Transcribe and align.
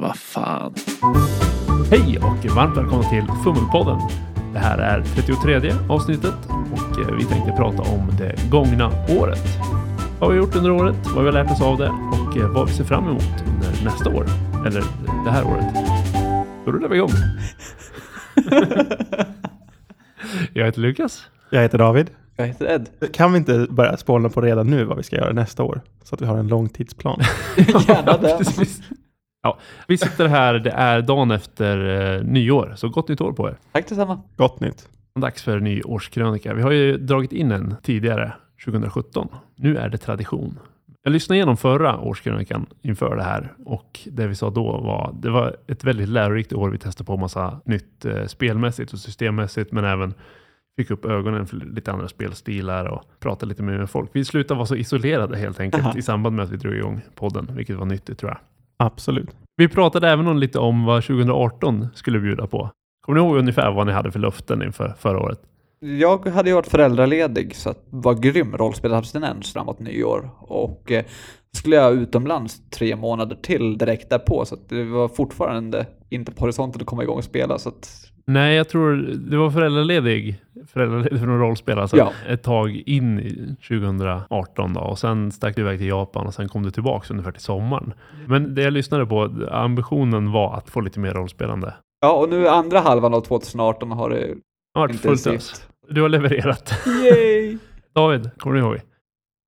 Vad 0.00 0.16
fan. 0.16 0.74
Hej 1.90 2.18
och 2.18 2.46
varmt 2.54 2.76
välkomna 2.76 3.02
till 3.02 3.24
Fummelpodden. 3.44 3.98
Det 4.52 4.58
här 4.58 4.78
är 4.78 5.02
33 5.02 5.72
avsnittet 5.88 6.34
och 6.72 7.00
eh, 7.00 7.14
vi 7.18 7.24
tänkte 7.24 7.52
prata 7.52 7.82
om 7.82 8.10
det 8.18 8.50
gångna 8.50 8.90
året. 9.20 9.42
Vad 10.20 10.30
vi 10.30 10.36
har 10.38 10.44
gjort 10.46 10.56
under 10.56 10.70
året, 10.70 10.96
vad 11.14 11.24
vi 11.24 11.30
har 11.30 11.32
lärt 11.32 11.50
oss 11.50 11.62
av 11.62 11.78
det 11.78 11.88
och 11.88 12.36
eh, 12.36 12.50
vad 12.52 12.66
vi 12.66 12.72
ser 12.72 12.84
fram 12.84 13.04
emot 13.04 13.44
under 13.46 13.84
nästa 13.84 14.10
år. 14.10 14.26
Eller 14.66 14.82
det 15.24 15.30
här 15.30 15.44
året. 15.44 15.74
Då 16.64 16.72
rullar 16.72 16.88
vi 16.88 16.96
igång. 16.96 17.10
Jag 20.52 20.64
heter 20.64 20.80
Lukas. 20.80 21.22
Jag 21.50 21.62
heter 21.62 21.78
David. 21.78 22.10
Jag 22.36 22.46
heter 22.46 22.66
Ed. 22.66 22.88
Kan 23.12 23.32
vi 23.32 23.38
inte 23.38 23.66
börja 23.70 23.96
spåna 23.96 24.28
på 24.28 24.40
redan 24.40 24.66
nu 24.66 24.84
vad 24.84 24.96
vi 24.96 25.02
ska 25.02 25.16
göra 25.16 25.32
nästa 25.32 25.62
år? 25.62 25.80
Så 26.04 26.14
att 26.14 26.20
vi 26.20 26.26
har 26.26 26.38
en 26.38 26.48
långtidsplan. 26.48 27.20
Gärna 27.56 28.16
det. 28.16 28.44
Ja, 29.44 29.58
vi 29.88 29.98
sitter 29.98 30.28
här, 30.28 30.54
det 30.54 30.70
är 30.70 31.02
dagen 31.02 31.30
efter 31.30 32.02
eh, 32.16 32.24
nyår, 32.24 32.72
så 32.76 32.88
gott 32.88 33.08
nytt 33.08 33.20
år 33.20 33.32
på 33.32 33.48
er. 33.48 33.56
Tack 33.72 33.88
detsamma. 33.88 34.22
Gott 34.36 34.60
nytt. 34.60 34.88
Dags 35.20 35.42
för 35.42 35.56
en 35.56 35.64
ny 35.64 35.82
årskrönika. 35.82 36.54
Vi 36.54 36.62
har 36.62 36.70
ju 36.70 36.96
dragit 36.96 37.32
in 37.32 37.52
en 37.52 37.74
tidigare, 37.82 38.32
2017. 38.64 39.28
Nu 39.56 39.76
är 39.76 39.88
det 39.88 39.98
tradition. 39.98 40.58
Jag 41.02 41.12
lyssnade 41.12 41.36
igenom 41.36 41.56
förra 41.56 42.00
årskrönikan 42.00 42.66
inför 42.82 43.16
det 43.16 43.22
här 43.22 43.52
och 43.64 44.00
det 44.06 44.26
vi 44.26 44.34
sa 44.34 44.50
då 44.50 44.64
var 44.64 45.14
det 45.22 45.30
var 45.30 45.56
ett 45.66 45.84
väldigt 45.84 46.08
lärorikt 46.08 46.52
år. 46.52 46.70
Vi 46.70 46.78
testade 46.78 47.06
på 47.06 47.16
massa 47.16 47.60
nytt 47.64 48.04
eh, 48.04 48.26
spelmässigt 48.26 48.92
och 48.92 48.98
systemmässigt, 48.98 49.72
men 49.72 49.84
även 49.84 50.14
fick 50.76 50.90
upp 50.90 51.04
ögonen 51.04 51.46
för 51.46 51.56
lite 51.56 51.92
andra 51.92 52.08
spelstilar 52.08 52.84
och 52.84 53.02
pratade 53.20 53.48
lite 53.48 53.62
mer 53.62 53.78
med 53.78 53.90
folk. 53.90 54.10
Vi 54.12 54.24
slutade 54.24 54.58
vara 54.58 54.66
så 54.66 54.76
isolerade 54.76 55.36
helt 55.36 55.60
enkelt 55.60 55.96
i 55.96 56.02
samband 56.02 56.36
med 56.36 56.44
att 56.44 56.50
vi 56.50 56.56
drog 56.56 56.74
igång 56.74 57.00
podden, 57.14 57.50
vilket 57.52 57.76
var 57.76 57.86
nyttigt 57.86 58.18
tror 58.18 58.30
jag. 58.30 58.38
Absolut. 58.76 59.30
Vi 59.56 59.68
pratade 59.68 60.08
även 60.08 60.26
om 60.26 60.38
lite 60.38 60.58
om 60.58 60.84
vad 60.84 61.02
2018 61.04 61.86
skulle 61.94 62.20
bjuda 62.20 62.46
på. 62.46 62.70
Kommer 63.00 63.20
ni 63.20 63.26
ihåg 63.26 63.36
ungefär 63.36 63.72
vad 63.72 63.86
ni 63.86 63.92
hade 63.92 64.12
för 64.12 64.18
löften 64.18 64.62
inför 64.62 64.94
förra 64.98 65.18
året? 65.18 65.40
Jag 65.80 66.28
hade 66.28 66.48
ju 66.48 66.54
varit 66.54 66.66
föräldraledig 66.66 67.56
så 67.56 67.70
att 67.70 67.84
var 67.90 68.14
grym 68.14 68.56
rollspelsabstinens 68.56 69.52
framåt 69.52 69.78
nyår. 69.78 70.30
Och 70.40 70.92
eh, 70.92 71.04
skulle 71.56 71.76
jag 71.76 71.94
utomlands 71.94 72.70
tre 72.70 72.96
månader 72.96 73.36
till 73.42 73.78
direkt 73.78 74.10
därpå 74.10 74.44
så 74.44 74.54
att 74.54 74.68
det 74.68 74.84
var 74.84 75.08
fortfarande 75.08 75.86
inte 76.10 76.32
på 76.32 76.40
horisonten 76.40 76.80
att 76.80 76.86
komma 76.86 77.02
igång 77.02 77.18
och 77.18 77.24
spela. 77.24 77.58
Så 77.58 77.68
att, 77.68 78.03
Nej, 78.26 78.56
jag 78.56 78.68
tror 78.68 78.96
du 79.30 79.36
var 79.36 79.50
föräldraledig, 79.50 80.40
föräldraledig 80.66 81.18
från 81.18 81.38
rollspel 81.40 81.78
alltså, 81.78 81.96
Ja. 81.96 82.12
ett 82.28 82.42
tag 82.42 82.70
in 82.86 83.18
i 83.20 83.56
2018 83.68 84.72
då, 84.72 84.80
och 84.80 84.98
sen 84.98 85.32
stack 85.32 85.56
du 85.56 85.62
iväg 85.62 85.78
till 85.78 85.88
Japan 85.88 86.26
och 86.26 86.34
sen 86.34 86.48
kom 86.48 86.62
du 86.62 86.70
tillbaka 86.70 87.06
ungefär 87.10 87.32
till 87.32 87.42
sommaren. 87.42 87.94
Men 88.26 88.54
det 88.54 88.62
jag 88.62 88.72
lyssnade 88.72 89.06
på, 89.06 89.30
ambitionen 89.50 90.32
var 90.32 90.54
att 90.56 90.70
få 90.70 90.80
lite 90.80 91.00
mer 91.00 91.14
rollspelande. 91.14 91.74
ja, 92.00 92.12
och 92.12 92.28
nu 92.28 92.48
andra 92.48 92.80
halvan 92.80 93.14
av 93.14 93.20
2018 93.20 93.90
har 93.92 94.10
det 94.10 94.16
Det 94.26 94.34
varit 94.74 95.00
fullt 95.00 95.26
ös. 95.26 95.68
Du 95.88 96.02
har 96.02 96.08
levererat. 96.08 96.74
Yay! 97.04 97.58
David, 97.94 98.30
kommer 98.38 98.56
du 98.56 98.62
ihåg? 98.62 98.80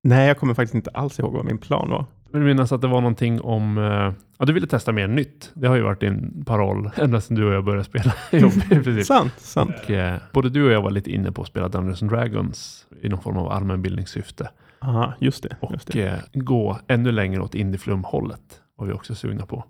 Nej, 0.05 0.27
jag 0.28 0.38
kommer 0.38 0.55
faktiskt 0.55 0.74
inte 0.74 0.90
alls 0.90 1.18
ihåg 1.18 1.33
vad 1.33 1.44
min 1.44 1.58
plan 1.58 1.90
var. 1.90 2.05
Jag 2.37 2.41
vill 2.41 2.47
minnas 2.48 2.73
att 2.73 2.81
det 2.81 2.87
var 2.89 3.01
någonting 3.01 3.41
om, 3.41 3.79
eh, 3.79 4.12
ja 4.39 4.45
du 4.47 4.53
ville 4.53 4.67
testa 4.67 4.92
mer 4.92 5.09
nytt. 5.09 5.51
Det 5.55 5.67
har 5.69 5.77
ju 5.77 5.83
varit 5.83 6.01
din 6.01 6.45
paroll 6.47 6.91
ända 6.97 7.20
sedan 7.20 7.37
du 7.37 7.45
och 7.47 7.53
jag 7.55 7.65
började 7.65 7.84
spela 7.84 8.15
ihop 8.33 8.53
princip. 8.69 9.06
Sant, 9.06 9.33
sant. 9.39 9.70
Och, 9.84 9.91
eh, 9.91 10.17
både 10.33 10.48
du 10.51 10.64
och 10.67 10.70
jag 10.73 10.83
var 10.83 10.91
lite 10.91 11.11
inne 11.11 11.33
på 11.33 11.42
att 11.42 11.48
spela 11.48 11.69
Dungeons 11.69 12.03
and 12.03 12.11
Dragons 12.11 12.87
i 13.03 13.09
någon 13.09 13.20
form 13.23 13.37
av 13.37 13.48
allmänbildningssyfte. 13.53 14.51
Aha, 14.81 15.14
just 15.20 15.42
det. 15.42 15.57
Just 15.73 15.89
Och 15.89 15.95
det. 15.95 16.07
eh, 16.07 16.14
gå 16.34 16.79
ännu 16.89 17.12
längre 17.12 17.41
åt 17.42 17.55
indieflum-hållet 17.55 18.61
var 18.79 18.87
vi 18.87 18.92
också 18.92 19.14
sugna 19.14 19.47
på. 19.47 19.64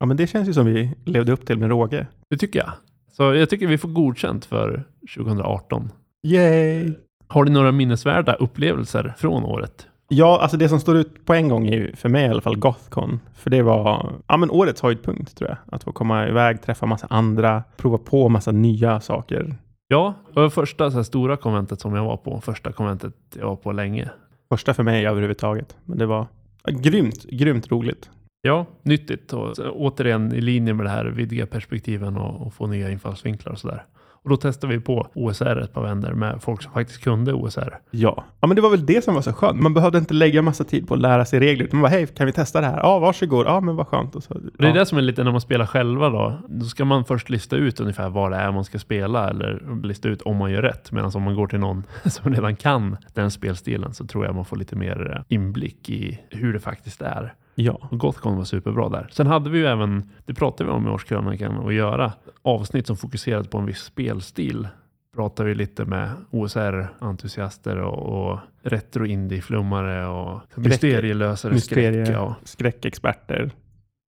Ja, 0.00 0.06
men 0.06 0.16
det 0.16 0.26
känns 0.26 0.48
ju 0.48 0.52
som 0.52 0.66
vi 0.66 0.94
levde 1.04 1.32
upp 1.32 1.46
till 1.46 1.58
med 1.58 1.68
råge. 1.68 2.06
Det 2.30 2.36
tycker 2.36 2.58
jag. 2.58 2.70
Så 3.12 3.34
jag 3.34 3.50
tycker 3.50 3.66
vi 3.66 3.78
får 3.78 3.88
godkänt 3.88 4.44
för 4.44 4.84
2018. 5.16 5.90
Yay! 6.26 6.92
Har 7.28 7.44
du 7.44 7.52
några 7.52 7.72
minnesvärda 7.72 8.32
upplevelser 8.34 9.14
från 9.18 9.44
året? 9.44 9.86
Ja, 10.12 10.40
alltså 10.40 10.56
det 10.56 10.68
som 10.68 10.80
står 10.80 10.96
ut 10.96 11.24
på 11.26 11.34
en 11.34 11.48
gång 11.48 11.66
är 11.66 11.72
ju 11.72 11.96
för 11.96 12.08
mig 12.08 12.26
i 12.26 12.28
alla 12.28 12.40
fall 12.40 12.56
Gothcon. 12.56 13.20
För 13.34 13.50
det 13.50 13.62
var 13.62 14.12
ja, 14.26 14.36
men 14.36 14.50
årets 14.50 14.82
höjdpunkt 14.82 15.36
tror 15.36 15.50
jag. 15.50 15.58
Att 15.74 15.84
få 15.84 15.92
komma 15.92 16.28
iväg, 16.28 16.62
träffa 16.62 16.86
massa 16.86 17.06
andra, 17.10 17.62
prova 17.76 17.98
på 17.98 18.28
massa 18.28 18.52
nya 18.52 19.00
saker. 19.00 19.54
Ja, 19.88 20.14
det 20.34 20.40
var 20.40 20.50
första 20.50 20.90
så 20.90 20.96
här, 20.96 21.02
stora 21.02 21.36
konventet 21.36 21.80
som 21.80 21.94
jag 21.94 22.04
var 22.04 22.16
på. 22.16 22.40
Första 22.40 22.72
konventet 22.72 23.14
jag 23.38 23.46
var 23.46 23.56
på 23.56 23.72
länge. 23.72 24.10
Första 24.48 24.74
för 24.74 24.82
mig 24.82 25.06
överhuvudtaget. 25.06 25.76
Men 25.84 25.98
det 25.98 26.06
var 26.06 26.26
ja, 26.64 26.72
grymt, 26.72 27.24
grymt 27.24 27.70
roligt. 27.70 28.10
Ja, 28.42 28.66
nyttigt 28.82 29.32
och 29.32 29.58
återigen 29.58 30.32
i 30.32 30.40
linje 30.40 30.74
med 30.74 30.86
det 30.86 30.90
här 30.90 31.04
vidga 31.04 31.46
perspektiven 31.46 32.16
och, 32.16 32.46
och 32.46 32.54
få 32.54 32.66
nya 32.66 32.90
infallsvinklar 32.90 33.52
och 33.52 33.58
sådär. 33.58 33.84
Och 34.24 34.30
då 34.30 34.36
testade 34.36 34.72
vi 34.76 34.80
på 34.80 35.08
OSR 35.14 35.60
ett 35.60 35.72
par 35.72 35.82
vändor 35.82 36.12
med 36.12 36.42
folk 36.42 36.62
som 36.62 36.72
faktiskt 36.72 37.00
kunde 37.04 37.32
OSR. 37.32 37.78
Ja. 37.90 38.24
ja, 38.40 38.46
men 38.46 38.56
det 38.56 38.62
var 38.62 38.70
väl 38.70 38.86
det 38.86 39.04
som 39.04 39.14
var 39.14 39.22
så 39.22 39.32
skönt. 39.32 39.60
Man 39.60 39.74
behövde 39.74 39.98
inte 39.98 40.14
lägga 40.14 40.42
massa 40.42 40.64
tid 40.64 40.88
på 40.88 40.94
att 40.94 41.00
lära 41.00 41.24
sig 41.24 41.40
regler. 41.40 41.64
Utan 41.64 41.80
man 41.80 41.90
bara, 41.90 41.96
hej, 41.96 42.06
kan 42.06 42.26
vi 42.26 42.32
testa 42.32 42.60
det 42.60 42.66
här? 42.66 42.76
Ja, 42.78 42.98
varsågod. 42.98 43.46
Ja, 43.46 43.60
men 43.60 43.76
vad 43.76 43.86
skönt. 43.86 44.16
Och 44.16 44.22
så, 44.22 44.34
Och 44.34 44.40
Det 44.58 44.64
är 44.64 44.68
ja. 44.68 44.74
det 44.74 44.86
som 44.86 44.98
är 44.98 45.02
lite 45.02 45.24
när 45.24 45.32
man 45.32 45.40
spelar 45.40 45.66
själva 45.66 46.10
då. 46.10 46.38
Då 46.48 46.64
ska 46.64 46.84
man 46.84 47.04
först 47.04 47.30
lista 47.30 47.56
ut 47.56 47.80
ungefär 47.80 48.08
vad 48.08 48.30
det 48.30 48.36
är 48.36 48.52
man 48.52 48.64
ska 48.64 48.78
spela 48.78 49.30
eller 49.30 49.82
lista 49.82 50.08
ut 50.08 50.22
om 50.22 50.36
man 50.36 50.52
gör 50.52 50.62
rätt. 50.62 50.92
Medan 50.92 51.10
om 51.14 51.22
man 51.22 51.34
går 51.34 51.46
till 51.46 51.60
någon 51.60 51.84
som 52.04 52.34
redan 52.34 52.56
kan 52.56 52.96
den 53.14 53.30
spelstilen 53.30 53.94
så 53.94 54.06
tror 54.06 54.26
jag 54.26 54.34
man 54.34 54.44
får 54.44 54.56
lite 54.56 54.76
mer 54.76 55.12
eh, 55.16 55.22
inblick 55.28 55.90
i 55.90 56.20
hur 56.30 56.52
det 56.52 56.60
faktiskt 56.60 57.02
är. 57.02 57.34
Ja. 57.54 57.88
Gothcon 57.90 58.36
var 58.36 58.44
superbra 58.44 58.88
där. 58.88 59.08
Sen 59.12 59.26
hade 59.26 59.50
vi 59.50 59.58
ju 59.58 59.66
även, 59.66 60.10
det 60.26 60.34
pratade 60.34 60.70
vi 60.70 60.76
om 60.76 60.86
i 60.86 60.90
årskrönikan, 60.90 61.66
att 61.66 61.74
göra 61.74 62.12
avsnitt 62.42 62.86
som 62.86 62.96
fokuserade 62.96 63.48
på 63.48 63.58
en 63.58 63.66
viss 63.66 63.78
spelstil. 63.78 64.68
Pratade 65.16 65.48
vi 65.48 65.54
lite 65.54 65.84
med 65.84 66.10
OSR-entusiaster 66.30 67.76
och, 67.76 68.30
och 68.30 68.38
retro-indie-flummare 68.62 70.06
och 70.06 70.40
mysterielösare 70.54 71.52
Mysterie- 71.52 72.04
skräck. 72.04 72.16
Ja, 72.16 72.34
Skräckexperter. 72.44 73.50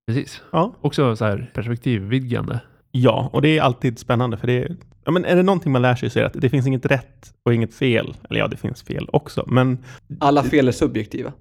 precis. 0.07 0.43
Ja. 0.53 0.75
Också 0.81 1.17
så 1.17 1.25
här 1.25 1.51
perspektivvidgande. 1.55 2.61
ja, 2.91 3.31
och 3.33 3.43
det 3.43 3.59
är 3.59 3.63
alltid 3.63 3.99
spännande. 3.99 4.37
För 4.37 4.47
det 4.47 4.53
är, 4.65 4.77
ja, 5.05 5.11
men 5.13 5.25
är 5.25 5.37
det 5.37 5.43
någonting 5.43 5.73
man 5.73 5.83
lär 5.83 5.95
sig 5.95 6.11
så 6.11 6.19
är 6.19 6.23
det 6.23 6.27
att 6.27 6.41
det 6.41 6.49
finns 6.51 6.67
inget 6.67 6.87
rätt 6.87 7.35
och 7.43 7.55
inget 7.55 7.75
fel. 7.75 8.15
Eller 8.31 8.41
ja, 8.41 8.49
det 8.49 8.57
finns 8.57 8.83
fel 8.83 9.09
också. 9.13 9.45
Men 9.47 9.79
Alla 10.21 10.43
fel 10.43 10.69
är 10.69 10.73
subjektiva. 10.73 11.33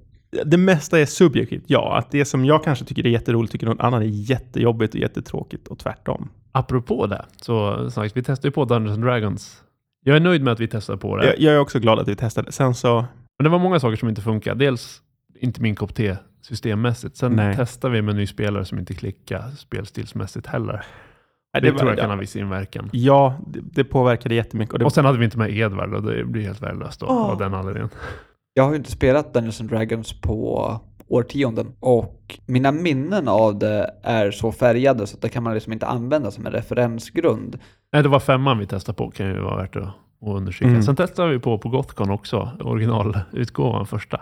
Det 0.45 0.57
mesta 0.57 0.99
är 0.99 1.05
subjektivt. 1.05 1.63
Ja, 1.67 1.97
att 1.97 2.11
det 2.11 2.25
som 2.25 2.45
jag 2.45 2.63
kanske 2.63 2.85
tycker 2.85 3.05
är 3.05 3.09
jätteroligt 3.09 3.51
tycker 3.51 3.65
någon 3.65 3.79
annan 3.79 4.01
är 4.01 4.05
jättejobbigt 4.05 4.93
och 4.93 4.99
jättetråkigt 4.99 5.67
och 5.67 5.79
tvärtom. 5.79 6.29
Apropå 6.51 7.07
det, 7.07 7.25
så 7.41 7.89
sagt, 7.91 8.17
vi 8.17 8.23
testade 8.23 8.47
ju 8.47 8.51
på 8.51 8.65
Dungeons 8.65 8.95
and 8.97 9.03
Dragons. 9.05 9.63
Jag 10.03 10.15
är 10.15 10.19
nöjd 10.19 10.43
med 10.43 10.53
att 10.53 10.59
vi 10.59 10.67
testade 10.67 10.97
på 10.97 11.17
det. 11.17 11.25
Jag, 11.25 11.39
jag 11.39 11.53
är 11.55 11.59
också 11.59 11.79
glad 11.79 11.99
att 11.99 12.07
vi 12.07 12.15
testade. 12.15 12.51
Sen 12.51 12.73
så, 12.75 13.05
Men 13.39 13.43
det 13.43 13.49
var 13.49 13.59
många 13.59 13.79
saker 13.79 13.95
som 13.97 14.09
inte 14.09 14.21
funkade. 14.21 14.65
Dels 14.65 15.01
inte 15.39 15.61
min 15.61 15.75
kopp 15.75 15.95
te 15.95 16.15
systemmässigt. 16.41 17.17
Sen 17.17 17.31
Nej. 17.35 17.55
testade 17.55 17.93
vi 17.93 18.01
med 18.01 18.15
ny 18.15 18.27
spelare 18.27 18.65
som 18.65 18.79
inte 18.79 18.93
klickade 18.93 19.51
spelstilsmässigt 19.51 20.47
heller. 20.47 20.83
Nej, 21.53 21.61
Det, 21.63 21.71
var- 21.71 21.79
tror 21.79 21.91
jag 21.91 21.99
kan 21.99 22.09
ha 22.09 22.17
viss 22.17 22.35
inverkan. 22.35 22.89
Ja, 22.93 23.37
det, 23.47 23.59
det 23.63 23.83
påverkade 23.83 24.35
jättemycket. 24.35 24.73
Och 24.73 24.79
det, 24.79 24.85
Och 24.85 24.93
sen 24.93 25.05
hade 25.05 25.17
vi 25.17 25.25
inte 25.25 25.37
med 25.37 25.57
Edvard 25.57 25.93
och 25.93 26.03
det 26.03 26.23
blir 26.25 26.43
helt 26.43 26.61
värdelöst 26.61 26.99
då, 26.99 27.05
Åh. 27.05 27.29
av 27.31 27.37
den 27.37 27.53
anledningen. 27.53 27.89
Jag 28.53 28.63
har 28.63 28.71
ju 28.71 28.77
inte 28.77 28.91
spelat 28.91 29.33
Dungeons 29.33 29.61
and 29.61 29.69
Dragons 29.69 30.21
på 30.21 30.79
årtionden 31.07 31.73
och 31.79 32.39
mina 32.45 32.71
minnen 32.71 33.27
av 33.27 33.59
det 33.59 33.93
är 34.03 34.31
så 34.31 34.51
färgade 34.51 35.07
så 35.07 35.15
att 35.15 35.21
det 35.21 35.29
kan 35.29 35.43
man 35.43 35.53
liksom 35.53 35.73
inte 35.73 35.87
använda 35.87 36.31
som 36.31 36.45
en 36.45 36.51
referensgrund. 36.51 37.59
Nej, 37.93 38.03
det 38.03 38.09
var 38.09 38.19
femman 38.19 38.59
vi 38.59 38.67
testade 38.67 38.95
på, 38.95 39.11
kan 39.11 39.27
ju 39.27 39.39
vara 39.39 39.57
värt 39.57 39.75
att, 39.75 39.89
understryka. 40.25 40.69
Mm. 40.69 40.83
Sen 40.83 40.95
testade 40.95 41.31
vi 41.31 41.39
på 41.39 41.57
på 41.57 41.69
Gothcon 41.69 42.09
också, 42.09 42.49
originalutgåvan 42.59 43.85
första. 43.85 44.21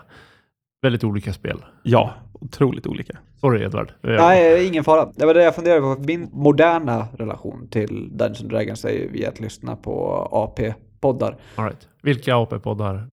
Väldigt 0.82 1.04
olika 1.04 1.34
spel. 1.34 1.66
ja, 1.84 2.14
otroligt 2.34 2.88
olika. 2.88 3.18
Sorry 3.42 3.64
Edvard. 3.64 3.92
Nej, 4.02 4.68
ingen 4.68 4.84
fara. 4.84 5.12
Det 5.16 5.26
var 5.26 5.34
det 5.34 5.44
jag 5.44 5.56
funderade 5.56 5.82
på. 5.82 6.02
Min 6.02 6.30
moderna 6.32 7.08
relation 7.18 7.68
till 7.70 8.10
Dungeons 8.18 8.42
and 8.42 8.50
Dragons 8.50 8.86
är 8.86 8.90
ju 8.90 9.10
via 9.12 9.30
att 9.30 9.40
lyssna 9.40 9.76
på 9.76 10.28
AP-poddar. 10.32 11.36
All 11.56 11.66
right. 11.66 11.88
Vilka 12.02 12.36
AP-poddar? 12.36 13.08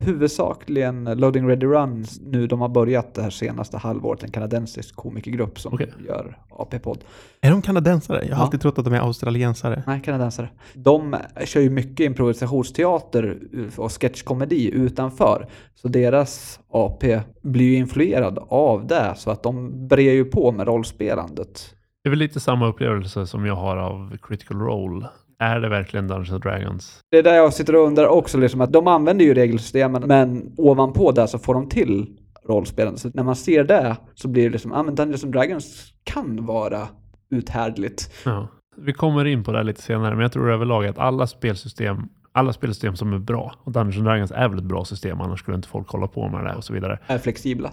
Huvudsakligen 0.00 1.04
Loading 1.04 1.48
Ready 1.48 1.66
Run, 1.66 2.04
nu 2.26 2.46
de 2.46 2.60
har 2.60 2.68
börjat 2.68 3.14
det 3.14 3.22
här 3.22 3.30
senaste 3.30 3.78
halvåret, 3.78 4.22
en 4.22 4.30
kanadensisk 4.30 4.96
komikergrupp 4.96 5.60
som 5.60 5.74
Okej. 5.74 5.92
gör 6.06 6.38
AP-podd. 6.50 6.98
Är 7.40 7.50
de 7.50 7.62
kanadensare? 7.62 8.18
Jag 8.22 8.36
har 8.36 8.40
Ja. 8.40 8.44
alltid 8.44 8.60
trott 8.60 8.78
att 8.78 8.84
de 8.84 8.94
är 8.94 9.00
australiensare. 9.00 9.82
Nej, 9.86 10.00
kanadensare. 10.04 10.48
De 10.74 11.16
kör 11.44 11.60
ju 11.60 11.70
mycket 11.70 12.00
improvisationsteater 12.06 13.38
och 13.76 13.92
sketchkomedi 14.00 14.70
utanför. 14.74 15.46
Så 15.74 15.88
deras 15.88 16.60
AP 16.70 17.20
blir 17.42 17.66
ju 17.66 17.74
influerad 17.74 18.38
av 18.48 18.86
det, 18.86 19.14
så 19.16 19.30
att 19.30 19.42
de 19.42 19.88
brer 19.88 20.12
ju 20.12 20.24
på 20.24 20.52
med 20.52 20.66
rollspelandet. 20.66 21.74
Det 22.02 22.08
är 22.08 22.10
väl 22.10 22.18
lite 22.18 22.40
samma 22.40 22.66
upplevelse 22.66 23.26
som 23.26 23.46
jag 23.46 23.56
har 23.56 23.76
av 23.76 24.16
Critical 24.22 24.58
Role. 24.58 25.06
Är 25.40 25.60
det 25.60 25.68
verkligen 25.68 26.08
Dungeons 26.08 26.32
and 26.32 26.42
Dragons? 26.42 27.00
Det 27.10 27.18
är 27.18 27.22
där 27.22 27.34
jag 27.34 27.52
sitter 27.52 27.76
och 27.76 27.86
undrar 27.86 28.06
också, 28.06 28.38
liksom 28.38 28.60
att 28.60 28.72
de 28.72 28.86
använder 28.86 29.24
ju 29.24 29.34
regelsystemen, 29.34 30.02
men 30.06 30.54
ovanpå 30.56 31.12
det 31.12 31.28
så 31.28 31.38
får 31.38 31.54
de 31.54 31.68
till 31.68 32.06
rollspelande. 32.48 33.00
Så 33.00 33.10
när 33.14 33.22
man 33.22 33.36
ser 33.36 33.64
det 33.64 33.96
så 34.14 34.28
blir 34.28 34.44
det 34.44 34.50
liksom, 34.50 34.72
ja 34.72 34.82
men 34.82 34.94
Dungeons 34.94 35.24
and 35.24 35.32
Dragons 35.32 35.92
kan 36.04 36.46
vara 36.46 36.88
uthärdligt. 37.30 38.12
Ja. 38.24 38.48
Vi 38.76 38.92
kommer 38.92 39.24
in 39.24 39.44
på 39.44 39.52
det 39.52 39.62
lite 39.62 39.82
senare, 39.82 40.10
men 40.10 40.22
jag 40.22 40.32
tror 40.32 40.50
överlag 40.50 40.86
att 40.86 40.98
alla 40.98 41.26
spelsystem 41.26 42.08
alla 42.32 42.52
spelsystem 42.52 42.96
som 42.96 43.12
är 43.12 43.18
bra, 43.18 43.54
och 43.64 43.72
Dungeons 43.72 43.96
and 43.96 44.04
Dragons 44.04 44.32
är 44.32 44.48
väl 44.48 44.58
ett 44.58 44.64
bra 44.64 44.84
system, 44.84 45.20
annars 45.20 45.40
skulle 45.40 45.54
inte 45.54 45.68
folk 45.68 45.88
hålla 45.88 46.06
på 46.06 46.28
med 46.28 46.44
det 46.44 46.54
och 46.54 46.64
så 46.64 46.72
vidare. 46.72 46.98
Är 47.06 47.18
flexibla. 47.18 47.70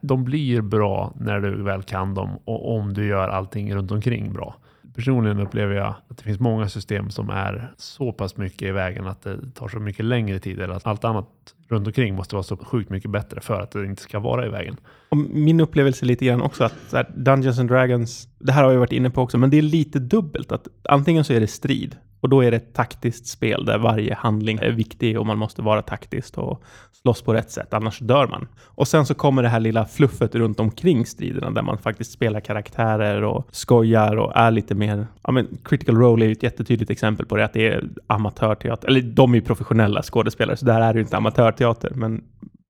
De 0.00 0.24
blir 0.24 0.60
bra 0.60 1.14
när 1.20 1.40
du 1.40 1.62
väl 1.62 1.82
kan 1.82 2.14
dem 2.14 2.38
och 2.44 2.76
om 2.76 2.94
du 2.94 3.06
gör 3.06 3.28
allting 3.28 3.74
runt 3.74 3.90
omkring 3.90 4.32
bra. 4.32 4.54
Personligen 4.98 5.40
upplever 5.40 5.74
jag 5.74 5.94
att 6.08 6.18
det 6.18 6.22
finns 6.22 6.40
många 6.40 6.68
system 6.68 7.10
som 7.10 7.30
är 7.30 7.72
så 7.76 8.12
pass 8.12 8.36
mycket 8.36 8.62
i 8.62 8.70
vägen 8.70 9.06
att 9.06 9.22
det 9.22 9.50
tar 9.54 9.68
så 9.68 9.78
mycket 9.78 10.04
längre 10.04 10.38
tid 10.38 10.60
eller 10.60 10.74
att 10.74 10.86
allt 10.86 11.04
annat 11.04 11.28
runt 11.68 11.86
omkring 11.86 12.14
måste 12.14 12.34
vara 12.34 12.42
så 12.42 12.56
sjukt 12.56 12.90
mycket 12.90 13.10
bättre 13.10 13.40
för 13.40 13.60
att 13.60 13.70
det 13.70 13.84
inte 13.84 14.02
ska 14.02 14.18
vara 14.18 14.46
i 14.46 14.48
vägen. 14.48 14.76
Och 15.08 15.16
min 15.16 15.60
upplevelse 15.60 16.04
är 16.04 16.06
lite 16.06 16.24
grann 16.24 16.42
också 16.42 16.64
att 16.64 17.14
Dungeons 17.14 17.58
and 17.58 17.68
Dragons, 17.68 18.28
det 18.38 18.52
här 18.52 18.64
har 18.64 18.72
jag 18.72 18.78
varit 18.78 18.92
inne 18.92 19.10
på 19.10 19.22
också, 19.22 19.38
men 19.38 19.50
det 19.50 19.58
är 19.58 19.62
lite 19.62 19.98
dubbelt. 19.98 20.52
Att 20.52 20.68
antingen 20.84 21.24
så 21.24 21.32
är 21.32 21.40
det 21.40 21.46
strid 21.46 21.96
och 22.20 22.28
då 22.28 22.44
är 22.44 22.50
det 22.50 22.56
ett 22.56 22.74
taktiskt 22.74 23.26
spel 23.26 23.64
där 23.64 23.78
varje 23.78 24.14
handling 24.14 24.58
är 24.62 24.70
viktig 24.70 25.18
och 25.18 25.26
man 25.26 25.38
måste 25.38 25.62
vara 25.62 25.82
taktiskt 25.82 26.38
och 26.38 26.62
slåss 27.02 27.22
på 27.22 27.34
rätt 27.34 27.50
sätt, 27.50 27.74
annars 27.74 27.98
dör 27.98 28.26
man. 28.26 28.48
Och 28.64 28.88
sen 28.88 29.06
så 29.06 29.14
kommer 29.14 29.42
det 29.42 29.48
här 29.48 29.60
lilla 29.60 29.84
fluffet 29.84 30.34
runt 30.34 30.60
omkring 30.60 31.06
striderna 31.06 31.50
där 31.50 31.62
man 31.62 31.78
faktiskt 31.78 32.12
spelar 32.12 32.40
karaktärer 32.40 33.22
och 33.22 33.48
skojar 33.50 34.16
och 34.16 34.36
är 34.36 34.50
lite 34.50 34.74
mer... 34.74 35.06
Ja, 35.22 35.32
men 35.32 35.48
Critical 35.64 35.96
Role 35.96 36.24
är 36.24 36.26
ju 36.26 36.32
ett 36.32 36.42
jättetydligt 36.42 36.90
exempel 36.90 37.26
på 37.26 37.36
det, 37.36 37.44
att 37.44 37.52
det 37.52 37.68
är 37.68 37.88
amatörteater. 38.06 38.88
Eller 38.88 39.02
de 39.02 39.32
är 39.32 39.36
ju 39.36 39.42
professionella 39.42 40.02
skådespelare, 40.02 40.56
så 40.56 40.66
där 40.66 40.80
är 40.80 40.92
det 40.92 40.98
ju 40.98 41.02
inte 41.02 41.16
amatörteater, 41.38 41.90
men 41.94 42.24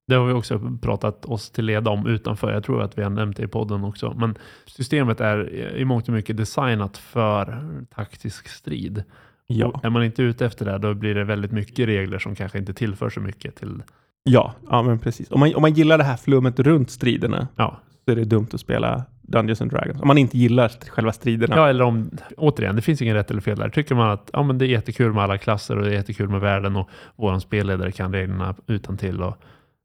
det 0.06 0.14
har 0.14 0.26
vi 0.26 0.32
också 0.32 0.78
pratat 0.82 1.24
oss 1.24 1.50
till 1.50 1.64
leda 1.64 1.90
om 1.90 2.06
utanför. 2.06 2.52
Jag 2.52 2.64
tror 2.64 2.82
att 2.82 2.98
vi 2.98 3.02
har 3.02 3.10
nämnt 3.10 3.36
det 3.36 3.42
i 3.42 3.46
podden 3.46 3.84
också. 3.84 4.14
Men 4.16 4.38
systemet 4.66 5.20
är 5.20 5.76
i 5.76 5.84
mångt 5.84 6.08
och 6.08 6.14
mycket 6.14 6.36
designat 6.36 6.96
för 6.96 7.58
taktisk 7.94 8.48
strid. 8.48 9.04
Ja. 9.46 9.66
Och 9.66 9.84
är 9.84 9.90
man 9.90 10.04
inte 10.04 10.22
ute 10.22 10.46
efter 10.46 10.64
det, 10.64 10.78
då 10.78 10.94
blir 10.94 11.14
det 11.14 11.24
väldigt 11.24 11.52
mycket 11.52 11.86
regler 11.86 12.18
som 12.18 12.34
kanske 12.34 12.58
inte 12.58 12.74
tillför 12.74 13.10
så 13.10 13.20
mycket 13.20 13.56
till... 13.56 13.82
Ja, 14.22 14.54
ja 14.70 14.82
men 14.82 14.98
precis. 14.98 15.30
Om 15.30 15.40
man, 15.40 15.54
om 15.54 15.62
man 15.62 15.72
gillar 15.72 15.98
det 15.98 16.04
här 16.04 16.16
flummet 16.16 16.58
runt 16.58 16.90
striderna 16.90 17.48
Ja, 17.56 17.80
så 18.04 18.10
är 18.10 18.16
det 18.16 18.24
dumt 18.24 18.48
att 18.52 18.60
spela 18.60 19.04
Dungeons 19.28 19.62
and 19.62 19.70
Dragons. 19.70 20.00
Om 20.00 20.08
man 20.08 20.18
inte 20.18 20.38
gillar 20.38 20.68
själva 20.68 21.12
striderna. 21.12 21.56
ja 21.56 21.68
eller 21.68 21.84
om... 21.84 22.10
Återigen, 22.36 22.76
det 22.76 22.82
finns 22.82 23.02
ingen 23.02 23.14
rätt 23.14 23.30
eller 23.30 23.40
fel 23.40 23.58
där. 23.58 23.68
Tycker 23.68 23.94
man 23.94 24.10
att 24.10 24.30
ja, 24.32 24.42
men 24.42 24.58
det 24.58 24.64
är 24.64 24.68
jättekul 24.68 25.12
med 25.12 25.24
alla 25.24 25.38
klasser 25.38 25.76
och 25.76 25.82
det 25.82 25.90
är 25.90 25.94
jättekul 25.94 26.28
med 26.28 26.40
världen 26.40 26.76
och 26.76 26.88
våran 27.16 27.40
spelledare 27.40 27.92
kan 27.92 28.12
reglerna 28.12 28.54
utan 28.66 28.96
till 28.96 29.22
och 29.22 29.36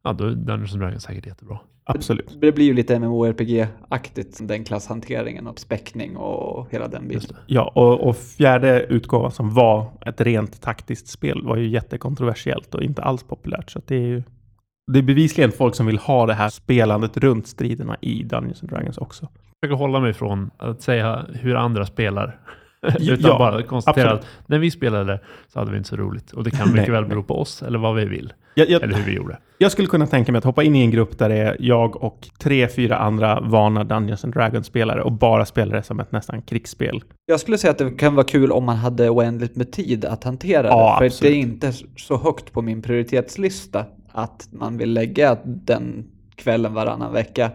ja, 0.03 0.13
då 0.13 0.23
är 0.23 0.29
Dungeons 0.29 0.73
and 0.73 0.81
Dragons 0.81 1.03
säkert 1.03 1.25
jättebra. 1.25 1.59
Absolut. 1.85 2.37
Det 2.41 2.51
blir 2.51 2.65
ju 2.65 2.73
lite 2.73 2.99
MMORPG-aktigt, 2.99 4.47
den 4.47 4.63
klasshanteringen 4.63 5.47
och 5.47 5.59
späckning 5.59 6.17
och 6.17 6.67
hela 6.71 6.87
den 6.87 7.07
biten. 7.07 7.35
Ja, 7.47 7.71
och, 7.75 8.07
och 8.07 8.17
fjärde 8.17 8.85
utgåvan 8.89 9.31
som 9.31 9.53
var 9.53 9.91
ett 10.05 10.21
rent 10.21 10.61
taktiskt 10.61 11.07
spel 11.07 11.41
var 11.43 11.55
ju 11.55 11.67
jättekontroversiellt 11.67 12.75
och 12.75 12.83
inte 12.83 13.01
alls 13.01 13.23
populärt. 13.23 13.71
Så 13.71 13.79
att 13.79 13.87
det 13.87 13.95
är 13.95 14.07
ju 14.07 14.23
det 14.91 14.99
är 14.99 15.03
bevisligen 15.03 15.51
folk 15.51 15.75
som 15.75 15.85
vill 15.85 15.97
ha 15.97 16.25
det 16.25 16.33
här 16.33 16.49
spelandet 16.49 17.17
runt 17.17 17.47
striderna 17.47 17.97
i 18.01 18.23
Dungeons 18.23 18.61
and 18.63 18.69
Dragons 18.71 18.97
också. 18.97 19.23
Jag 19.61 19.69
försöker 19.69 19.77
hålla 19.83 19.99
mig 19.99 20.13
från 20.13 20.51
att 20.57 20.81
säga 20.81 21.25
hur 21.33 21.55
andra 21.55 21.85
spelar. 21.85 22.39
Ja, 22.99 23.13
Utan 23.13 23.37
bara 23.37 23.63
konstatera 23.63 24.05
absolut. 24.11 24.23
att 24.43 24.49
när 24.49 24.59
vi 24.59 24.71
spelade 24.71 25.19
så 25.53 25.59
hade 25.59 25.71
vi 25.71 25.77
inte 25.77 25.89
så 25.89 25.95
roligt. 25.95 26.31
Och 26.31 26.43
det 26.43 26.51
kan 26.51 26.67
mycket 26.67 26.87
Nej, 26.87 26.91
väl 26.91 27.05
bero 27.05 27.23
på 27.23 27.39
oss 27.41 27.63
eller 27.63 27.79
vad 27.79 27.95
vi 27.95 28.05
vill. 28.05 28.33
Jag, 28.55 28.69
jag, 28.69 28.83
Eller 28.83 28.95
hur 28.95 29.03
vi 29.03 29.11
gjorde. 29.13 29.37
jag 29.57 29.71
skulle 29.71 29.87
kunna 29.87 30.07
tänka 30.07 30.31
mig 30.31 30.39
att 30.39 30.43
hoppa 30.45 30.63
in 30.63 30.75
i 30.75 30.81
en 30.81 30.91
grupp 30.91 31.17
där 31.17 31.29
det 31.29 31.35
är 31.35 31.57
jag 31.59 32.03
och 32.03 32.29
tre, 32.39 32.67
fyra 32.67 32.97
andra 32.97 33.39
vana 33.39 33.83
Dungeons 33.83 34.23
and 34.23 34.33
Dragons-spelare 34.33 35.01
och 35.03 35.11
bara 35.11 35.45
spela 35.45 35.75
det 35.75 35.83
som 35.83 35.99
ett 35.99 36.11
nästan 36.11 36.41
krigsspel. 36.41 37.03
Jag 37.25 37.39
skulle 37.39 37.57
säga 37.57 37.71
att 37.71 37.77
det 37.77 37.91
kan 37.91 38.15
vara 38.15 38.25
kul 38.25 38.51
om 38.51 38.63
man 38.63 38.75
hade 38.77 39.09
oändligt 39.09 39.55
med 39.55 39.71
tid 39.71 40.05
att 40.05 40.23
hantera 40.23 40.67
Ja, 40.67 40.91
det. 40.93 40.97
För 40.99 41.05
absolut. 41.05 41.33
det 41.33 41.37
är 41.37 41.41
inte 41.41 41.73
så 41.97 42.17
högt 42.17 42.51
på 42.53 42.61
min 42.61 42.81
prioritetslista 42.81 43.85
att 44.13 44.47
man 44.51 44.77
vill 44.77 44.93
lägga 44.93 45.37
den 45.45 46.05
kvällen 46.35 46.73
varannan 46.73 47.13
vecka. 47.13 47.51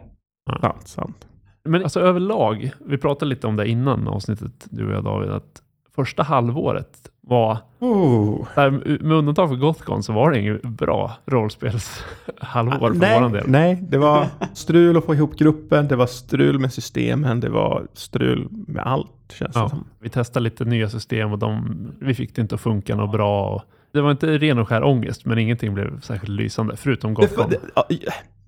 Sant, 0.60 0.88
sant. 0.88 1.26
Men 1.64 1.82
alltså 1.82 2.00
överlag, 2.00 2.70
vi 2.86 2.98
pratade 2.98 3.28
lite 3.28 3.46
om 3.46 3.56
det 3.56 3.68
innan 3.68 4.08
avsnittet, 4.08 4.66
du 4.70 4.86
och 4.86 4.92
jag 4.92 5.04
David, 5.04 5.30
att 5.30 5.62
första 5.94 6.22
halvåret 6.22 7.10
var, 7.20 7.58
Oh. 7.80 8.46
där, 8.54 8.70
med 9.02 9.12
undantag 9.16 9.48
för 9.48 9.56
Gothcon, 9.56 10.02
så 10.02 10.12
var 10.12 10.30
det 10.30 10.38
inget 10.40 10.62
bra 10.62 11.12
rollspelshalvår 11.26 12.92
för 12.92 12.98
nej, 13.00 13.18
våran 13.18 13.32
del. 13.32 13.44
nej, 13.48 13.84
det 13.88 13.98
var 13.98 14.26
strul 14.54 14.96
att 14.96 15.04
få 15.04 15.14
ihop 15.14 15.36
gruppen, 15.36 15.88
det 15.88 15.96
var 15.96 16.06
strul 16.06 16.58
med 16.58 16.72
systemen, 16.72 17.40
det 17.40 17.48
var 17.48 17.86
strul 17.92 18.48
med 18.50 18.82
allt 18.86 19.08
känns 19.38 19.54
det 19.54 19.60
Ja, 19.60 19.68
som. 19.68 19.84
vi 20.00 20.08
testade 20.08 20.44
lite 20.44 20.64
nya 20.64 20.88
system 20.88 21.32
och 21.32 21.38
de, 21.38 21.76
vi 22.00 22.14
fick 22.14 22.34
det 22.36 22.42
inte 22.42 22.54
att 22.54 22.60
funka 22.60 22.96
något 22.96 23.12
bra. 23.12 23.48
Och 23.54 23.62
det 23.98 24.02
var 24.02 24.10
inte 24.10 24.38
ren 24.38 24.58
och 24.58 24.68
skär 24.68 24.84
ångest, 24.84 25.24
men 25.24 25.38
ingenting 25.38 25.74
blev 25.74 26.00
särskilt 26.00 26.32
lysande, 26.32 26.76
förutom 26.76 27.14
Gothcon. 27.14 27.50
det, 27.50 27.58
ja, 27.74 27.84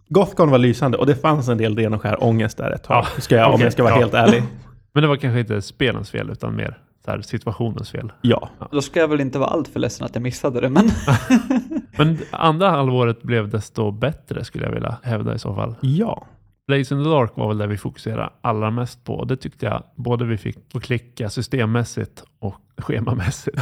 Gothcon 0.09 0.51
var 0.51 0.59
lysande 0.59 0.99
och 0.99 1.07
det 1.07 1.15
fanns 1.15 1.49
en 1.49 1.59
del 1.59 1.77
ren 1.77 1.95
och 1.95 2.03
skär 2.03 2.25
ångest 2.25 2.59
där 2.59 2.71
ett 2.71 2.83
tag. 2.83 3.07
Ja, 3.17 3.21
ska 3.21 3.35
jag, 3.37 3.47
om 3.47 3.55
okej, 3.55 3.65
jag 3.67 3.73
ska 3.73 3.83
vara 3.83 3.95
ja. 3.95 3.99
helt 3.99 4.15
ärlig. 4.15 4.43
Men 4.93 5.03
det 5.03 5.09
var 5.09 5.17
kanske 5.17 5.41
inte 5.41 5.63
spelens 5.63 6.11
fel, 6.11 6.31
utan 6.31 6.57
mer 6.57 6.79
så 7.05 7.11
här, 7.11 7.21
situationens 7.21 7.91
fel. 7.91 8.13
Ja, 8.21 8.49
Då 8.71 8.83
ska 8.83 9.01
jag 9.01 9.09
väl 9.09 9.21
inte 9.21 9.39
vara 9.39 9.51
allt 9.51 9.69
för 9.69 9.81
ledsen 9.81 10.07
att 10.07 10.15
jag 10.15 10.23
missade 10.23 10.61
det, 10.61 10.69
men 10.69 10.91
Men 11.99 12.19
andra 12.31 12.71
halvåret 12.71 13.23
blev 13.23 13.49
desto 13.49 13.91
bättre 13.91 14.45
skulle 14.45 14.65
jag 14.65 14.73
vilja 14.73 14.99
hävda 15.03 15.35
i 15.35 15.39
så 15.39 15.55
fall. 15.55 15.75
ja. 15.81 16.27
Blaze 16.71 16.95
in 16.95 17.05
the 17.05 17.11
Dark 17.11 17.37
var 17.37 17.49
väl 17.49 17.59
det 17.59 17.67
vi 17.67 17.77
fokuserade 17.77 18.31
allra 18.41 18.71
mest 18.71 19.05
på. 19.05 19.25
Det 19.25 19.37
tyckte 19.37 19.67
jag 19.67 19.83
både 19.95 20.25
vi 20.25 20.37
fick 20.37 20.57
att 20.75 20.83
klicka 20.83 21.31
systemmässigt 21.31 22.25
och 22.39 22.61
schemamässigt. 22.79 23.59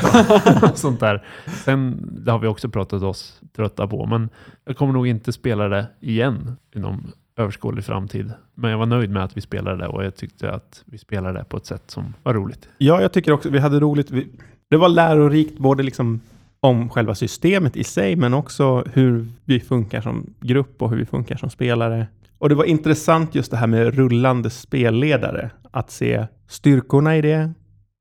Sånt 0.74 1.00
där. 1.00 1.26
Sen, 1.64 2.08
det 2.24 2.32
har 2.32 2.38
vi 2.38 2.46
också 2.46 2.68
pratat 2.68 3.02
oss 3.02 3.40
trötta 3.56 3.86
på, 3.86 4.06
men 4.06 4.28
jag 4.64 4.76
kommer 4.76 4.92
nog 4.92 5.06
inte 5.06 5.32
spela 5.32 5.68
det 5.68 5.86
igen 6.00 6.56
inom 6.74 7.12
överskådlig 7.36 7.84
framtid. 7.84 8.32
Men 8.54 8.70
jag 8.70 8.78
var 8.78 8.86
nöjd 8.86 9.10
med 9.10 9.24
att 9.24 9.36
vi 9.36 9.40
spelade 9.40 9.76
det 9.76 9.86
och 9.86 10.04
jag 10.04 10.16
tyckte 10.16 10.52
att 10.52 10.82
vi 10.86 10.98
spelade 10.98 11.38
det 11.38 11.44
på 11.44 11.56
ett 11.56 11.66
sätt 11.66 11.90
som 11.90 12.14
var 12.22 12.34
roligt. 12.34 12.68
Ja, 12.78 13.02
jag 13.02 13.12
tycker 13.12 13.32
också 13.32 13.50
vi 13.50 13.58
hade 13.58 13.80
roligt. 13.80 14.10
Vi, 14.10 14.28
det 14.70 14.76
var 14.76 14.88
lärorikt 14.88 15.58
både 15.58 15.82
liksom 15.82 16.20
om 16.60 16.88
själva 16.88 17.14
systemet 17.14 17.76
i 17.76 17.84
sig, 17.84 18.16
men 18.16 18.34
också 18.34 18.84
hur 18.92 19.26
vi 19.44 19.60
funkar 19.60 20.00
som 20.00 20.34
grupp 20.40 20.82
och 20.82 20.90
hur 20.90 20.96
vi 20.96 21.06
funkar 21.06 21.36
som 21.36 21.50
spelare. 21.50 22.06
Och 22.38 22.48
det 22.48 22.54
var 22.54 22.64
intressant 22.64 23.34
just 23.34 23.50
det 23.50 23.56
här 23.56 23.66
med 23.66 23.94
rullande 23.94 24.50
spelledare. 24.50 25.50
Att 25.70 25.90
se 25.90 26.26
styrkorna 26.48 27.16
i 27.16 27.22
det 27.22 27.52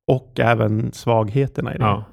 och 0.07 0.39
även 0.39 0.91
svagheterna 0.91 1.75
i 1.75 1.77
det. 1.77 1.83
Ja, 1.83 2.03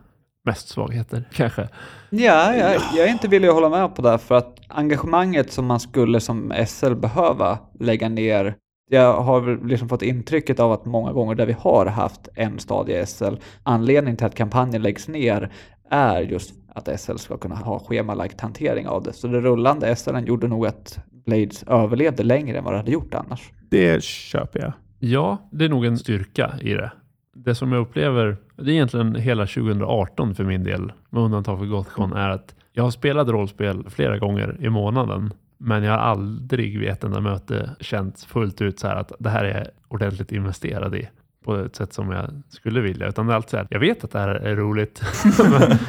mest 0.44 0.68
svagheter 0.68 1.28
kanske. 1.32 1.68
ja, 2.10 2.54
jag, 2.54 2.80
jag 2.96 3.08
är 3.08 3.12
inte 3.12 3.28
villig 3.28 3.48
att 3.48 3.54
hålla 3.54 3.68
med 3.68 3.96
på 3.96 4.02
det, 4.02 4.18
för 4.18 4.34
att 4.34 4.60
engagemanget 4.68 5.52
som 5.52 5.66
man 5.66 5.80
skulle 5.80 6.20
som 6.20 6.52
SL 6.66 6.94
behöva 6.94 7.58
lägga 7.80 8.08
ner 8.08 8.54
jag 8.90 9.20
har 9.20 9.40
väl 9.40 9.66
liksom 9.66 9.88
fått 9.88 10.02
intrycket 10.02 10.60
av 10.60 10.72
att 10.72 10.84
många 10.84 11.12
gånger 11.12 11.34
där 11.34 11.46
vi 11.46 11.56
har 11.58 11.86
haft 11.86 12.28
en 12.34 12.58
stadie 12.58 13.06
SL, 13.06 13.34
anledningen 13.62 14.16
till 14.16 14.26
att 14.26 14.34
kampanjen 14.34 14.82
läggs 14.82 15.08
ner 15.08 15.52
är 15.90 16.20
just 16.20 16.54
att 16.74 17.00
SL 17.00 17.16
ska 17.16 17.36
kunna 17.36 17.54
ha 17.54 17.78
schemalagd 17.78 18.40
hantering 18.40 18.88
av 18.88 19.02
det. 19.02 19.12
Så 19.12 19.26
det 19.26 19.40
rullande 19.40 19.96
SLen 19.96 20.26
gjorde 20.26 20.48
nog 20.48 20.66
att 20.66 20.98
Blades 21.24 21.62
överlevde 21.62 22.22
längre 22.22 22.58
än 22.58 22.64
vad 22.64 22.72
det 22.72 22.76
hade 22.76 22.90
gjort 22.90 23.14
annars. 23.14 23.52
Det 23.68 24.04
köper 24.04 24.60
jag. 24.60 24.72
Ja, 24.98 25.48
det 25.50 25.64
är 25.64 25.68
nog 25.68 25.84
en 25.84 25.98
styrka 25.98 26.54
i 26.60 26.74
det. 26.74 26.92
Det 27.34 27.54
som 27.54 27.72
jag 27.72 27.80
upplever, 27.80 28.36
det 28.56 28.70
är 28.70 28.74
egentligen 28.74 29.14
hela 29.14 29.46
2018 29.46 30.34
för 30.34 30.44
min 30.44 30.64
del, 30.64 30.92
med 31.10 31.22
undantag 31.22 31.58
för 31.58 31.66
Gothcon, 31.66 32.12
är 32.12 32.28
att 32.28 32.54
jag 32.72 32.84
har 32.84 32.90
spelat 32.90 33.28
rollspel 33.28 33.84
flera 33.90 34.18
gånger 34.18 34.56
i 34.60 34.68
månaden, 34.68 35.32
men 35.58 35.82
jag 35.82 35.92
har 35.92 35.98
aldrig 35.98 36.78
vid 36.78 36.88
ett 36.88 37.04
enda 37.04 37.20
möte 37.20 37.70
känt 37.80 38.20
fullt 38.20 38.62
ut 38.62 38.78
så 38.78 38.86
här 38.86 38.96
att 38.96 39.12
det 39.18 39.28
här 39.30 39.44
är 39.44 39.70
ordentligt 39.88 40.32
investerad 40.32 40.94
i 40.94 41.08
på 41.44 41.56
ett 41.56 41.76
sätt 41.76 41.92
som 41.92 42.10
jag 42.10 42.42
skulle 42.48 42.80
vilja. 42.80 43.08
Utan 43.08 43.26
det 43.26 43.32
är 43.32 43.36
alltid 43.36 43.50
så 43.50 43.56
här, 43.56 43.66
jag 43.70 43.80
vet 43.80 44.04
att 44.04 44.10
det 44.10 44.18
här 44.18 44.28
är 44.28 44.56
roligt, 44.56 45.00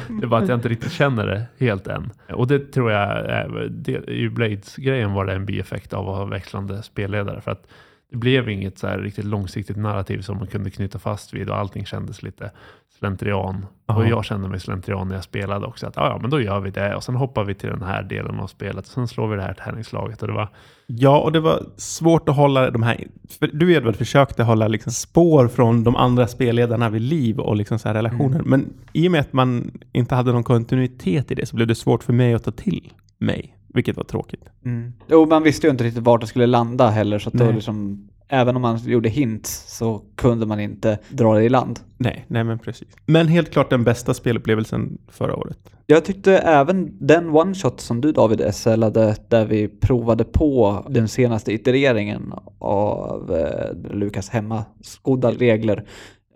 det 0.08 0.22
är 0.22 0.26
bara 0.26 0.42
att 0.42 0.48
jag 0.48 0.58
inte 0.58 0.68
riktigt 0.68 0.92
känner 0.92 1.26
det 1.26 1.46
helt 1.58 1.86
än. 1.86 2.12
Och 2.32 2.46
det 2.46 2.72
tror 2.72 2.90
jag, 2.90 3.10
är, 3.10 3.68
det, 3.70 4.08
i 4.08 4.28
Blades-grejen 4.28 5.12
var 5.12 5.24
det 5.24 5.32
en 5.32 5.46
bieffekt 5.46 5.92
av 5.92 6.08
att 6.08 6.16
ha 6.16 6.24
växlande 6.24 6.82
spelledare. 6.82 7.40
För 7.40 7.50
att 7.50 7.66
det 8.10 8.16
blev 8.16 8.48
inget 8.48 8.78
så 8.78 8.86
här 8.86 8.98
riktigt 8.98 9.24
långsiktigt 9.24 9.76
narrativ 9.76 10.20
som 10.20 10.38
man 10.38 10.46
kunde 10.46 10.70
knyta 10.70 10.98
fast 10.98 11.34
vid 11.34 11.50
och 11.50 11.56
allting 11.56 11.86
kändes 11.86 12.22
lite 12.22 12.50
slentrian. 12.98 13.66
Aha. 13.88 14.00
Och 14.00 14.06
jag 14.08 14.24
kände 14.24 14.48
mig 14.48 14.60
slentrian 14.60 15.08
när 15.08 15.14
jag 15.14 15.24
spelade 15.24 15.66
också. 15.66 15.86
Att 15.86 15.98
"Ah, 15.98 16.08
ja, 16.08 16.18
men 16.20 16.30
då 16.30 16.40
gör 16.40 16.60
vi 16.60 16.70
det 16.70 16.94
och 16.96 17.04
sen 17.04 17.14
hoppar 17.14 17.44
vi 17.44 17.54
till 17.54 17.68
den 17.68 17.82
här 17.82 18.02
delen 18.02 18.40
av 18.40 18.46
spelet 18.46 18.78
och 18.86 18.92
sen 18.92 19.08
slår 19.08 19.28
vi 19.28 19.36
det 19.36 19.42
här 19.42 19.54
tärningslaget. 19.54 20.22
Och 20.22 20.28
det 20.28 20.34
var, 20.34 20.48
Ja, 20.86 21.18
och 21.20 21.32
det 21.32 21.40
var 21.40 21.62
svårt 21.76 22.28
att 22.28 22.36
hålla 22.36 22.70
de 22.70 22.82
här... 22.82 23.04
För 23.38 23.50
du 23.52 23.72
Edvard 23.72 23.96
försökte 23.96 24.42
hålla 24.42 24.68
liksom 24.68 24.92
spår 24.92 25.48
från 25.48 25.84
de 25.84 25.96
andra 25.96 26.26
spelledarna 26.26 26.88
vid 26.88 27.02
liv 27.02 27.38
och 27.40 27.56
liksom 27.56 27.78
så 27.78 27.88
här 27.88 27.94
relationer. 27.94 28.42
Men 28.44 28.72
i 28.92 29.08
och 29.08 29.12
med 29.12 29.20
att 29.20 29.32
man 29.32 29.70
inte 29.92 30.14
hade 30.14 30.32
någon 30.32 30.44
kontinuitet 30.44 31.30
i 31.30 31.34
det 31.34 31.46
så 31.46 31.56
blev 31.56 31.68
det 31.68 31.74
svårt 31.74 32.04
för 32.04 32.12
mig 32.12 32.34
att 32.34 32.44
ta 32.44 32.50
till 32.50 32.92
mig 33.18 33.56
vilket 33.68 33.96
var 33.96 34.04
tråkigt. 34.04 34.44
Mm. 34.64 34.92
Jo, 35.08 35.26
man 35.26 35.42
visste 35.42 35.66
ju 35.66 35.70
inte 35.70 35.84
riktigt 35.84 36.02
vart 36.02 36.20
det 36.20 36.26
skulle 36.26 36.46
landa 36.46 36.90
heller, 36.90 37.18
så 37.18 37.28
att 37.28 37.34
då 37.34 37.50
liksom, 37.50 38.08
även 38.28 38.56
om 38.56 38.62
man 38.62 38.78
gjorde 38.78 39.08
hints 39.08 39.76
så 39.76 40.02
kunde 40.14 40.46
man 40.46 40.60
inte 40.60 40.98
dra 41.08 41.34
det 41.34 41.44
i 41.44 41.48
land. 41.48 41.80
Nej, 41.96 42.24
nej 42.28 42.44
men 42.44 42.58
precis. 42.58 42.88
Men 43.06 43.28
helt 43.28 43.50
klart 43.50 43.70
den 43.70 43.84
bästa 43.84 44.14
spelupplevelsen 44.14 44.98
förra 45.08 45.36
året. 45.36 45.58
Jag 45.86 46.04
tyckte 46.04 46.38
även 46.38 47.06
den 47.06 47.30
one-shot 47.30 47.80
som 47.80 48.00
du 48.00 48.12
David 48.12 48.54
SLade 48.54 49.16
där 49.28 49.46
vi 49.46 49.68
provade 49.68 50.24
på 50.24 50.84
den 50.88 51.08
senaste 51.08 51.52
itereringen 51.52 52.32
av 52.58 53.36
eh, 53.36 53.96
Lukas 53.96 54.28
hemmaskodda 54.28 55.30
regler 55.30 55.84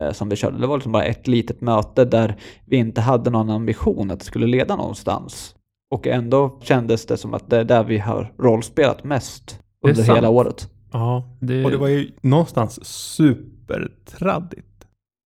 eh, 0.00 0.12
som 0.12 0.28
vi 0.28 0.36
körde. 0.36 0.58
Det 0.58 0.66
var 0.66 0.76
liksom 0.76 0.92
bara 0.92 1.04
ett 1.04 1.28
litet 1.28 1.60
möte 1.60 2.04
där 2.04 2.36
vi 2.64 2.76
inte 2.76 3.00
hade 3.00 3.30
någon 3.30 3.50
ambition 3.50 4.10
att 4.10 4.18
det 4.18 4.24
skulle 4.24 4.46
leda 4.46 4.76
någonstans. 4.76 5.54
Och 5.90 6.06
ändå 6.06 6.58
kändes 6.62 7.06
det 7.06 7.16
som 7.16 7.34
att 7.34 7.50
det 7.50 7.58
är 7.58 7.64
där 7.64 7.84
vi 7.84 7.98
har 7.98 8.32
rollspelat 8.38 9.04
mest 9.04 9.60
under 9.86 10.02
sant. 10.02 10.18
hela 10.18 10.28
året. 10.28 10.68
Ja, 10.92 11.36
Det, 11.40 11.64
och 11.64 11.70
det 11.70 11.76
var 11.76 11.88
ju 11.88 12.10
någonstans 12.20 12.84
supertraddigt. 12.84 14.66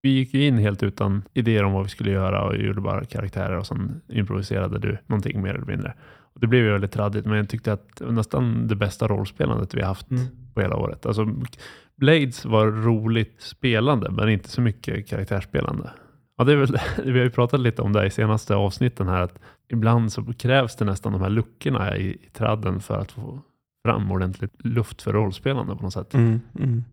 Vi 0.02 0.10
gick 0.10 0.34
ju 0.34 0.46
in 0.46 0.58
helt 0.58 0.82
utan 0.82 1.22
idéer 1.34 1.64
om 1.64 1.72
vad 1.72 1.82
vi 1.82 1.88
skulle 1.88 2.10
göra 2.10 2.44
och 2.44 2.56
gjorde 2.56 2.80
bara 2.80 3.04
karaktärer 3.04 3.58
och 3.58 3.66
sen 3.66 4.00
improviserade 4.08 4.78
du 4.78 4.98
någonting 5.06 5.42
mer 5.42 5.54
eller 5.54 5.66
mindre. 5.66 5.94
Och 6.34 6.40
det 6.40 6.46
blev 6.46 6.64
ju 6.64 6.72
väldigt 6.72 6.92
traddigt, 6.92 7.26
men 7.26 7.36
jag 7.36 7.48
tyckte 7.48 7.72
att 7.72 8.02
nästan 8.08 8.68
det 8.68 8.76
bästa 8.76 9.08
rollspelandet 9.08 9.74
vi 9.74 9.82
haft 9.82 10.06
på 10.54 10.60
hela 10.60 10.76
året. 10.76 11.06
Alltså, 11.06 11.28
Blades 11.96 12.44
var 12.44 12.66
roligt 12.66 13.40
spelande, 13.40 14.10
men 14.10 14.28
inte 14.28 14.48
så 14.48 14.60
mycket 14.60 15.08
karaktärsspelande. 15.08 15.90
Ja, 16.36 16.44
det 16.44 16.52
är 16.52 16.56
väl, 16.56 16.76
vi 17.04 17.18
har 17.18 17.24
ju 17.24 17.30
pratat 17.30 17.60
lite 17.60 17.82
om 17.82 17.92
det 17.92 18.06
i 18.06 18.10
senaste 18.10 18.54
avsnitten 18.54 19.08
här, 19.08 19.20
att 19.20 19.38
ibland 19.68 20.12
så 20.12 20.32
krävs 20.38 20.76
det 20.76 20.84
nästan 20.84 21.12
de 21.12 21.20
här 21.20 21.30
luckorna 21.30 21.96
i, 21.96 22.08
i 22.08 22.30
tradden 22.32 22.80
för 22.80 22.98
att 22.98 23.12
få 23.12 23.40
fram 23.84 24.12
ordentligt 24.12 24.64
luft 24.64 25.02
för 25.02 25.12
rollspelande 25.12 25.76
på 25.76 25.82
något 25.82 25.92
sätt. 25.92 26.14
Mm, 26.14 26.40
mm. 26.58 26.84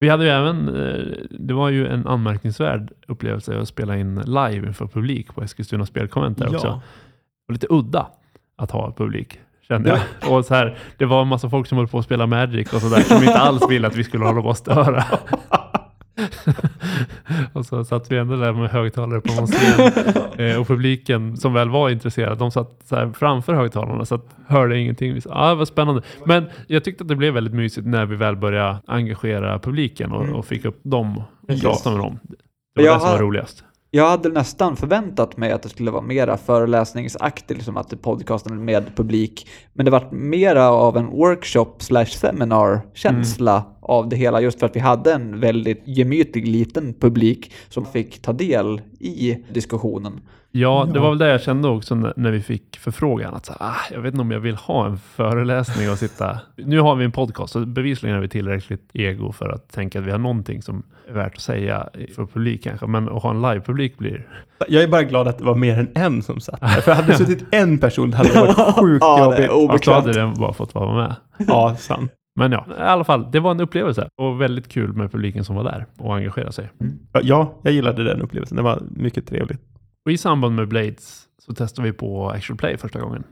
Vi 0.00 0.08
hade 0.08 0.24
ju 0.24 0.30
även, 0.30 0.68
eh, 0.68 1.14
det 1.30 1.54
var 1.54 1.68
ju 1.68 1.86
en 1.86 2.06
anmärkningsvärd 2.06 2.92
upplevelse 3.06 3.60
att 3.60 3.68
spela 3.68 3.96
in 3.96 4.14
live 4.20 4.66
inför 4.66 4.86
publik 4.86 5.34
på 5.34 5.42
Eskilstuna 5.42 5.86
spelkonvent 5.86 6.38
där 6.38 6.54
också. 6.54 6.66
Ja. 6.66 6.80
Och 7.48 7.52
lite 7.52 7.66
udda 7.70 8.06
att 8.56 8.70
ha 8.70 8.92
publik. 8.92 9.40
Kände 9.68 9.88
jag. 9.88 10.32
Och 10.32 10.44
så 10.44 10.54
här, 10.54 10.78
det 10.96 11.04
var 11.04 11.22
en 11.22 11.28
massa 11.28 11.50
folk 11.50 11.66
som 11.66 11.78
höll 11.78 11.88
på 11.88 11.98
att 11.98 12.04
spela 12.04 12.26
Magic 12.26 12.72
och 12.72 12.80
sådär 12.80 13.00
som 13.00 13.16
inte 13.16 13.38
alls 13.38 13.70
ville 13.70 13.86
att 13.86 13.96
vi 13.96 14.04
skulle 14.04 14.24
hålla 14.24 14.42
på 14.42 14.48
och 14.48 14.56
störa. 14.56 15.04
och 17.52 17.66
så 17.66 17.84
satt 17.84 18.12
vi 18.12 18.18
ändå 18.18 18.36
där 18.36 18.52
med 18.52 18.70
högtalare 18.70 19.20
på 19.20 19.34
någon 19.34 19.46
scen. 19.46 19.92
Eh, 20.38 20.60
och 20.60 20.66
publiken 20.66 21.36
som 21.36 21.54
väl 21.54 21.70
var 21.70 21.90
intresserad, 21.90 22.38
de 22.38 22.50
satt 22.50 22.82
så 22.84 23.12
framför 23.18 23.54
högtalarna 23.54 24.04
så 24.04 24.14
att 24.14 24.36
hörde 24.46 24.78
ingenting. 24.78 25.14
Vi 25.14 25.20
sa, 25.20 25.30
ah, 25.32 25.48
det 25.48 25.54
var 25.54 25.64
spännande. 25.64 26.02
Men 26.26 26.46
jag 26.66 26.84
tyckte 26.84 27.04
att 27.04 27.08
det 27.08 27.16
blev 27.16 27.34
väldigt 27.34 27.54
mysigt 27.54 27.86
när 27.86 28.06
vi 28.06 28.16
väl 28.16 28.36
började 28.36 28.78
engagera 28.86 29.58
publiken 29.58 30.12
och, 30.12 30.38
och 30.38 30.46
fick 30.46 30.64
upp 30.64 30.80
dem 30.82 31.18
och 31.18 31.60
prata 31.62 31.90
med 31.90 31.98
dem. 31.98 32.18
Det 32.74 32.82
var 32.82 32.86
Jag 32.86 32.96
det 32.96 33.00
som 33.00 33.10
var 33.10 33.18
roligast. 33.18 33.64
Jag 33.90 34.10
hade 34.10 34.28
nästan 34.28 34.76
förväntat 34.76 35.36
mig 35.36 35.52
att 35.52 35.62
det 35.62 35.68
skulle 35.68 35.90
vara 35.90 36.02
mera 36.02 36.36
föreläsningsaktigt, 36.36 37.50
liksom 37.50 37.76
att 37.76 38.02
podcasten 38.02 38.64
med 38.64 38.96
publik. 38.96 39.48
Men 39.72 39.84
det 39.84 39.90
var 39.90 40.08
mera 40.10 40.68
av 40.70 40.96
en 40.96 41.06
workshop 41.06 41.74
slash 41.78 42.04
seminar 42.04 42.80
känsla 42.94 43.64
av 43.88 44.08
det 44.08 44.16
hela, 44.16 44.40
just 44.40 44.58
för 44.58 44.66
att 44.66 44.76
vi 44.76 44.80
hade 44.80 45.12
en 45.12 45.40
väldigt 45.40 45.82
gemytlig 45.84 46.48
liten 46.48 46.94
publik 47.00 47.52
som 47.68 47.86
fick 47.86 48.22
ta 48.22 48.32
del 48.32 48.80
i 49.00 49.38
diskussionen. 49.52 50.20
Ja, 50.50 50.88
det 50.92 50.98
Ja. 50.98 51.02
var 51.02 51.08
väl 51.08 51.18
det 51.18 51.28
jag 51.28 51.42
kände 51.42 51.68
också 51.68 51.94
när, 51.94 52.30
vi 52.30 52.40
fick 52.42 52.78
förfrågan. 52.78 53.34
Att 53.34 53.46
så, 53.46 53.52
ah, 53.60 53.74
jag 53.92 54.00
vet 54.00 54.14
inte 54.14 54.20
om 54.20 54.30
jag 54.30 54.40
vill 54.40 54.54
ha 54.54 54.86
en 54.86 54.98
föreläsning 54.98 55.90
och 55.90 55.98
sitta... 55.98 56.38
Nu 56.56 56.80
har 56.80 56.94
vi 56.96 57.04
en 57.04 57.12
podcast 57.12 57.56
och 57.56 57.66
bevisligen 57.68 58.16
är 58.16 58.20
vi 58.20 58.28
tillräckligt 58.28 58.88
ego 58.92 59.32
för 59.32 59.48
att 59.48 59.68
tänka 59.72 59.98
att 59.98 60.04
vi 60.06 60.10
har 60.10 60.18
någonting 60.18 60.62
som 60.62 60.82
är 61.08 61.12
värt 61.12 61.34
att 61.34 61.40
säga 61.40 61.88
för 62.16 62.26
publik 62.26 62.64
kanske. 62.64 62.86
Men 62.86 63.08
att 63.08 63.22
ha 63.22 63.30
en 63.30 63.42
livepublik 63.42 63.98
blir... 63.98 64.26
Jag 64.68 64.82
är 64.82 64.88
bara 64.88 65.02
glad 65.02 65.28
att 65.28 65.38
det 65.38 65.44
var 65.44 65.54
mer 65.54 65.78
än 65.78 65.88
en 65.94 66.22
som 66.22 66.40
satt 66.40 66.60
där. 66.60 66.68
För 66.80 66.92
hade 66.92 67.08
det 67.08 67.14
suttit 67.18 67.44
en 67.50 67.78
person 67.78 68.12
hade 68.12 68.28
det 68.28 68.40
varit 68.40 68.76
sjukt 68.80 69.04
Ja, 69.04 69.34
det 69.36 69.44
är 69.44 69.48
jobbigt. 69.48 69.86
Ja, 69.86 69.92
då 69.92 70.00
hade 70.00 70.12
den 70.12 70.34
bara 70.34 70.52
fått 70.52 70.74
vara 70.74 70.94
med. 70.96 71.14
Ja, 71.48 71.76
sant. 71.78 72.12
Men 72.38 72.52
ja, 72.52 72.66
i 72.78 72.80
alla 72.80 73.04
fall, 73.04 73.30
det 73.30 73.40
var 73.40 73.50
en 73.50 73.60
upplevelse 73.60 74.08
och 74.16 74.40
väldigt 74.40 74.68
kul 74.68 74.92
med 74.92 75.12
publiken 75.12 75.44
som 75.44 75.56
var 75.56 75.64
där 75.64 75.86
och 75.98 76.16
engagerade 76.16 76.52
sig. 76.52 76.70
Ja, 77.22 77.54
jag 77.62 77.72
gillade 77.72 78.04
den 78.04 78.22
upplevelsen. 78.22 78.56
Det 78.56 78.62
var 78.62 78.82
mycket 78.90 79.26
trevligt. 79.26 79.60
Och 80.04 80.12
i 80.12 80.18
samband 80.18 80.54
med 80.54 80.68
Blades 80.68 81.24
så 81.38 81.54
testade 81.54 81.88
vi 81.88 81.92
på 81.92 82.30
Actual 82.30 82.56
Play 82.56 82.76
första 82.76 83.00
gången. 83.00 83.24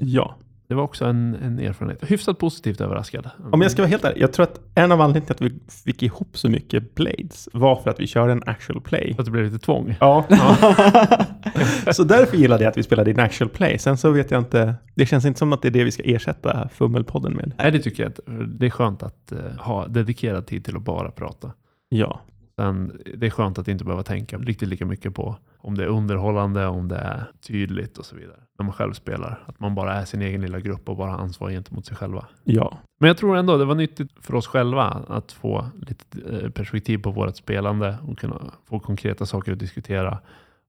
Ja. 0.00 0.36
Det 0.72 0.76
var 0.76 0.82
också 0.82 1.04
en, 1.04 1.34
en 1.34 1.58
erfarenhet. 1.58 2.10
Hyfsat 2.10 2.38
positivt 2.38 2.80
överraskad. 2.80 3.30
Om 3.52 3.62
jag 3.62 3.70
ska 3.70 3.82
vara 3.82 3.90
helt 3.90 4.04
ärlig, 4.04 4.22
jag 4.22 4.32
tror 4.32 4.44
att 4.44 4.60
en 4.74 4.92
av 4.92 5.00
anledningarna 5.00 5.34
till 5.34 5.46
att 5.46 5.52
vi 5.52 5.60
fick 5.84 6.02
ihop 6.02 6.38
så 6.38 6.48
mycket 6.48 6.94
Blades 6.94 7.48
var 7.52 7.76
för 7.76 7.90
att 7.90 8.00
vi 8.00 8.06
körde 8.06 8.32
en 8.32 8.42
actual 8.46 8.80
play. 8.80 9.14
Att 9.18 9.24
det 9.24 9.30
blev 9.30 9.44
lite 9.44 9.58
tvång. 9.58 9.96
Ja. 10.00 10.24
så 11.92 12.04
därför 12.04 12.36
gillade 12.36 12.64
jag 12.64 12.70
att 12.70 12.76
vi 12.76 12.82
spelade 12.82 13.10
in 13.10 13.20
actual 13.20 13.50
play. 13.50 13.78
Sen 13.78 13.96
så 13.96 14.10
vet 14.10 14.30
jag 14.30 14.40
inte, 14.40 14.74
det 14.94 15.06
känns 15.06 15.24
inte 15.24 15.38
som 15.38 15.52
att 15.52 15.62
det 15.62 15.68
är 15.68 15.72
det 15.72 15.84
vi 15.84 15.90
ska 15.90 16.02
ersätta 16.02 16.68
Fummelpodden 16.68 17.32
med. 17.32 17.52
Nej, 17.58 17.70
det 17.70 17.78
tycker 17.78 18.02
jag 18.02 18.10
inte. 18.10 18.22
Det 18.46 18.66
är 18.66 18.70
skönt 18.70 19.02
att 19.02 19.32
eh, 19.32 19.38
ha 19.58 19.86
dedikerad 19.86 20.46
tid 20.46 20.64
till 20.64 20.76
att 20.76 20.82
bara 20.82 21.10
prata. 21.10 21.52
Ja. 21.88 22.20
Sen, 22.62 23.02
det 23.14 23.26
är 23.26 23.30
skönt 23.30 23.58
att 23.58 23.68
inte 23.68 23.84
behöva 23.84 24.02
tänka 24.02 24.38
riktigt 24.38 24.68
lika 24.68 24.86
mycket 24.86 25.14
på 25.14 25.36
om 25.58 25.74
det 25.74 25.84
är 25.84 25.88
underhållande, 25.88 26.66
om 26.66 26.88
det 26.88 26.96
är 26.96 27.24
tydligt 27.40 27.98
och 27.98 28.06
så 28.06 28.16
vidare. 28.16 28.36
När 28.58 28.64
man 28.64 28.72
själv 28.72 28.92
spelar. 28.92 29.44
Att 29.46 29.60
man 29.60 29.74
bara 29.74 29.94
är 29.94 30.04
sin 30.04 30.22
egen 30.22 30.40
lilla 30.40 30.60
grupp 30.60 30.88
och 30.88 30.96
bara 30.96 31.10
har 31.10 31.18
ansvar 31.18 31.50
gentemot 31.50 31.86
sig 31.86 31.96
själva. 31.96 32.26
Ja. 32.44 32.78
Men 33.00 33.08
jag 33.08 33.16
tror 33.16 33.36
ändå 33.36 33.56
det 33.56 33.64
var 33.64 33.74
nyttigt 33.74 34.12
för 34.20 34.34
oss 34.34 34.46
själva 34.46 34.84
att 35.08 35.32
få 35.32 35.66
lite 35.86 36.04
eh, 36.30 36.50
perspektiv 36.50 36.98
på 36.98 37.10
vårt 37.10 37.36
spelande 37.36 37.98
och 38.08 38.18
kunna 38.18 38.40
få 38.68 38.78
konkreta 38.80 39.26
saker 39.26 39.52
att 39.52 39.58
diskutera. 39.58 40.18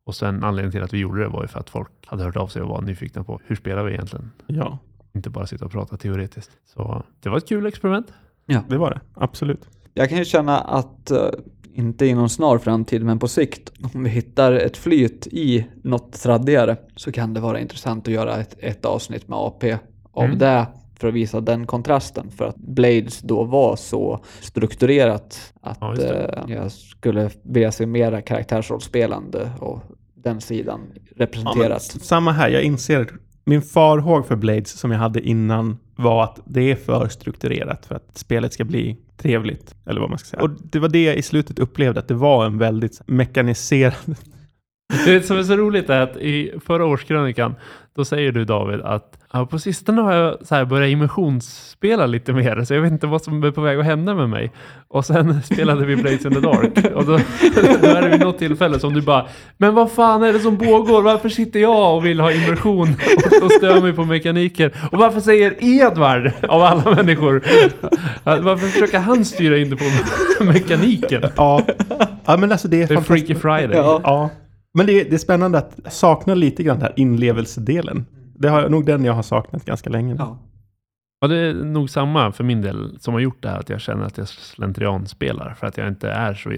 Och 0.05 0.15
sen 0.15 0.43
anledningen 0.43 0.71
till 0.71 0.83
att 0.83 0.93
vi 0.93 0.97
gjorde 0.97 1.21
det 1.21 1.27
var 1.27 1.41
ju 1.41 1.47
för 1.47 1.59
att 1.59 1.69
folk 1.69 1.91
hade 2.05 2.23
hört 2.23 2.37
av 2.37 2.47
sig 2.47 2.61
och 2.61 2.69
var 2.69 2.81
nyfikna 2.81 3.23
på 3.23 3.39
hur 3.45 3.55
spelar 3.55 3.83
vi 3.83 3.93
egentligen? 3.93 4.31
Ja. 4.47 4.77
Inte 5.13 5.29
bara 5.29 5.47
sitta 5.47 5.65
och 5.65 5.71
prata 5.71 5.97
teoretiskt. 5.97 6.51
Så 6.65 7.03
det 7.19 7.29
var 7.29 7.37
ett 7.37 7.47
kul 7.47 7.65
experiment. 7.65 8.13
Det 8.45 8.77
var 8.77 8.89
det. 8.89 9.01
Absolut. 9.13 9.69
Jag 9.93 10.09
kan 10.09 10.17
ju 10.17 10.25
känna 10.25 10.59
att, 10.59 11.11
inte 11.73 12.05
inom 12.05 12.29
snar 12.29 12.57
framtid, 12.57 13.03
men 13.03 13.19
på 13.19 13.27
sikt, 13.27 13.71
om 13.93 14.03
vi 14.03 14.09
hittar 14.09 14.51
ett 14.53 14.77
flyt 14.77 15.27
i 15.31 15.65
något 15.83 16.13
traddigare 16.21 16.77
så 16.95 17.11
kan 17.11 17.33
det 17.33 17.39
vara 17.39 17.59
intressant 17.59 18.07
att 18.07 18.13
göra 18.13 18.37
ett, 18.37 18.55
ett 18.59 18.85
avsnitt 18.85 19.27
med 19.27 19.37
AP 19.39 19.77
av 20.11 20.23
Mm. 20.23 20.37
det 20.37 20.65
för 20.99 21.07
att 21.07 21.13
visa 21.13 21.41
den 21.41 21.65
kontrasten. 21.67 22.31
För 22.31 22.45
att 22.45 22.55
Blades 22.57 23.19
då 23.21 23.43
var 23.43 23.75
så 23.75 24.23
strukturerat 24.41 25.53
att 25.61 25.77
Ja, 25.81 25.95
eh, 26.01 26.43
jag 26.55 26.71
skulle 26.71 27.29
vilja 27.43 27.71
se 27.71 27.85
mera 27.85 28.21
karaktärsrollspelande 28.21 29.51
och 29.59 29.79
den 30.15 30.41
sidan 30.41 30.79
Ja, 30.93 31.01
representerat. 31.17 31.81
s- 31.81 32.03
samma 32.05 32.31
här, 32.31 32.49
jag 32.49 32.63
inser 32.63 33.07
min 33.43 33.61
farhåg 33.61 34.27
för 34.27 34.35
Blades 34.35 34.71
som 34.71 34.91
jag 34.91 34.99
hade 34.99 35.21
innan 35.21 35.77
var 35.95 36.23
att 36.23 36.39
det 36.45 36.71
är 36.71 36.75
för 36.75 37.07
strukturerat 37.07 37.85
för 37.85 37.95
att 37.95 38.17
spelet 38.17 38.53
ska 38.53 38.63
bli 38.63 38.97
trevligt. 39.17 39.75
Eller 39.85 40.01
vad 40.01 40.09
man 40.09 40.19
ska 40.19 40.27
säga. 40.27 40.43
Och 40.43 40.49
det 40.49 40.79
var 40.79 40.89
det 40.89 41.03
jag 41.03 41.15
i 41.15 41.21
slutet 41.21 41.59
upplevde, 41.59 41.99
att 41.99 42.07
det 42.07 42.13
var 42.13 42.45
en 42.45 42.57
väldigt 42.57 43.01
mekaniserad... 43.05 44.15
Det 45.05 45.25
som 45.25 45.37
är 45.37 45.43
så 45.43 45.55
roligt 45.55 45.89
är 45.89 46.01
att 46.01 46.17
i 46.17 46.53
förra 46.65 46.85
årskrönikan, 46.85 47.55
då 47.95 48.05
säger 48.05 48.31
du 48.31 48.45
David 48.45 48.81
att 48.81 49.17
ja, 49.33 49.45
på 49.45 49.59
sistone 49.59 50.01
har 50.01 50.13
jag 50.13 50.37
så 50.41 50.55
här 50.55 50.65
börjat 50.65 50.89
immersionsspela 50.89 52.05
lite 52.05 52.33
mer, 52.33 52.63
så 52.63 52.73
jag 52.73 52.81
vet 52.81 52.91
inte 52.91 53.07
vad 53.07 53.21
som 53.21 53.43
är 53.43 53.51
på 53.51 53.61
väg 53.61 53.79
att 53.79 53.85
hända 53.85 54.15
med 54.15 54.29
mig. 54.29 54.51
Och 54.87 55.05
sen 55.05 55.41
spelade 55.43 55.85
vi 55.85 55.95
Blades 55.95 56.25
in 56.25 56.33
the 56.33 56.39
Dark. 56.39 56.93
Och 56.95 57.05
då, 57.05 57.11
då 57.81 57.87
är 57.87 58.01
det 58.01 58.09
vid 58.09 58.19
något 58.19 58.37
tillfälle 58.37 58.79
som 58.79 58.93
du 58.93 59.01
bara, 59.01 59.25
men 59.57 59.75
vad 59.75 59.91
fan 59.91 60.23
är 60.23 60.33
det 60.33 60.39
som 60.39 60.57
pågår? 60.57 61.01
Varför 61.01 61.29
sitter 61.29 61.59
jag 61.59 61.95
och 61.95 62.05
vill 62.05 62.19
ha 62.19 62.31
immersion 62.31 62.95
och, 63.25 63.45
och 63.45 63.51
stör 63.51 63.81
mig 63.81 63.93
på 63.93 64.05
mekaniker? 64.05 64.73
Och 64.91 64.97
varför 64.97 65.19
säger 65.19 65.55
Edvard, 65.59 66.31
av 66.49 66.61
alla 66.63 66.95
människor, 66.95 67.43
varför 68.23 68.67
försöker 68.67 68.99
han 68.99 69.25
styra 69.25 69.57
in 69.57 69.69
det 69.69 69.75
på 69.75 70.43
mekaniken? 70.43 71.23
Ja, 71.37 71.61
ja 72.25 72.37
men 72.37 72.51
alltså 72.51 72.67
det 72.67 72.83
är 72.83 72.87
Det 72.87 72.93
är. 72.93 73.01
Freaky 73.01 73.35
Friday. 73.35 73.77
Ja. 73.77 74.01
Ja. 74.03 74.29
Men 74.73 74.85
det 74.85 75.01
är, 75.01 75.05
det 75.05 75.15
är 75.15 75.17
spännande 75.17 75.57
att 75.57 75.79
sakna 75.93 76.35
lite 76.35 76.63
grann 76.63 76.79
den 76.79 76.85
här 76.85 76.93
inlevelsedelen. 76.95 78.05
Det 78.35 78.49
har 78.49 78.69
nog 78.69 78.85
den 78.85 79.05
jag 79.05 79.13
har 79.13 79.23
saknat 79.23 79.65
ganska 79.65 79.89
länge. 79.89 80.15
Ja. 80.19 80.39
Ja, 81.23 81.27
det 81.27 81.37
är 81.37 81.53
nog 81.53 81.89
samma 81.89 82.31
för 82.31 82.43
min 82.43 82.61
del 82.61 82.99
som 82.99 83.13
har 83.13 83.21
gjort 83.21 83.43
det 83.43 83.49
här, 83.49 83.59
att 83.59 83.69
jag 83.69 83.81
känner 83.81 84.05
att 84.05 84.17
jag 84.17 84.27
slentrian 84.27 85.07
spelar 85.07 85.53
för 85.53 85.67
att 85.67 85.77
jag 85.77 85.87
inte 85.87 86.09
är 86.09 86.33
så 86.33 86.53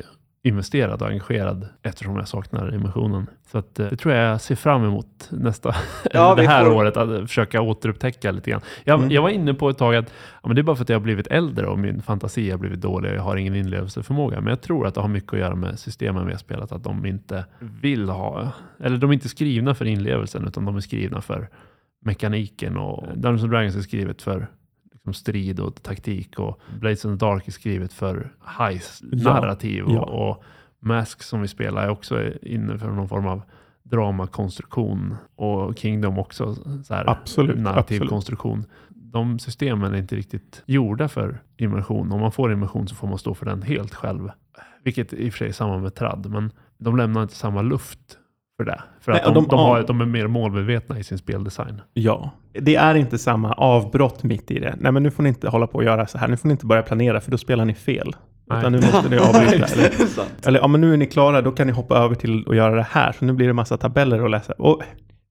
investerad 0.45 1.01
och 1.01 1.07
engagerad 1.07 1.67
eftersom 1.83 2.15
jag 2.17 2.27
saknar 2.27 2.67
emotionen. 2.67 3.27
Så 3.51 3.57
att, 3.57 3.79
eh, 3.79 3.87
det 3.89 3.97
tror 3.97 4.13
jag 4.13 4.31
jag 4.31 4.41
ser 4.41 4.55
fram 4.55 4.83
emot 4.83 5.27
nästa, 5.31 5.75
Ja, 6.13 6.35
det 6.35 6.47
här 6.47 6.65
får- 6.65 6.73
året, 6.73 6.97
att 6.97 7.09
försöka 7.29 7.61
återupptäcka 7.61 8.31
lite 8.31 8.51
grann. 8.51 8.61
Jag, 8.83 8.99
Mm. 8.99 9.11
jag 9.11 9.21
var 9.21 9.29
inne 9.29 9.53
på 9.53 9.69
ett 9.69 9.77
tag 9.77 9.95
att 9.95 10.13
ja, 10.41 10.47
men 10.47 10.55
det 10.55 10.61
är 10.61 10.63
bara 10.63 10.75
för 10.75 10.83
att 10.83 10.89
jag 10.89 10.95
har 10.95 11.03
blivit 11.03 11.27
äldre 11.27 11.67
och 11.67 11.79
min 11.79 12.01
fantasi 12.01 12.51
har 12.51 12.57
blivit 12.57 12.81
dålig 12.81 13.11
och 13.11 13.17
jag 13.17 13.23
har 13.23 13.35
ingen 13.35 13.55
inlevelseförmåga. 13.55 14.41
Men 14.41 14.49
jag 14.49 14.61
tror 14.61 14.87
att 14.87 14.95
det 14.95 15.01
har 15.01 15.07
mycket 15.07 15.33
att 15.33 15.39
göra 15.39 15.55
med 15.55 15.79
systemen 15.79 16.25
vi 16.25 16.31
har 16.31 16.39
spelat, 16.39 16.71
att 16.71 16.83
de 16.83 17.05
inte 17.05 17.45
vill 17.59 18.09
ha, 18.09 18.49
eller 18.83 18.97
de 18.97 19.09
är 19.09 19.13
inte 19.13 19.29
skrivna 19.29 19.75
för 19.75 19.85
inlevelsen 19.85 20.47
utan 20.47 20.65
de 20.65 20.75
är 20.75 20.79
skrivna 20.81 21.21
för 21.21 21.49
mekaniken 22.05 22.77
och 22.77 23.03
Dungeons 23.17 23.43
and 23.43 23.51
Dragons 23.51 23.75
är 23.75 23.81
skrivet 23.81 24.21
för 24.21 24.47
liksom 25.05 25.13
strid 25.13 25.59
och 25.59 25.83
taktik 25.83 26.39
och 26.39 26.59
Blades 26.79 27.05
in 27.05 27.17
the 27.17 27.25
Dark 27.25 27.47
är 27.47 27.51
skrivet 27.51 27.93
för 27.93 28.33
heist-narrativ 28.39 29.83
Ja, 29.87 29.93
ja. 29.93 30.01
och, 30.01 30.29
och 30.29 30.43
Mask 30.79 31.23
som 31.23 31.41
vi 31.41 31.47
spelar 31.47 31.83
är 31.83 31.89
också 31.89 32.33
inne 32.41 32.79
för 32.79 32.87
någon 32.87 33.09
form 33.09 33.27
av 33.27 33.41
dramakonstruktion 33.83 35.15
och 35.35 35.77
Kingdom 35.77 36.19
också 36.19 36.55
så 36.83 36.93
här 36.93 37.09
Absolut, 37.09 37.57
narrativ 37.57 37.95
absolut. 37.95 38.09
konstruktion. 38.09 38.65
De 38.89 39.39
systemen 39.39 39.93
är 39.93 39.97
inte 39.97 40.15
riktigt 40.15 40.63
gjorda 40.65 41.07
för 41.07 41.41
immersion. 41.57 42.11
Om 42.11 42.21
man 42.21 42.31
får 42.31 42.51
immersion 42.51 42.87
så 42.87 42.95
får 42.95 43.07
man 43.07 43.17
stå 43.17 43.33
för 43.33 43.45
den 43.45 43.61
helt 43.61 43.93
själv. 43.93 44.31
Vilket 44.83 45.13
i 45.13 45.29
och 45.29 45.33
för 45.33 45.37
sig 45.37 45.47
är 45.47 45.53
samma 45.53 45.77
med 45.77 45.95
tradd, 45.95 46.25
men 46.29 46.51
de 46.77 46.97
lämnar 46.97 47.21
inte 47.21 47.35
samma 47.35 47.61
luft 47.61 48.17
för 48.57 48.65
det. 48.65 48.81
För 49.01 49.11
Nej, 49.11 49.21
att 49.21 49.33
de, 49.33 49.43
de 49.43 49.47
de, 49.49 49.59
har, 49.59 49.83
de 49.83 50.01
är 50.01 50.05
mer 50.05 50.27
målmedvetna 50.27 50.99
i 50.99 51.03
sin 51.03 51.17
speldesign. 51.17 51.81
Ja, 51.93 52.31
det 52.53 52.75
är 52.75 52.95
inte 52.95 53.17
samma 53.17 53.53
avbrott 53.53 54.23
mitt 54.23 54.51
i 54.51 54.59
det. 54.59 54.75
Nej, 54.79 54.91
men 54.91 55.03
nu 55.03 55.11
får 55.11 55.23
ni 55.23 55.29
inte 55.29 55.49
hålla 55.49 55.67
på 55.67 55.77
och 55.77 55.83
göra 55.83 56.07
så 56.07 56.17
här. 56.17 56.27
Nu 56.27 56.37
får 56.37 56.47
ni 56.47 56.51
inte 56.51 56.65
börja 56.65 56.81
planera 56.81 57.21
för 57.21 57.31
då 57.31 57.37
spelar 57.37 57.65
ni 57.65 57.73
fel. 57.73 58.15
Nej. 58.49 58.59
Utan 58.59 58.71
nu 58.71 58.77
måste 58.77 59.09
ni 59.09 59.17
avbryta. 59.19 59.65
eller, 59.65 59.91
eller 60.47 60.59
ja, 60.59 60.67
men 60.67 60.81
nu 60.81 60.93
är 60.93 60.97
ni 60.97 61.05
klara, 61.05 61.41
då 61.41 61.51
kan 61.51 61.67
ni 61.67 61.73
hoppa 61.73 61.97
över 61.97 62.15
till 62.15 62.45
att 62.49 62.55
göra 62.55 62.75
det 62.75 62.87
här. 62.89 63.11
Så 63.11 63.25
nu 63.25 63.33
blir 63.33 63.47
det 63.47 63.53
massa 63.53 63.77
tabeller 63.77 64.25
att 64.25 64.31
läsa. 64.31 64.53
Och, 64.53 64.81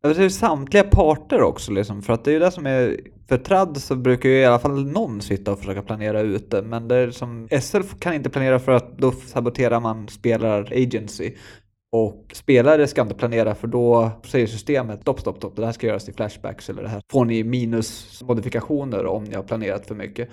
Det 0.03 0.25
är 0.25 0.29
samtliga 0.29 0.85
parter 0.85 1.43
också 1.43 1.73
liksom, 1.73 2.03
för 2.03 2.13
att 2.13 2.25
det 2.25 2.31
är 2.31 2.33
ju 2.33 2.39
det 2.39 2.51
som 2.51 2.67
är, 2.67 2.97
för 3.29 3.37
tradd 3.37 3.77
så 3.77 3.97
brukar 3.97 4.29
ju 4.29 4.35
i 4.35 4.45
alla 4.45 4.59
fall 4.59 4.87
någon 4.87 5.21
sitta 5.21 5.53
och 5.53 5.59
försöka 5.59 5.83
planera 5.83 6.21
ut 6.21 6.51
det, 6.51 6.63
men 6.63 6.89
det 6.89 6.97
är 6.97 7.11
som, 7.11 7.49
SL 7.61 7.81
kan 7.99 8.15
inte 8.15 8.31
planera 8.31 8.59
för 8.59 8.73
att 8.73 8.99
då 8.99 9.13
saboterar 9.13 9.81
man 9.81 10.09
spelar 10.09 10.73
agency. 10.73 11.33
Och 11.97 12.31
spelare 12.33 12.87
ska 12.87 13.03
inte 13.03 13.15
planera 13.15 13.55
för 13.55 13.69
då 13.69 14.11
säger 14.25 14.47
systemet 14.47 15.01
stopp, 15.01 15.21
stopp, 15.21 15.37
stopp, 15.37 15.57
det 15.57 15.65
här 15.65 15.73
ska 15.73 15.87
göras 15.87 16.09
i 16.09 16.13
flashbacks 16.13 16.71
eller 16.71 16.83
det 16.83 16.89
här 16.89 17.03
får 17.11 17.25
ni 17.25 17.45
minusmodifikationer 17.45 19.07
om 19.07 19.25
ni 19.25 19.35
har 19.35 19.43
planerat 19.43 19.87
för 19.87 19.95
mycket. 19.95 20.29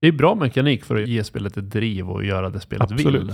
Det 0.00 0.06
är 0.06 0.12
bra 0.12 0.34
mekanik 0.34 0.84
för 0.84 1.02
att 1.02 1.08
ge 1.08 1.24
spelet 1.24 1.56
ett 1.56 1.70
driv 1.70 2.10
och 2.10 2.24
göra 2.24 2.50
det 2.50 2.60
spelet 2.60 2.92
Absolut. 2.92 3.22
vill. 3.22 3.32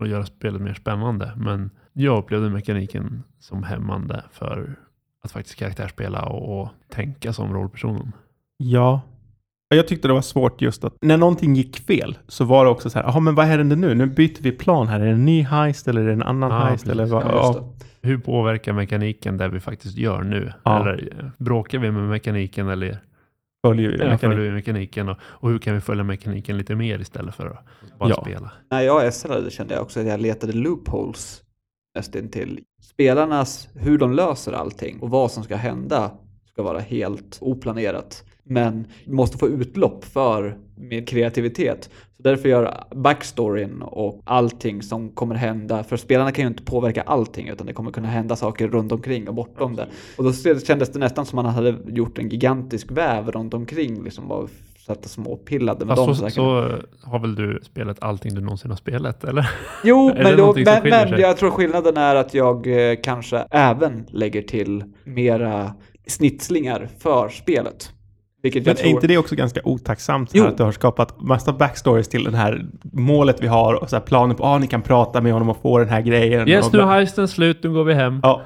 Och 0.00 0.08
göra 0.08 0.26
spelet 0.26 0.62
mer 0.62 0.74
spännande. 0.74 1.32
Men 1.36 1.70
jag 1.92 2.18
upplevde 2.18 2.50
mekaniken 2.50 3.22
som 3.38 3.62
hämmande 3.62 4.24
för 4.32 4.76
att 5.24 5.32
faktiskt 5.32 5.58
karaktärsspela 5.58 6.22
och, 6.22 6.60
och 6.60 6.68
tänka 6.88 7.32
som 7.32 7.54
rollpersonen. 7.54 8.12
ja. 8.56 9.00
Jag 9.68 9.88
tyckte 9.88 10.08
det 10.08 10.14
var 10.14 10.22
svårt 10.22 10.60
just 10.62 10.84
att 10.84 10.94
när 11.00 11.16
någonting 11.16 11.54
gick 11.54 11.76
fel 11.86 12.18
så 12.28 12.44
var 12.44 12.64
det 12.64 12.70
också 12.70 12.90
så 12.90 12.98
här, 12.98 13.06
jaha 13.06 13.20
men 13.20 13.34
vad 13.34 13.44
händer 13.46 13.76
nu? 13.76 13.94
Nu 13.94 14.06
byter 14.06 14.42
vi 14.42 14.52
plan 14.52 14.88
här. 14.88 15.00
Är 15.00 15.04
det 15.04 15.10
en 15.12 15.24
ny 15.24 15.42
heist 15.42 15.88
eller 15.88 16.00
är 16.00 16.06
det 16.06 16.12
en 16.12 16.22
annan 16.22 16.50
Ja, 16.50 16.58
heist? 16.58 16.84
precis. 16.84 16.92
Eller 16.92 17.06
vad? 17.06 17.22
Ja. 17.24 17.72
Hur 18.02 18.18
påverkar 18.18 18.72
mekaniken 18.72 19.36
det 19.38 19.48
vi 19.48 19.60
faktiskt 19.60 19.96
gör 19.96 20.22
nu? 20.22 20.52
Ja. 20.64 20.80
Eller 20.80 21.12
eh, 21.20 21.26
bråkar 21.44 21.78
vi 21.78 21.90
med 21.90 22.02
mekaniken 22.02 22.68
eller 22.68 22.98
följer 23.66 23.88
vi 23.88 23.94
eller 23.94 24.04
mekanik. 24.10 24.20
följer 24.20 24.50
vi 24.50 24.50
mekaniken? 24.56 25.08
Och, 25.08 25.16
och 25.22 25.50
hur 25.50 25.58
kan 25.58 25.74
vi 25.74 25.80
följa 25.80 26.04
mekaniken 26.04 26.58
lite 26.58 26.74
mer 26.74 26.98
istället 26.98 27.34
för 27.34 27.46
att 27.46 27.64
bara 27.98 28.08
Ja. 28.10 28.20
spela? 28.22 28.52
När 28.70 28.80
jag 28.80 29.14
SLade 29.14 29.50
kände 29.50 29.74
jag 29.74 29.82
också 29.82 30.00
att 30.00 30.06
jag 30.06 30.20
letade 30.20 30.52
loopholes 30.52 31.42
nästintill. 31.94 32.60
Spelarnas, 32.82 33.68
hur 33.74 33.98
de 33.98 34.12
löser 34.12 34.52
allting 34.52 34.98
och 35.00 35.10
vad 35.10 35.30
som 35.30 35.42
ska 35.44 35.56
hända 35.56 36.10
ska 36.52 36.62
vara 36.62 36.78
helt 36.78 37.38
oplanerat. 37.40 38.24
Men 38.48 38.86
måste 39.06 39.38
få 39.38 39.48
utlopp 39.48 40.04
för 40.04 40.58
min 40.74 41.06
kreativitet. 41.06 41.90
Så 42.16 42.22
därför 42.22 42.48
gör 42.48 42.84
backstoryn 42.90 43.82
och 43.82 44.22
allting 44.24 44.82
som 44.82 45.10
kommer 45.10 45.34
hända, 45.34 45.84
för 45.84 45.96
spelarna 45.96 46.32
kan 46.32 46.42
ju 46.42 46.48
inte 46.48 46.62
påverka 46.62 47.02
allting 47.02 47.48
utan 47.48 47.66
det 47.66 47.72
kommer 47.72 47.90
kunna 47.90 48.08
hända 48.08 48.36
saker 48.36 48.68
runt 48.68 48.92
omkring 48.92 49.28
och 49.28 49.34
bortom 49.34 49.76
det. 49.76 49.86
Och 50.18 50.24
då 50.24 50.32
kändes 50.58 50.92
det 50.92 50.98
nästan 50.98 51.26
som 51.26 51.36
man 51.36 51.46
hade 51.46 51.76
gjort 51.86 52.18
en 52.18 52.28
gigantisk 52.28 52.90
väv 52.90 53.30
runt 53.30 53.54
omkring 53.54 54.04
liksom 54.04 54.30
och 54.30 54.50
satt 54.86 55.04
små 55.04 55.32
och 55.32 55.44
pillade 55.44 55.84
med 55.84 55.96
Fast 55.96 56.20
de 56.20 56.30
så, 56.30 56.34
så 56.34 56.70
har 57.02 57.18
väl 57.18 57.34
du 57.34 57.60
spelat 57.62 58.02
allting 58.02 58.34
du 58.34 58.40
någonsin 58.40 58.70
har 58.70 58.76
spelat, 58.76 59.24
eller? 59.24 59.50
Jo, 59.84 60.12
men, 60.16 60.36
då, 60.36 60.54
men, 60.54 60.82
men 60.82 61.20
jag 61.20 61.36
tror 61.36 61.50
skillnaden 61.50 61.96
är 61.96 62.14
att 62.14 62.34
jag 62.34 62.90
eh, 62.90 62.96
kanske 63.02 63.46
även 63.50 64.06
lägger 64.08 64.42
till 64.42 64.84
mera 65.04 65.72
snitslingar 66.06 66.88
för 66.98 67.28
spelet. 67.28 67.92
Vilket 68.46 68.64
Men 68.64 68.70
jag 68.70 68.78
är 68.78 68.82
tror... 68.82 68.94
inte 68.94 69.06
det 69.06 69.18
också 69.18 69.34
ganska 69.36 69.60
otacksamt? 69.64 70.34
Här, 70.36 70.46
att 70.48 70.56
du 70.56 70.62
har 70.62 70.72
skapat 70.72 71.20
massa 71.20 71.52
backstories 71.52 72.08
till 72.08 72.24
den 72.24 72.34
här 72.34 72.66
målet 72.92 73.36
vi 73.42 73.46
har 73.46 73.74
och 73.74 73.90
så 73.90 73.96
här 73.96 74.00
planer 74.00 74.34
på 74.34 74.44
att 74.44 74.48
ah, 74.50 74.58
ni 74.58 74.66
kan 74.66 74.82
prata 74.82 75.20
med 75.20 75.32
honom 75.32 75.48
och 75.48 75.56
få 75.62 75.78
den 75.78 75.88
här 75.88 76.00
grejen. 76.00 76.48
Yes, 76.48 76.66
och, 76.66 76.72
nu 76.72 76.80
är 76.80 76.86
heisten 76.86 77.28
slut, 77.28 77.58
nu 77.62 77.70
går 77.72 77.84
vi 77.84 77.94
hem. 77.94 78.20
Ja, 78.22 78.42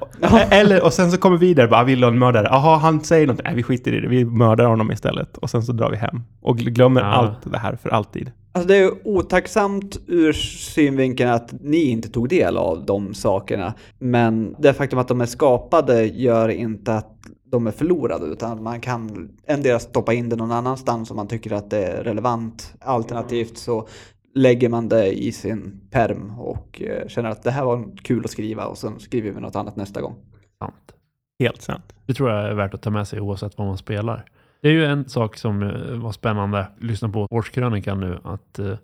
eller 0.51 0.85
och 0.85 0.93
sen 0.93 1.11
så 1.11 1.19
kommer 1.19 1.37
vi 1.37 1.55
där 1.55 1.67
bara, 1.67 1.81
"Ah, 1.81 1.85
vill 1.85 2.01
du 2.01 2.07
ha 2.07 2.13
en 2.13 2.19
mördare? 2.19 2.47
Jaha, 2.51 2.77
han 2.77 3.01
säger 3.01 3.27
något. 3.27 3.41
Nej, 3.45 3.55
vi 3.55 3.63
skiter 3.63 3.95
i 3.95 4.01
det. 4.01 4.09
Vi 4.09 4.25
mördar 4.25 4.65
honom 4.65 4.93
istället. 4.93 5.37
Och 5.39 5.51
sen 5.51 5.63
så 5.63 5.73
drar 5.73 5.91
vi 5.91 5.97
hem. 5.97 6.21
Och 6.43 6.57
gl- 6.59 6.71
glömmer 6.71 7.01
Ja. 7.01 7.07
allt 7.07 7.53
det 7.53 7.59
här 7.59 7.77
för 7.83 7.89
alltid. 7.91 8.31
Alltså 8.53 8.69
det 8.69 8.77
är 8.77 8.81
ju 8.83 8.91
otacksamt 9.05 9.99
ur 10.07 10.33
synvinkeln 10.33 11.31
att 11.31 11.55
ni 11.61 11.85
inte 11.85 12.09
tog 12.09 12.29
del 12.29 12.57
av 12.57 12.85
de 12.87 13.15
sakerna. 13.15 13.75
Men 13.99 14.55
det 14.59 14.73
faktum 14.75 14.99
att 14.99 15.09
de 15.09 15.21
är 15.21 15.27
skapade 15.27 16.05
gör 16.07 16.49
inte 16.49 16.95
att 16.95 17.17
de 17.51 17.67
är 17.67 17.71
förlorade 17.71 18.27
utan 18.27 18.63
man 18.63 18.81
kan 18.81 19.29
endera 19.47 19.79
stoppa 19.79 20.13
in 20.13 20.29
det 20.29 20.37
någon 20.37 20.53
annanstans 20.53 21.11
om 21.11 21.17
man 21.17 21.29
tycker 21.29 21.53
att 21.53 21.71
det 21.71 21.87
är 21.87 22.05
relevant. 22.05 22.75
Alternativt 22.81 23.59
så 23.59 23.89
lägger 24.35 24.69
man 24.69 24.89
det 24.89 25.13
i 25.13 25.33
sin 25.33 25.81
perm 25.91 26.39
och 26.39 26.83
eh, 26.83 27.09
känner 27.09 27.31
att 27.31 27.43
det 27.43 27.51
här 27.51 27.65
var 27.65 27.97
kul 28.03 28.25
att 28.25 28.31
skriva 28.31 28.67
och 28.67 28.79
sen 28.79 29.01
skriver 29.01 29.31
vi 29.31 29.41
något 29.41 29.57
annat 29.57 29.77
nästa 29.77 30.01
gång. 30.01 30.15
Sant. 30.59 30.93
Helt 31.39 31.63
sant. 31.63 31.95
Det 32.07 32.15
tror 32.15 32.31
jag 32.31 32.51
är 32.51 32.55
värt 32.55 32.75
att 32.75 32.83
ta 32.83 32.91
med 32.91 33.09
sig 33.09 33.21
oavsett 33.21 33.59
vad 33.59 33.67
man 33.67 33.79
spelar. 33.79 34.25
Det 34.63 34.69
är 34.69 34.73
ju 34.73 34.85
en 34.85 35.09
sak 35.09 35.37
som 35.37 35.63
eh, 35.63 35.99
var 35.99 36.13
spännande, 36.13 36.67
lyssna 36.79 37.09
på 37.09 37.27
årskrönikan 37.31 38.01
nu, 38.01 38.19
att 38.25 38.59
eh, 38.59 38.77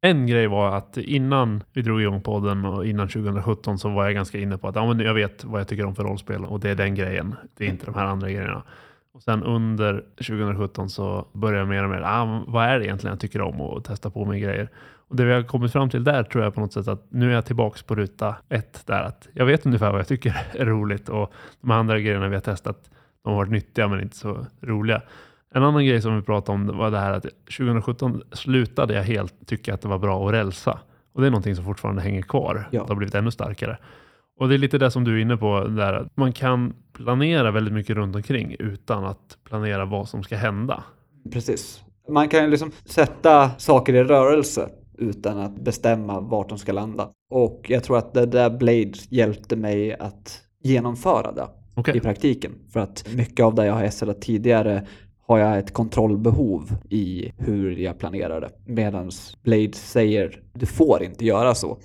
en 0.00 0.26
grej 0.26 0.46
var 0.46 0.76
att 0.76 0.96
innan 0.96 1.62
vi 1.72 1.82
drog 1.82 2.02
igång 2.02 2.22
podden 2.22 2.64
och 2.64 2.86
innan 2.86 3.08
2017 3.08 3.78
så 3.78 3.88
var 3.88 4.04
jag 4.04 4.14
ganska 4.14 4.38
inne 4.38 4.58
på 4.58 4.68
att 4.68 4.76
ja, 4.76 4.86
men 4.86 5.06
jag 5.06 5.14
vet 5.14 5.44
vad 5.44 5.60
jag 5.60 5.68
tycker 5.68 5.84
om 5.84 5.94
för 5.94 6.04
rollspel 6.04 6.44
och 6.44 6.60
det 6.60 6.70
är 6.70 6.74
den 6.74 6.94
grejen. 6.94 7.34
Det 7.56 7.64
är 7.64 7.68
inte 7.68 7.86
de 7.86 7.94
här 7.94 8.04
andra 8.04 8.30
grejerna. 8.30 8.62
Och 9.12 9.22
sen 9.22 9.42
under 9.42 10.04
2017 10.16 10.90
så 10.90 11.26
började 11.32 11.58
jag 11.58 11.68
mer 11.68 11.84
och 11.84 11.90
mer, 11.90 12.02
ah, 12.04 12.44
vad 12.46 12.64
är 12.64 12.78
det 12.78 12.84
egentligen 12.84 13.12
jag 13.12 13.20
tycker 13.20 13.40
om 13.40 13.60
och 13.60 13.84
testa 13.84 14.10
på 14.10 14.24
mig 14.24 14.40
grejer. 14.40 14.68
Och 15.08 15.16
det 15.16 15.24
vi 15.24 15.32
har 15.32 15.42
kommit 15.42 15.72
fram 15.72 15.90
till 15.90 16.04
där 16.04 16.22
tror 16.22 16.44
jag 16.44 16.54
på 16.54 16.60
något 16.60 16.72
sätt 16.72 16.88
att 16.88 17.06
nu 17.08 17.30
är 17.30 17.34
jag 17.34 17.46
tillbaks 17.46 17.82
på 17.82 17.94
ruta 17.94 18.36
ett 18.48 18.86
där 18.86 19.02
att 19.02 19.28
jag 19.32 19.46
vet 19.46 19.66
ungefär 19.66 19.90
vad 19.90 20.00
jag 20.00 20.08
tycker 20.08 20.36
är 20.52 20.66
roligt 20.66 21.08
och 21.08 21.32
de 21.60 21.70
andra 21.70 22.00
grejerna 22.00 22.28
vi 22.28 22.34
har 22.34 22.40
testat 22.40 22.90
de 23.24 23.30
har 23.30 23.36
varit 23.36 23.50
nyttiga 23.50 23.88
men 23.88 24.00
inte 24.00 24.16
så 24.16 24.46
roliga. 24.60 25.02
En 25.54 25.62
annan 25.62 25.86
grej 25.86 26.02
som 26.02 26.16
vi 26.16 26.22
pratade 26.22 26.58
om 26.58 26.78
var 26.78 26.90
det 26.90 26.98
här 26.98 27.12
att 27.12 27.22
2017 27.22 28.22
slutade 28.32 28.94
jag 28.94 29.02
helt 29.02 29.46
tycka 29.46 29.74
att 29.74 29.80
det 29.80 29.88
var 29.88 29.98
bra 29.98 30.26
att 30.26 30.32
rälsa. 30.34 30.78
Och 31.14 31.20
det 31.20 31.26
är 31.26 31.30
någonting 31.30 31.56
som 31.56 31.64
fortfarande 31.64 32.02
hänger 32.02 32.22
kvar. 32.22 32.68
Ja. 32.72 32.82
Det 32.82 32.88
har 32.88 32.94
blivit 32.94 33.14
ännu 33.14 33.30
starkare. 33.30 33.78
Och 34.38 34.48
det 34.48 34.54
är 34.54 34.58
lite 34.58 34.78
det 34.78 34.90
som 34.90 35.04
du 35.04 35.16
är 35.18 35.22
inne 35.22 35.36
på 35.36 35.64
där. 35.64 35.92
Att 35.92 36.16
man 36.16 36.32
kan 36.32 36.74
planera 36.92 37.50
väldigt 37.50 37.74
mycket 37.74 37.96
runt 37.96 38.16
omkring 38.16 38.56
utan 38.58 39.04
att 39.04 39.38
planera 39.44 39.84
vad 39.84 40.08
som 40.08 40.22
ska 40.22 40.36
hända. 40.36 40.84
Precis. 41.32 41.82
Man 42.08 42.28
kan 42.28 42.50
liksom 42.50 42.72
sätta 42.84 43.50
saker 43.58 43.94
i 43.94 44.04
rörelse 44.04 44.68
utan 44.98 45.38
att 45.38 45.60
bestämma 45.60 46.20
vart 46.20 46.48
de 46.48 46.58
ska 46.58 46.72
landa. 46.72 47.08
Och 47.30 47.66
jag 47.68 47.84
tror 47.84 47.98
att 47.98 48.14
det 48.14 48.26
där 48.26 48.50
Blade 48.50 48.92
hjälpte 49.08 49.56
mig 49.56 49.94
att 49.94 50.40
genomföra 50.62 51.32
det 51.32 51.46
Okej. 51.74 51.96
i 51.96 52.00
praktiken. 52.00 52.52
För 52.72 52.80
att 52.80 53.08
mycket 53.14 53.44
av 53.44 53.54
det 53.54 53.66
jag 53.66 53.74
har 53.74 53.88
SLat 53.88 54.22
tidigare 54.22 54.86
har 55.28 55.38
jag 55.38 55.58
ett 55.58 55.72
kontrollbehov 55.72 56.76
i 56.90 57.32
hur 57.36 57.76
jag 57.76 57.98
planerar 57.98 58.40
det. 58.40 58.50
Medan 58.66 59.10
Blade 59.42 59.72
säger 59.72 60.42
du 60.52 60.66
får 60.66 61.02
inte 61.02 61.24
göra 61.24 61.54
så. 61.54 61.78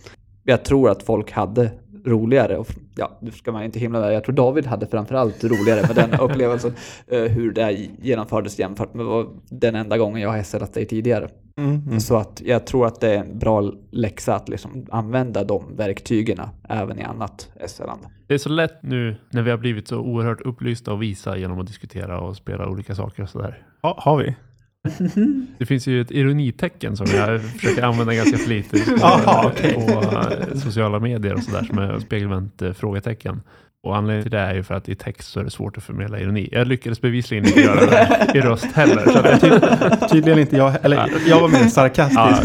Jag 0.43 0.65
tror 0.65 0.89
att 0.89 1.03
folk 1.03 1.31
hade 1.31 1.71
roligare, 2.05 2.57
och 2.57 2.67
ja, 2.95 3.17
nu 3.21 3.31
ska 3.31 3.51
man 3.51 3.63
inte 3.63 3.79
himla 3.79 3.99
där. 3.99 4.11
Jag 4.11 4.23
tror 4.23 4.35
David 4.35 4.65
hade 4.65 4.87
framförallt 4.87 5.43
roligare 5.43 5.81
med 5.87 5.95
den 5.95 6.19
upplevelsen. 6.19 6.73
eh, 7.07 7.21
hur 7.21 7.51
det 7.51 7.71
genomfördes 8.01 8.59
jämfört 8.59 8.93
med 8.93 9.25
den 9.49 9.75
enda 9.75 9.97
gången 9.97 10.21
jag 10.21 10.29
har 10.29 10.43
SLat 10.43 10.73
dig 10.73 10.85
tidigare. 10.85 11.29
Mm, 11.57 11.81
mm. 11.87 11.99
Så 11.99 12.17
att 12.17 12.41
jag 12.45 12.65
tror 12.65 12.87
att 12.87 13.01
det 13.01 13.13
är 13.15 13.19
en 13.19 13.39
bra 13.39 13.71
läxa 13.91 14.35
att 14.35 14.49
liksom 14.49 14.85
använda 14.91 15.43
de 15.43 15.75
verktygen 15.75 16.41
även 16.69 16.99
i 16.99 17.03
annat 17.03 17.49
SLande. 17.67 18.07
Det 18.27 18.33
är 18.33 18.37
så 18.37 18.49
lätt 18.49 18.83
nu 18.83 19.15
när 19.29 19.41
vi 19.41 19.51
har 19.51 19.57
blivit 19.57 19.87
så 19.87 19.97
oerhört 19.99 20.41
upplysta 20.41 20.93
och 20.93 21.01
visa 21.01 21.37
genom 21.37 21.59
att 21.59 21.67
diskutera 21.67 22.19
och 22.19 22.35
spela 22.35 22.67
olika 22.69 22.95
saker 22.95 23.23
och 23.23 23.29
sådär. 23.29 23.63
Ja, 23.81 23.95
har 23.99 24.17
vi? 24.17 24.35
Det 25.57 25.65
finns 25.65 25.87
ju 25.87 26.01
ett 26.01 26.11
ironitecken 26.11 26.97
som 26.97 27.05
jag 27.15 27.41
försöker 27.41 27.83
använda 27.83 28.13
ganska 28.13 28.37
flitigt 28.37 28.99
på, 28.99 29.05
Aha, 29.05 29.51
okej. 29.53 29.73
på 29.73 29.81
eh, 29.81 30.55
sociala 30.57 30.99
medier 30.99 31.33
och 31.33 31.43
sådär 31.43 31.63
som 31.63 31.77
är 31.77 31.99
spegelvänt 31.99 32.61
eh, 32.61 32.73
frågetecken. 32.73 33.41
Och 33.83 33.97
anledningen 33.97 34.23
till 34.23 34.31
det 34.31 34.39
är 34.39 34.53
ju 34.55 34.63
för 34.63 34.75
att 34.75 34.89
i 34.89 34.95
text 34.95 35.29
så 35.31 35.39
är 35.39 35.43
det 35.43 35.49
svårt 35.49 35.77
att 35.77 35.83
förmedla 35.83 36.19
ironi. 36.19 36.49
Jag 36.51 36.67
lyckades 36.67 37.01
bevisligen 37.01 37.45
inte 37.45 37.59
göra 37.61 37.79
det 37.85 38.31
i 38.35 38.41
röst 38.41 38.65
heller. 38.65 39.03
Så 39.11 39.19
att 39.19 39.25
jag 39.25 39.41
typ, 39.41 40.09
Tydligen 40.11 40.39
inte 40.39 40.57
jag. 40.57 40.85
Eller 40.85 41.11
jag 41.27 41.41
var 41.41 41.49
mer 41.49 41.67
sarkastisk. 41.67 42.19
ja. 42.19 42.41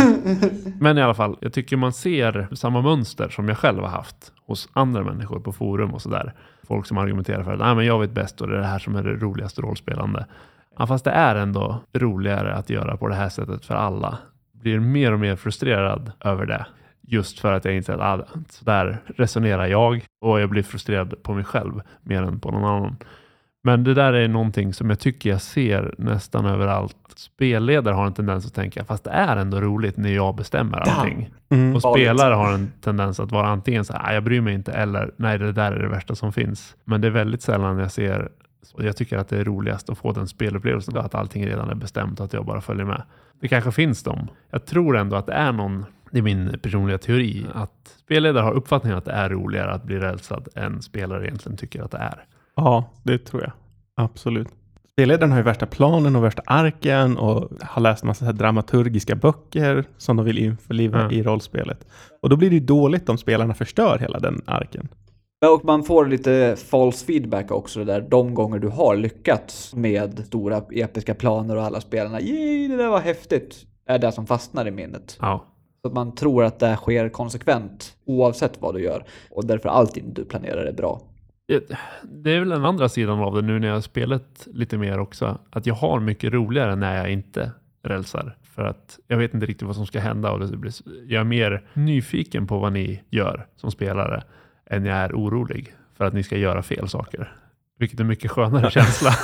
Men 0.80 0.98
i 0.98 1.02
alla 1.02 1.14
fall, 1.14 1.36
jag 1.40 1.52
tycker 1.52 1.76
man 1.76 1.92
ser 1.92 2.48
samma 2.54 2.82
mönster 2.82 3.28
som 3.28 3.48
jag 3.48 3.58
själv 3.58 3.80
har 3.80 3.88
haft 3.88 4.32
hos 4.46 4.68
andra 4.72 5.04
människor 5.04 5.40
på 5.40 5.52
forum 5.52 5.94
och 5.94 6.02
sådär. 6.02 6.34
folk 6.68 6.86
som 6.86 6.98
argumenterar 6.98 7.42
för 7.44 7.52
att 7.52 7.58
Nej, 7.58 7.74
men 7.74 7.86
jag 7.86 7.98
vet 8.00 8.10
bäst 8.10 8.40
och 8.40 8.48
det 8.48 8.56
är 8.56 8.60
det 8.60 8.66
här 8.66 8.78
som 8.78 8.96
är 8.96 9.02
det 9.02 9.14
roligaste 9.14 9.60
rollspelande. 9.62 10.26
Ja, 10.78 10.86
fast 10.86 11.04
det 11.04 11.10
är 11.10 11.34
ändå 11.36 11.80
roligare 11.92 12.54
att 12.54 12.70
göra 12.70 12.96
på 12.96 13.08
det 13.08 13.14
här 13.14 13.28
sättet 13.28 13.64
för 13.64 13.74
alla. 13.74 14.18
Blir 14.52 14.80
mer 14.80 15.12
och 15.12 15.20
mer 15.20 15.36
frustrerad 15.36 16.12
över 16.20 16.46
det. 16.46 16.66
Just 17.00 17.40
för 17.40 17.52
att 17.52 17.64
jag 17.64 17.74
inser 17.76 17.92
att 17.92 18.00
ah, 18.20 18.26
så 18.50 18.64
där 18.64 19.02
resonerar 19.16 19.66
jag 19.66 20.04
och 20.20 20.40
jag 20.40 20.50
blir 20.50 20.62
frustrerad 20.62 21.22
på 21.22 21.34
mig 21.34 21.44
själv 21.44 21.80
mer 22.02 22.22
än 22.22 22.40
på 22.40 22.50
någon 22.50 22.64
annan. 22.64 22.96
Men 23.64 23.84
det 23.84 23.94
där 23.94 24.12
är 24.12 24.28
någonting 24.28 24.74
som 24.74 24.90
jag 24.90 24.98
tycker 25.00 25.30
jag 25.30 25.40
ser 25.42 25.94
nästan 25.98 26.46
överallt. 26.46 26.96
Spelledare 27.16 27.94
har 27.94 28.06
en 28.06 28.14
tendens 28.14 28.46
att 28.46 28.54
tänka, 28.54 28.84
fast 28.84 29.04
det 29.04 29.10
är 29.10 29.36
ändå 29.36 29.60
roligt 29.60 29.96
när 29.96 30.10
jag 30.10 30.36
bestämmer 30.36 30.78
allting. 30.78 31.30
Mm. 31.50 31.74
Och 31.74 31.82
spelare 31.82 32.34
har 32.34 32.52
en 32.52 32.72
tendens 32.80 33.20
att 33.20 33.32
vara 33.32 33.46
antingen 33.48 33.84
så 33.84 33.92
här, 33.92 34.10
"Ah, 34.10 34.14
jag 34.14 34.24
bryr 34.24 34.40
mig 34.40 34.54
inte, 34.54 34.72
eller 34.72 35.10
nej, 35.16 35.38
det 35.38 35.52
där 35.52 35.72
är 35.72 35.78
det 35.82 35.88
värsta 35.88 36.14
som 36.14 36.32
finns. 36.32 36.76
Men 36.84 37.00
det 37.00 37.06
är 37.06 37.10
väldigt 37.12 37.42
sällan 37.42 37.78
jag 37.78 37.92
ser, 37.92 38.28
och 38.74 38.84
jag 38.84 38.96
tycker 38.96 39.18
att 39.18 39.28
det 39.28 39.38
är 39.38 39.44
roligast 39.44 39.90
att 39.90 39.98
få 39.98 40.12
den 40.12 40.28
spelupplevelsen, 40.28 40.96
att 40.96 41.14
allting 41.14 41.46
redan 41.46 41.70
är 41.70 41.74
bestämt 41.74 42.20
och 42.20 42.26
att 42.26 42.32
jag 42.32 42.44
bara 42.46 42.60
följer 42.60 42.84
med. 42.84 43.02
Det 43.40 43.48
kanske 43.48 43.72
finns 43.72 44.02
dem. 44.02 44.28
Jag 44.50 44.66
tror 44.66 44.96
ändå 44.96 45.16
att 45.16 45.26
det 45.26 45.32
är 45.32 45.52
någon, 45.52 45.84
det 46.10 46.18
är 46.18 46.22
min 46.22 46.58
personliga 46.62 46.98
teori, 46.98 47.46
att 47.54 47.96
spelledare 48.04 48.42
har 48.44 48.52
uppfattningen 48.52 48.98
att 48.98 49.04
det 49.04 49.12
är 49.12 49.28
roligare 49.28 49.70
att 49.70 49.84
bli 49.84 49.98
rälsad 49.98 50.48
än 50.54 50.82
spelare 50.82 51.24
egentligen 51.26 51.56
tycker 51.58 51.82
att 51.82 51.90
det 51.90 51.98
är. 51.98 52.24
Ja, 52.56 52.90
det 53.02 53.18
tror 53.18 53.42
jag. 53.42 53.52
Absolut. 53.96 54.48
Spelledaren 54.92 55.30
har 55.30 55.38
ju 55.38 55.44
värsta 55.44 55.66
planen 55.66 56.16
och 56.16 56.24
värsta 56.24 56.42
arken 56.46 57.16
och 57.16 57.50
har 57.62 57.82
läst 57.82 58.04
massa 58.04 58.18
så 58.18 58.24
här 58.24 58.32
dramaturgiska 58.32 59.14
böcker 59.16 59.84
som 59.96 60.16
de 60.16 60.24
vill 60.26 60.38
införliva 60.38 61.02
Ja. 61.02 61.10
i 61.10 61.22
rollspelet. 61.22 61.86
Och 62.22 62.28
då 62.28 62.36
blir 62.36 62.50
det 62.50 62.56
ju 62.56 62.60
dåligt 62.64 63.08
om 63.08 63.18
spelarna 63.18 63.54
förstör 63.54 63.98
hela 63.98 64.18
den 64.18 64.42
arken. 64.46 64.88
Och 65.46 65.64
man 65.64 65.82
får 65.84 66.06
lite 66.06 66.56
false 66.70 67.06
feedback 67.06 67.50
också 67.50 67.84
där, 67.84 68.00
de 68.00 68.34
gånger 68.34 68.58
du 68.58 68.68
har 68.68 68.96
lyckats 68.96 69.74
med 69.74 70.18
stora 70.26 70.62
episka 70.72 71.14
planer 71.14 71.56
och 71.56 71.62
alla 71.62 71.80
spelarna, 71.80 72.20
yay, 72.20 72.68
det 72.68 72.76
där 72.76 72.88
var 72.88 73.00
häftigt, 73.00 73.56
är 73.86 73.98
det 73.98 74.12
som 74.12 74.26
fastnar 74.26 74.68
i 74.68 74.70
minnet. 74.70 75.18
Ja, 75.20 75.44
Så 75.82 75.88
att 75.88 75.94
man 75.94 76.14
tror 76.14 76.44
att 76.44 76.58
det 76.58 76.76
sker 76.76 77.08
konsekvent 77.08 77.96
oavsett 78.04 78.60
vad 78.60 78.74
du 78.74 78.82
gör 78.82 79.04
och 79.30 79.46
därför 79.46 79.68
allting 79.68 80.14
du 80.14 80.24
planerar 80.24 80.64
är 80.64 80.72
bra. 80.72 81.00
Det- 81.48 81.76
Det 82.02 82.30
är 82.32 82.38
väl 82.40 82.48
den 82.48 82.64
andra 82.64 82.88
sidan 82.88 83.18
av 83.20 83.34
det 83.34 83.42
nu 83.42 83.58
när 83.58 83.68
jag 83.68 83.74
har 83.74 83.80
spelat 83.80 84.48
lite 84.52 84.78
mer 84.78 84.98
också. 85.00 85.38
Att 85.50 85.66
jag 85.66 85.74
har 85.74 86.00
mycket 86.00 86.32
roligare 86.32 86.76
när 86.76 86.96
jag 86.96 87.12
inte 87.12 87.50
rälsar. 87.84 88.36
För 88.42 88.64
att 88.64 88.98
jag 89.08 89.16
vet 89.18 89.34
inte 89.34 89.46
riktigt 89.46 89.66
vad 89.66 89.76
som 89.76 89.86
ska 89.86 90.00
hända 90.00 90.32
och 90.32 90.40
det 90.40 90.56
blir, 90.56 90.72
jag 91.08 91.20
är 91.20 91.24
mer 91.24 91.66
nyfiken 91.74 92.46
på 92.46 92.58
vad 92.58 92.72
ni 92.72 93.02
gör 93.10 93.46
som 93.56 93.70
spelare 93.70 94.22
än 94.70 94.84
jag 94.84 94.96
är 94.96 95.12
orolig 95.12 95.74
för 95.96 96.04
att 96.04 96.14
ni 96.14 96.22
ska 96.22 96.36
göra 96.36 96.62
fel 96.62 96.88
saker. 96.88 97.32
Vilket 97.78 98.00
är 98.00 98.04
mycket 98.04 98.30
skönare 98.30 98.70
känsla. 98.70 99.10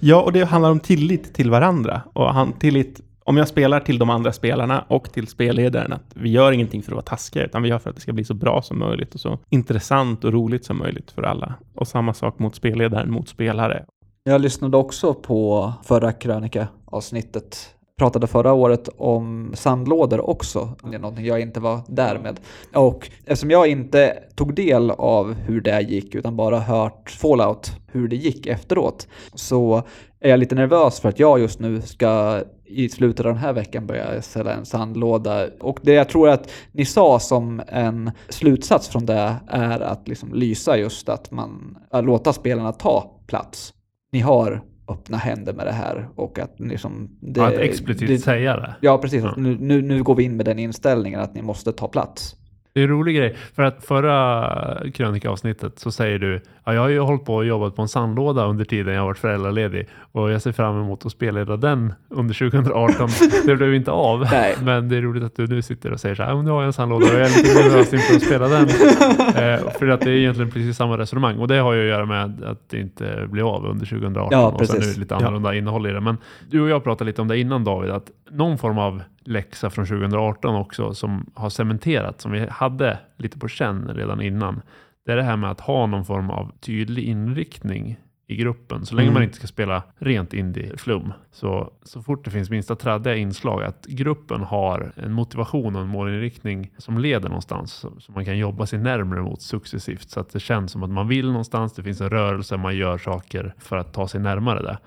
Ja, 0.00 0.22
och 0.22 0.32
det 0.32 0.44
handlar 0.44 0.70
om 0.70 0.80
tillit 0.80 1.34
till 1.34 1.50
varandra. 1.50 2.02
Och 2.12 2.34
han, 2.34 2.52
tillit, 2.52 3.00
om 3.24 3.36
jag 3.36 3.48
spelar 3.48 3.80
till 3.80 3.98
de 3.98 4.10
andra 4.10 4.32
spelarna 4.32 4.84
och 4.88 5.12
till 5.12 5.26
spelledaren, 5.26 5.92
att 5.92 6.04
vi 6.14 6.30
gör 6.30 6.52
ingenting 6.52 6.82
för 6.82 6.92
att 6.92 6.94
vara 6.94 7.02
taskiga, 7.16 7.44
utan 7.44 7.62
vi 7.62 7.68
gör 7.68 7.78
för 7.78 7.90
att 7.90 7.96
det 7.96 8.02
ska 8.02 8.12
bli 8.12 8.24
så 8.24 8.34
bra 8.34 8.62
som 8.62 8.78
möjligt 8.78 9.14
och 9.14 9.20
så 9.20 9.38
intressant 9.50 10.24
och 10.24 10.32
roligt 10.32 10.64
som 10.64 10.78
möjligt 10.78 11.10
för 11.10 11.22
alla. 11.22 11.54
Och 11.74 11.88
samma 11.88 12.14
sak 12.14 12.38
mot 12.38 12.54
spelledaren, 12.54 13.10
mot 13.10 13.28
spelare. 13.28 13.84
Jag 14.24 14.40
lyssnade 14.40 14.76
också 14.76 15.14
på 15.14 15.72
förra 15.84 16.12
krönika-avsnittet. 16.12 17.74
Pratade 17.98 18.26
förra 18.26 18.52
året 18.52 18.88
om 18.96 19.52
sandlådor 19.54 20.30
också. 20.30 20.76
Det 20.82 20.94
är 20.94 20.98
någonting 20.98 21.26
jag 21.26 21.40
inte 21.40 21.60
var 21.60 21.80
där 21.88 22.18
med. 22.18 22.40
Och 22.74 23.10
eftersom 23.24 23.50
jag 23.50 23.66
inte 23.66 24.18
tog 24.34 24.54
del 24.54 24.90
av 24.90 25.34
hur 25.34 25.60
det 25.60 25.80
gick 25.80 26.14
utan 26.14 26.36
bara 26.36 26.58
hört 26.58 27.10
Fallout, 27.10 27.72
hur 27.86 28.08
det 28.08 28.16
gick 28.16 28.46
efteråt, 28.46 29.08
så 29.34 29.82
är 30.20 30.30
jag 30.30 30.40
lite 30.40 30.54
nervös 30.54 31.00
för 31.00 31.08
att 31.08 31.18
jag 31.18 31.40
just 31.40 31.60
nu 31.60 31.82
ska 31.82 32.42
i 32.64 32.88
slutet 32.88 33.26
av 33.26 33.32
den 33.32 33.42
här 33.42 33.52
veckan 33.52 33.86
börja 33.86 34.22
sälja 34.22 34.52
en 34.52 34.66
sandlåda. 34.66 35.46
Och 35.60 35.78
det 35.82 35.92
jag 35.92 36.08
tror 36.08 36.28
att 36.28 36.50
ni 36.72 36.84
sa 36.84 37.18
som 37.18 37.62
en 37.68 38.10
slutsats 38.28 38.88
från 38.88 39.06
det 39.06 39.36
är 39.48 39.80
att 39.80 40.08
liksom 40.08 40.34
lysa 40.34 40.78
just 40.78 41.08
att 41.08 41.30
man 41.30 41.78
att 41.90 42.04
låta 42.04 42.32
spelarna 42.32 42.72
ta 42.72 43.20
plats 43.26 43.74
ni 44.12 44.20
har 44.20 44.62
öppna 44.92 45.16
händer 45.16 45.52
med 45.52 45.66
det 45.66 45.72
här 45.72 46.08
och 46.14 46.38
att 46.38 46.60
liksom... 46.60 47.08
Det, 47.20 47.46
att 47.46 47.54
explicit 47.54 48.08
det, 48.08 48.18
säga 48.18 48.56
det. 48.56 48.74
Ja, 48.80 48.98
precis. 48.98 49.22
Ja. 49.22 49.30
Att 49.30 49.36
Nu, 49.36 49.56
nu, 49.60 49.82
nu 49.82 50.02
går 50.02 50.14
vi 50.14 50.22
in 50.22 50.36
med 50.36 50.46
den 50.46 50.58
inställningen 50.58 51.20
att 51.20 51.34
ni 51.34 51.42
måste 51.42 51.72
ta 51.72 51.88
plats. 51.88 52.36
Det 52.74 52.80
är 52.80 52.84
en 52.84 52.90
rolig 52.90 53.16
grej. 53.16 53.36
För 53.54 53.62
att 53.62 53.84
förra 53.84 54.90
krönikaavsnittet 54.94 55.78
så 55.78 55.92
säger 55.92 56.18
du 56.18 56.42
ja, 56.64 56.74
jag 56.74 56.80
har 56.80 56.88
ju 56.88 57.00
hållit 57.00 57.24
på 57.24 57.34
och 57.34 57.44
jobbat 57.44 57.76
på 57.76 57.82
en 57.82 57.88
sandlåda 57.88 58.44
under 58.46 58.64
tiden 58.64 58.94
jag 58.94 59.04
varit 59.04 59.18
föräldraledig 59.18 59.88
och 60.12 60.30
jag 60.30 60.42
ser 60.42 60.52
fram 60.52 60.80
emot 60.80 61.06
att 61.06 61.12
spelleda 61.12 61.56
den 61.56 61.92
under 62.08 62.34
2018. 62.50 63.08
det 63.46 63.56
blev 63.56 63.74
inte 63.74 63.90
av. 63.90 64.20
Nej. 64.30 64.56
Men 64.62 64.88
det 64.88 64.96
är 64.96 65.02
roligt 65.02 65.22
att 65.22 65.36
du 65.36 65.46
nu 65.46 65.62
sitter 65.62 65.92
och 65.92 66.00
säger 66.00 66.14
så 66.14 66.22
här, 66.22 66.30
"Ja, 66.30 66.42
nu 66.42 66.50
har 66.50 66.56
jag 66.58 66.66
en 66.66 66.72
sandlåda 66.72 67.06
och 67.06 67.12
jag 67.12 67.20
är 67.20 67.42
lite 67.42 67.68
nervös 67.68 67.92
inför 67.92 68.14
att 68.16 68.22
spela 68.22 68.48
den. 68.48 68.62
eh, 69.62 69.70
för 69.78 69.88
att 69.88 70.00
det 70.00 70.10
är 70.10 70.14
egentligen 70.14 70.50
precis 70.50 70.76
samma 70.76 70.98
resonemang 70.98 71.38
och 71.38 71.48
det 71.48 71.56
har 71.58 71.72
ju 71.72 71.80
att 71.82 71.88
göra 71.88 72.06
med 72.06 72.44
att 72.44 72.68
det 72.68 72.78
inte 72.78 73.26
blir 73.30 73.54
av 73.54 73.66
under 73.66 73.86
2018 73.86 74.28
Ja, 74.40 74.46
och 74.48 74.66
sen 74.66 74.76
är 74.76 74.80
precis. 74.80 74.94
det 74.94 75.00
lite 75.00 75.16
annorlunda 75.16 75.54
innehåll 75.54 75.86
i 75.86 75.92
det. 75.92 76.00
Men 76.00 76.16
du 76.50 76.60
och 76.60 76.68
jag 76.68 76.84
pratade 76.84 77.10
lite 77.10 77.22
om 77.22 77.28
det 77.28 77.38
innan 77.38 77.64
David, 77.64 77.90
att 77.90 78.10
någon 78.30 78.58
form 78.58 78.78
av 78.78 79.02
läxa 79.24 79.70
från 79.70 79.86
2018 79.86 80.54
också 80.54 80.94
som 80.94 81.30
har 81.34 81.50
cementerat, 81.50 82.20
som 82.20 82.32
vi 82.32 82.46
hade 82.50 82.98
lite 83.16 83.38
på 83.38 83.48
känn 83.48 83.90
redan 83.94 84.20
innan. 84.22 84.60
Det 85.06 85.12
är 85.12 85.16
det 85.16 85.22
här 85.22 85.36
med 85.36 85.50
att 85.50 85.60
ha 85.60 85.86
någon 85.86 86.04
form 86.04 86.30
av 86.30 86.52
tydlig 86.60 87.04
inriktning 87.04 87.96
i 88.26 88.36
gruppen. 88.36 88.86
Så 88.86 88.94
länge 88.94 89.06
Mm. 89.08 89.14
man 89.14 89.22
inte 89.22 89.36
ska 89.36 89.46
spela 89.46 89.82
rent 89.98 90.34
indie-flum. 90.34 91.12
Så, 91.30 91.72
så 91.82 92.02
fort 92.02 92.24
det 92.24 92.30
finns 92.30 92.50
minsta 92.50 92.76
traddiga 92.76 93.16
inslag, 93.16 93.62
att 93.62 93.86
gruppen 93.86 94.40
har 94.40 94.92
en 94.96 95.12
motivation 95.12 95.76
och 95.76 95.82
en 95.82 95.88
målinriktning 95.88 96.70
som 96.78 96.98
leder 96.98 97.28
någonstans. 97.28 97.72
Som 97.72 98.00
som 98.00 98.14
man 98.14 98.24
kan 98.24 98.38
jobba 98.38 98.66
sig 98.66 98.78
närmare 98.78 99.22
mot 99.22 99.42
successivt. 99.42 100.10
Så 100.10 100.20
att 100.20 100.30
det 100.32 100.40
känns 100.40 100.72
som 100.72 100.82
att 100.82 100.90
man 100.90 101.08
vill 101.08 101.26
någonstans, 101.26 101.72
det 101.74 101.82
finns 101.82 102.00
en 102.00 102.10
rörelse, 102.10 102.56
man 102.56 102.76
gör 102.76 102.98
saker 102.98 103.54
för 103.58 103.76
att 103.76 103.92
ta 103.92 104.08
sig 104.08 104.20
närmare 104.20 104.62
det. 104.62 104.78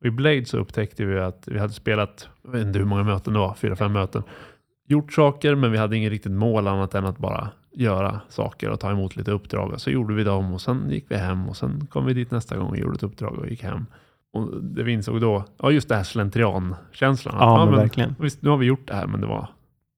Och 0.00 0.06
I 0.06 0.10
Blade 0.10 0.44
så 0.44 0.58
upptäckte 0.58 1.04
vi 1.04 1.20
att 1.20 1.48
vi 1.48 1.58
hade 1.58 1.72
spelat, 1.72 2.28
jag 2.44 2.50
vet 2.52 2.62
inte 2.66 2.78
hur 2.78 2.86
många 2.86 3.02
möten 3.02 3.32
det 3.32 3.38
var, 3.38 3.54
fyra, 3.54 3.76
fem 3.76 3.92
möten. 3.92 4.22
Gjort 4.88 5.12
saker 5.12 5.54
men 5.54 5.72
vi 5.72 5.78
hade 5.78 5.96
inget 5.96 6.10
riktigt 6.10 6.32
mål 6.32 6.68
annat 6.68 6.94
än 6.94 7.04
att 7.06 7.18
bara 7.18 7.48
göra 7.74 8.20
saker 8.28 8.70
och 8.70 8.80
ta 8.80 8.90
emot 8.90 9.16
lite 9.16 9.30
uppdrag. 9.30 9.80
Så 9.80 9.90
gjorde 9.90 10.14
vi 10.14 10.24
dem 10.24 10.52
och 10.54 10.60
sen 10.60 10.90
gick 10.90 11.04
vi 11.08 11.16
hem 11.16 11.48
och 11.48 11.56
sen 11.56 11.86
kom 11.86 12.06
vi 12.06 12.14
dit 12.14 12.30
nästa 12.30 12.56
gång 12.56 12.68
och 12.68 12.76
gjorde 12.78 12.94
ett 12.94 13.02
uppdrag 13.02 13.38
och 13.38 13.48
gick 13.48 13.62
hem. 13.62 13.86
Och 14.32 14.62
det 14.62 14.82
vi 14.82 14.92
insåg 14.92 15.20
då, 15.20 15.44
ja 15.58 15.70
just 15.70 15.88
det 15.88 15.94
här 15.96 16.02
slentrian-känslan. 16.04 17.34
Att, 17.34 17.40
Ja, 17.40 17.64
men 17.66 17.74
verkligen. 17.74 18.14
Visst, 18.18 18.42
nu 18.42 18.50
har 18.50 18.56
vi 18.56 18.66
gjort 18.66 18.88
det 18.88 18.94
här 18.94 19.06
men 19.06 19.20
det 19.20 19.26
var 19.26 19.48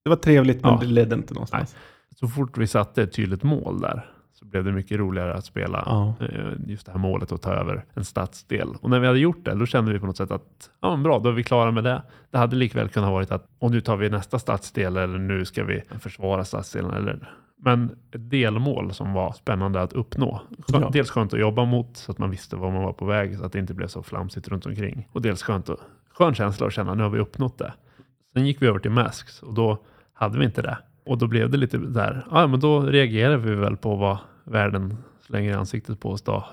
Det 0.05 0.09
var 0.09 0.17
trevligt, 0.17 0.63
men 0.63 0.73
Ja. 0.73 0.79
det 0.81 0.87
ledde 0.87 1.15
inte 1.15 1.35
någonstans. 1.35 1.77
så 2.21 2.29
fort 2.29 2.59
vi 2.59 2.67
satte 2.67 3.03
ett 3.03 3.13
tydligt 3.13 3.43
mål 3.43 3.81
där 3.81 4.11
så 4.35 4.45
blev 4.47 4.65
det 4.65 4.73
mycket 4.73 4.99
roligare 4.99 5.35
att 5.35 5.45
spela 5.45 5.83
Ja. 5.87 6.15
eh, 6.21 6.53
just 6.67 6.87
det 6.87 6.93
här 6.93 6.99
målet 6.99 7.33
att 7.33 7.43
ta 7.43 7.53
över 7.53 7.85
en 7.95 8.05
stadsdel. 8.05 8.69
Och 8.81 8.91
när 8.91 9.01
vi 9.01 9.07
hade 9.07 9.19
gjort 9.19 9.45
det, 9.45 9.55
då 9.55 9.67
kände 9.67 9.93
vi 9.93 9.99
på 9.99 10.07
något 10.07 10.17
sätt 10.17 10.31
att 10.31 10.71
ja, 10.81 10.91
men 10.91 11.03
bra, 11.03 11.19
då 11.19 11.29
är 11.29 11.33
vi 11.33 11.45
klara 11.45 11.71
med 11.71 11.85
det. 11.85 12.03
Det 12.31 12.39
hade 12.39 12.57
likväl 12.57 12.89
kunnat 12.89 13.11
varit 13.11 13.31
att 13.31 13.47
och 13.59 13.71
nu 13.71 13.81
tar 13.81 13.97
vi 13.97 14.11
nästa 14.11 14.39
stadsdel 14.39 14.97
eller 14.97 15.19
nu 15.19 15.45
ska 15.45 15.65
vi 15.65 15.83
försvara 16.01 16.45
stadsdelen. 16.45 16.91
Eller, 16.91 17.31
men 17.59 17.91
ett 18.13 18.31
delmål 18.31 18.93
som 18.95 19.13
var 19.13 19.33
spännande 19.33 19.83
att 19.83 19.93
uppnå. 19.93 20.41
Skö- 20.59 20.81
Ja. 20.81 20.91
Dels 20.93 21.11
skönt 21.11 21.35
att 21.35 21.41
jobba 21.41 21.65
mot 21.65 21.97
så 21.97 22.13
att 22.13 22.19
man 22.19 22.31
visste 22.31 22.57
var 22.57 22.71
man 22.71 22.83
var 22.83 22.93
på 22.93 23.05
väg 23.05 23.39
så 23.39 23.45
att 23.45 23.53
det 23.53 23.59
inte 23.59 23.75
blev 23.75 23.87
så 23.87 24.03
flamsigt 24.03 24.49
runt 24.49 24.67
omkring. 24.67 25.09
Och 25.13 25.23
dels 25.23 25.43
skönt 25.43 25.69
att, 25.71 25.81
skön 26.15 26.35
känsla 26.35 26.67
att 26.67 26.73
känna 26.73 26.95
nu 26.95 27.03
har 27.03 27.11
vi 27.11 27.19
uppnått 27.19 27.59
det. 27.59 27.73
Sen 28.33 28.47
gick 28.47 28.63
vi 28.63 28.67
över 28.67 28.79
till 28.79 28.91
Masks 28.91 29.43
och 29.43 29.55
då 29.55 29.79
hade 30.13 30.39
vi 30.39 30.45
inte 30.45 30.63
det. 30.63 30.79
Och 31.07 31.19
då 31.19 31.27
blev 31.27 31.51
det 31.51 31.57
lite 31.57 31.79
där, 31.79 32.27
ja 32.31 32.47
men 32.47 32.61
då 32.61 32.81
reagerar 32.81 33.37
vi 33.37 33.55
väl 33.55 33.77
på 33.77 33.97
vad 33.97 34.19
världen 34.45 34.97
slänger 35.21 35.51
i 35.51 35.55
ansiktet 35.55 36.01
på 36.01 36.11
oss 36.11 36.23
då. 36.23 36.45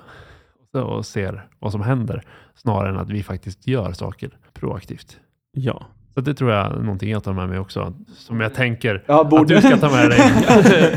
Och- 0.73 0.79
Och 0.97 1.05
ser 1.05 1.47
vad 1.59 1.71
som 1.71 1.81
händer. 1.81 2.23
Snarare 2.55 2.89
än 2.89 2.97
att 2.99 3.09
vi 3.09 3.23
faktiskt 3.23 3.67
gör 3.67 3.91
saker 3.91 4.37
proaktivt. 4.53 5.19
Ja. 5.51 5.85
Så 6.13 6.21
det 6.21 6.33
tror 6.33 6.51
jag 6.51 6.65
är 6.65 6.79
någonting 6.79 7.11
jag 7.11 7.23
tar 7.23 7.33
med 7.33 7.49
mig 7.49 7.59
också. 7.59 7.93
Som 8.15 8.39
jag 8.39 8.53
tänker 8.53 9.03
Ja, 9.05 9.21
att 9.41 9.47
du 9.47 9.61
ska 9.61 9.77
ta 9.77 9.89
med 9.91 10.09
dig 10.09 10.19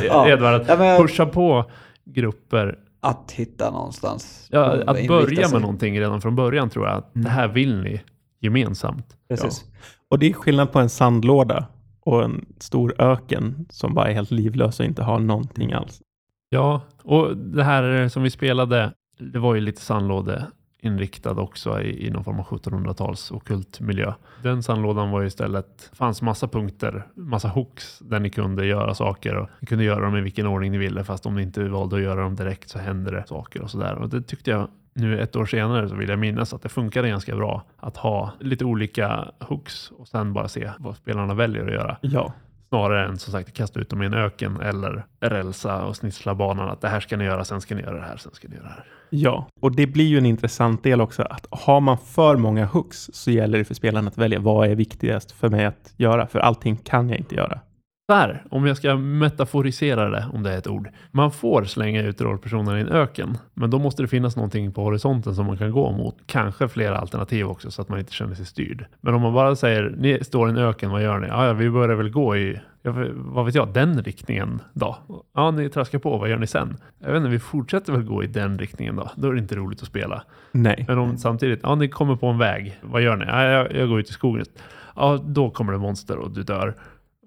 Ja. 0.06 0.28
Edvard. 0.28 0.54
Att 0.54 0.68
Ja, 0.68 0.76
men- 0.76 1.00
pusha 1.02 1.26
på 1.26 1.70
grupper. 2.04 2.78
Att 3.00 3.32
hitta 3.32 3.70
någonstans. 3.70 4.48
Ja, 4.50 4.64
att 4.86 5.08
börja 5.08 5.42
sig. 5.44 5.52
med 5.52 5.60
någonting 5.60 6.00
redan 6.00 6.20
från 6.20 6.36
början 6.36 6.70
tror 6.70 6.86
jag. 6.86 6.96
Att 6.96 7.14
Mm. 7.14 7.24
det 7.24 7.30
här 7.30 7.48
vill 7.48 7.82
ni 7.82 8.00
gemensamt. 8.40 9.06
Precis. 9.28 9.64
Och 10.10 10.18
det 10.18 10.26
är 10.28 10.32
skillnad 10.32 10.72
på 10.72 10.78
en 10.78 10.88
sandlåda 10.88 11.66
och 12.00 12.24
en 12.24 12.46
stor 12.58 12.94
öken 12.98 13.66
som 13.70 13.94
bara 13.94 14.08
är 14.10 14.14
helt 14.14 14.30
livlös 14.30 14.80
och 14.80 14.86
inte 14.86 15.02
har 15.02 15.18
någonting 15.18 15.72
alls. 15.72 16.00
Ja, 16.48 16.80
och 17.02 17.36
det 17.36 17.64
här 17.64 18.08
som 18.08 18.22
vi 18.22 18.30
spelade, 18.30 18.92
det 19.18 19.38
var 19.38 19.54
ju 19.54 19.60
lite 19.60 19.80
inriktad 20.86 21.40
också 21.40 21.80
i, 21.80 22.06
i 22.06 22.10
någon 22.10 22.24
form 22.24 22.40
av 22.40 22.46
1700-tals 22.46 23.30
okult 23.30 23.80
miljö. 23.80 24.14
Den 24.42 24.62
sandlådan 24.62 25.10
var 25.10 25.20
ju 25.20 25.26
istället, 25.26 25.90
fanns 25.92 26.22
massa 26.22 26.48
punkter, 26.48 27.06
massa 27.14 27.48
hooks 27.48 27.98
där 27.98 28.20
ni 28.20 28.30
kunde 28.30 28.66
göra 28.66 28.94
saker 28.94 29.34
och 29.34 29.48
ni 29.60 29.66
kunde 29.66 29.84
göra 29.84 30.04
dem 30.04 30.16
i 30.16 30.20
vilken 30.20 30.46
ordning 30.46 30.72
ni 30.72 30.78
ville 30.78 31.04
fast 31.04 31.26
om 31.26 31.34
ni 31.34 31.42
inte 31.42 31.68
valde 31.68 31.96
att 31.96 32.02
göra 32.02 32.22
dem 32.22 32.36
direkt 32.36 32.68
så 32.68 32.78
hände 32.78 33.10
det 33.10 33.26
saker 33.26 33.62
och 33.62 33.70
sådär. 33.70 33.94
Och 33.94 34.08
det 34.08 34.22
tyckte 34.22 34.50
jag 34.50 34.68
nu 34.96 35.20
ett 35.20 35.36
år 35.36 35.46
senare 35.46 35.88
så 35.88 35.94
vill 35.94 36.08
jag 36.08 36.18
minnas 36.18 36.54
att 36.54 36.62
det 36.62 36.68
funkade 36.68 37.08
ganska 37.08 37.36
bra 37.36 37.62
att 37.76 37.96
ha 37.96 38.32
lite 38.40 38.64
olika 38.64 39.28
hooks 39.40 39.90
och 39.90 40.08
sen 40.08 40.32
bara 40.32 40.48
se 40.48 40.70
vad 40.78 40.96
spelarna 40.96 41.34
väljer 41.34 41.66
att 41.66 41.72
göra. 41.72 41.96
Ja. 42.00 42.32
Snarare 42.76 43.08
än 43.08 43.18
som 43.18 43.32
sagt 43.32 43.52
kasta 43.52 43.80
ut 43.80 43.90
dem 43.90 44.02
i 44.02 44.06
en 44.06 44.14
öken 44.14 44.60
eller 44.60 45.06
rälsa 45.20 45.84
och 45.84 45.96
snitsla 45.96 46.34
banan 46.34 46.68
att 46.68 46.80
det 46.80 46.88
här 46.88 47.00
ska 47.00 47.16
ni 47.16 47.24
göra, 47.24 47.44
sen 47.44 47.60
ska 47.60 47.74
ni 47.74 47.82
göra 47.82 47.98
det 47.98 48.04
här, 48.04 48.16
sen 48.16 48.32
ska 48.34 48.48
ni 48.48 48.56
göra 48.56 48.64
det 48.64 48.74
här. 48.74 48.84
Ja, 49.10 49.48
och 49.60 49.76
det 49.76 49.86
blir 49.86 50.04
ju 50.04 50.18
en 50.18 50.26
intressant 50.26 50.82
del 50.82 51.00
också 51.00 51.22
att 51.22 51.46
har 51.50 51.80
man 51.80 51.98
för 51.98 52.36
många 52.36 52.64
hooks 52.66 53.10
så 53.12 53.30
gäller 53.30 53.58
det 53.58 53.64
för 53.64 53.74
spelaren 53.74 54.08
att 54.08 54.18
välja 54.18 54.40
vad 54.40 54.70
är 54.70 54.74
viktigast 54.74 55.32
för 55.32 55.48
mig 55.48 55.64
att 55.64 55.94
göra, 55.96 56.26
för 56.26 56.38
allting 56.38 56.76
kan 56.76 57.08
jag 57.08 57.18
inte 57.18 57.34
göra. 57.34 57.60
Här, 58.08 58.42
om 58.50 58.66
jag 58.66 58.76
ska 58.76 58.96
metaforisera 58.96 60.10
det, 60.10 60.26
om 60.32 60.42
det 60.42 60.52
är 60.52 60.58
ett 60.58 60.66
ord. 60.66 60.88
Man 61.10 61.32
får 61.32 61.64
slänga 61.64 62.02
ut 62.02 62.20
rollpersoner 62.20 62.76
i 62.76 62.80
en 62.80 62.88
öken, 62.88 63.38
men 63.54 63.70
då 63.70 63.78
måste 63.78 64.02
det 64.02 64.08
finnas 64.08 64.36
någonting 64.36 64.72
på 64.72 64.82
horisonten 64.82 65.34
som 65.34 65.46
man 65.46 65.58
kan 65.58 65.70
gå 65.70 65.92
mot. 65.92 66.16
Kanske 66.26 66.68
flera 66.68 66.98
alternativ 66.98 67.46
också 67.46 67.70
så 67.70 67.82
att 67.82 67.88
man 67.88 67.98
inte 67.98 68.12
känner 68.12 68.34
sig 68.34 68.46
styrd. 68.46 68.86
Men 69.00 69.14
om 69.14 69.22
man 69.22 69.32
bara 69.32 69.56
säger, 69.56 69.94
ni 69.98 70.24
står 70.24 70.48
i 70.48 70.50
en 70.50 70.56
öken, 70.58 70.90
vad 70.90 71.02
gör 71.02 71.18
ni? 71.18 71.28
Ja, 71.28 71.52
vi 71.52 71.70
börjar 71.70 71.96
väl 71.96 72.10
gå 72.10 72.36
i 72.36 72.60
Ja, 72.82 72.94
vad 73.14 73.44
vet 73.44 73.54
jag, 73.54 73.72
den 73.72 74.02
riktningen 74.02 74.60
då? 74.72 74.96
Ja, 75.34 75.50
ni 75.50 75.68
traskar 75.68 75.98
på, 75.98 76.18
vad 76.18 76.28
gör 76.30 76.38
ni 76.38 76.46
sen? 76.46 76.76
Jag 76.98 77.12
vet 77.12 77.16
inte, 77.16 77.28
vi 77.28 77.38
fortsätter 77.38 77.92
väl 77.92 78.02
gå 78.02 78.24
i 78.24 78.26
den 78.26 78.58
riktningen 78.58 78.96
då? 78.96 79.10
Då 79.16 79.28
är 79.28 79.32
det 79.32 79.38
inte 79.38 79.56
roligt 79.56 79.82
att 79.82 79.88
spela. 79.88 80.22
Nej. 80.52 80.84
Men 80.88 80.98
om 80.98 81.18
samtidigt, 81.18 81.60
ja, 81.62 81.74
ni 81.74 81.88
kommer 81.88 82.16
på 82.16 82.26
en 82.26 82.38
väg, 82.38 82.78
vad 82.82 83.02
gör 83.02 83.16
ni? 83.16 83.24
Ja, 83.24 83.44
jag, 83.44 83.72
jag 83.72 83.88
går 83.88 84.00
ut 84.00 84.10
i 84.10 84.12
skogen. 84.12 84.44
Ja, 84.96 85.20
då 85.24 85.50
kommer 85.50 85.72
det 85.72 85.78
monster 85.78 86.18
och 86.18 86.30
du 86.30 86.42
dör. 86.42 86.74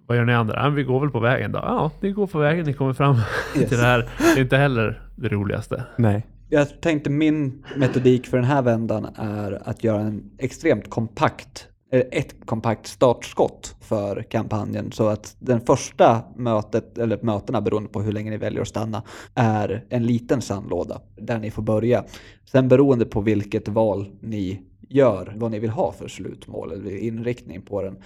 Vad 0.10 0.18
gör 0.18 0.26
ni 0.26 0.34
andra? 0.34 0.56
Ja, 0.64 0.70
vi 0.70 0.84
går 0.84 1.00
väl 1.00 1.10
på 1.10 1.20
vägen 1.20 1.52
då. 1.52 1.60
Ja, 1.60 1.92
ni 2.00 2.12
går 2.12 2.28
på 2.28 2.40
vägen, 2.40 2.66
ni 2.66 2.74
kommer 2.74 2.94
fram 2.94 3.16
Yes. 3.16 3.70
till 3.70 3.78
det 3.78 3.84
här. 3.84 4.10
Det 4.18 4.40
är 4.40 4.44
inte 4.44 4.58
heller 4.58 5.02
det 5.16 5.28
roligaste. 5.28 5.84
Nej. 5.98 6.26
Jag 6.50 6.82
tänkte 6.82 7.10
min 7.10 7.66
metodik 7.78 8.28
för 8.28 8.38
den 8.38 8.46
här 8.46 8.62
vändan 8.62 9.08
är 9.16 9.62
att 9.70 9.84
göra 9.84 10.02
en 10.02 10.24
extremt 10.38 10.90
kompakt, 10.90 11.68
eh, 11.92 12.00
ett 12.12 12.36
kompakt 12.46 12.88
startskott 12.88 13.76
för 13.82 14.24
kampanjen 14.24 14.92
så 14.92 15.08
att 15.08 15.36
den 15.40 15.62
första 15.62 16.22
mötet, 16.36 16.98
eller 16.98 17.20
mötena 17.22 17.62
beroende 17.62 17.90
på 17.90 18.02
hur 18.02 18.12
länge 18.12 18.32
ni 18.32 18.38
väljer 18.38 18.62
att 18.62 18.68
stanna, 18.68 19.04
är 19.36 19.86
en 19.90 20.06
liten 20.06 20.42
sandlåda 20.42 21.02
där 21.18 21.40
ni 21.40 21.52
får 21.52 21.62
börja. 21.62 22.04
Sen 22.52 22.68
beroende 22.68 23.06
på 23.06 23.22
vilket 23.22 23.68
val 23.68 24.10
ni 24.22 24.62
gör, 24.90 25.34
vad 25.36 25.52
ni 25.52 25.60
vill 25.60 25.70
ha 25.70 25.92
för 25.92 26.08
slutmål 26.08 26.72
eller 26.72 26.98
inriktning 26.98 27.62
på 27.62 27.82
den, 27.82 27.98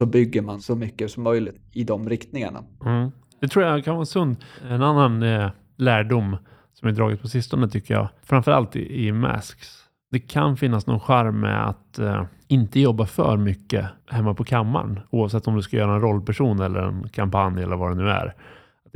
så 0.00 0.06
bygger 0.06 0.42
man 0.42 0.60
så 0.60 0.76
mycket 0.76 1.10
som 1.10 1.22
möjligt 1.22 1.60
i 1.72 1.84
de 1.84 2.08
riktningarna. 2.08 2.64
Mm. 2.84 3.10
Det 3.40 3.48
tror 3.48 3.64
jag 3.64 3.84
kan 3.84 3.94
vara 3.94 4.06
sund. 4.06 4.36
En 4.70 4.82
annan 4.82 5.22
eh, 5.22 5.50
lärdom 5.76 6.36
som 6.74 6.88
är 6.88 6.92
dragit 6.92 7.22
på 7.22 7.28
sistone 7.28 7.68
tycker 7.68 7.94
jag, 7.94 8.08
framförallt 8.22 8.76
i, 8.76 9.06
i 9.06 9.12
Masks. 9.12 9.68
Det 10.10 10.18
kan 10.18 10.56
finnas 10.56 10.86
någon 10.86 11.00
charm 11.00 11.40
med 11.40 11.68
att 11.68 11.98
eh, 11.98 12.24
inte 12.48 12.80
jobba 12.80 13.06
för 13.06 13.36
mycket 13.36 13.86
hemma 14.06 14.34
på 14.34 14.44
kammaren, 14.44 15.00
oavsett 15.10 15.48
om 15.48 15.56
du 15.56 15.62
ska 15.62 15.76
göra 15.76 15.94
en 15.94 16.00
rollperson 16.00 16.60
eller 16.60 16.80
en 16.80 17.08
kampanj 17.08 17.62
eller 17.62 17.76
vad 17.76 17.90
det 17.90 18.02
nu 18.04 18.10
är. 18.10 18.34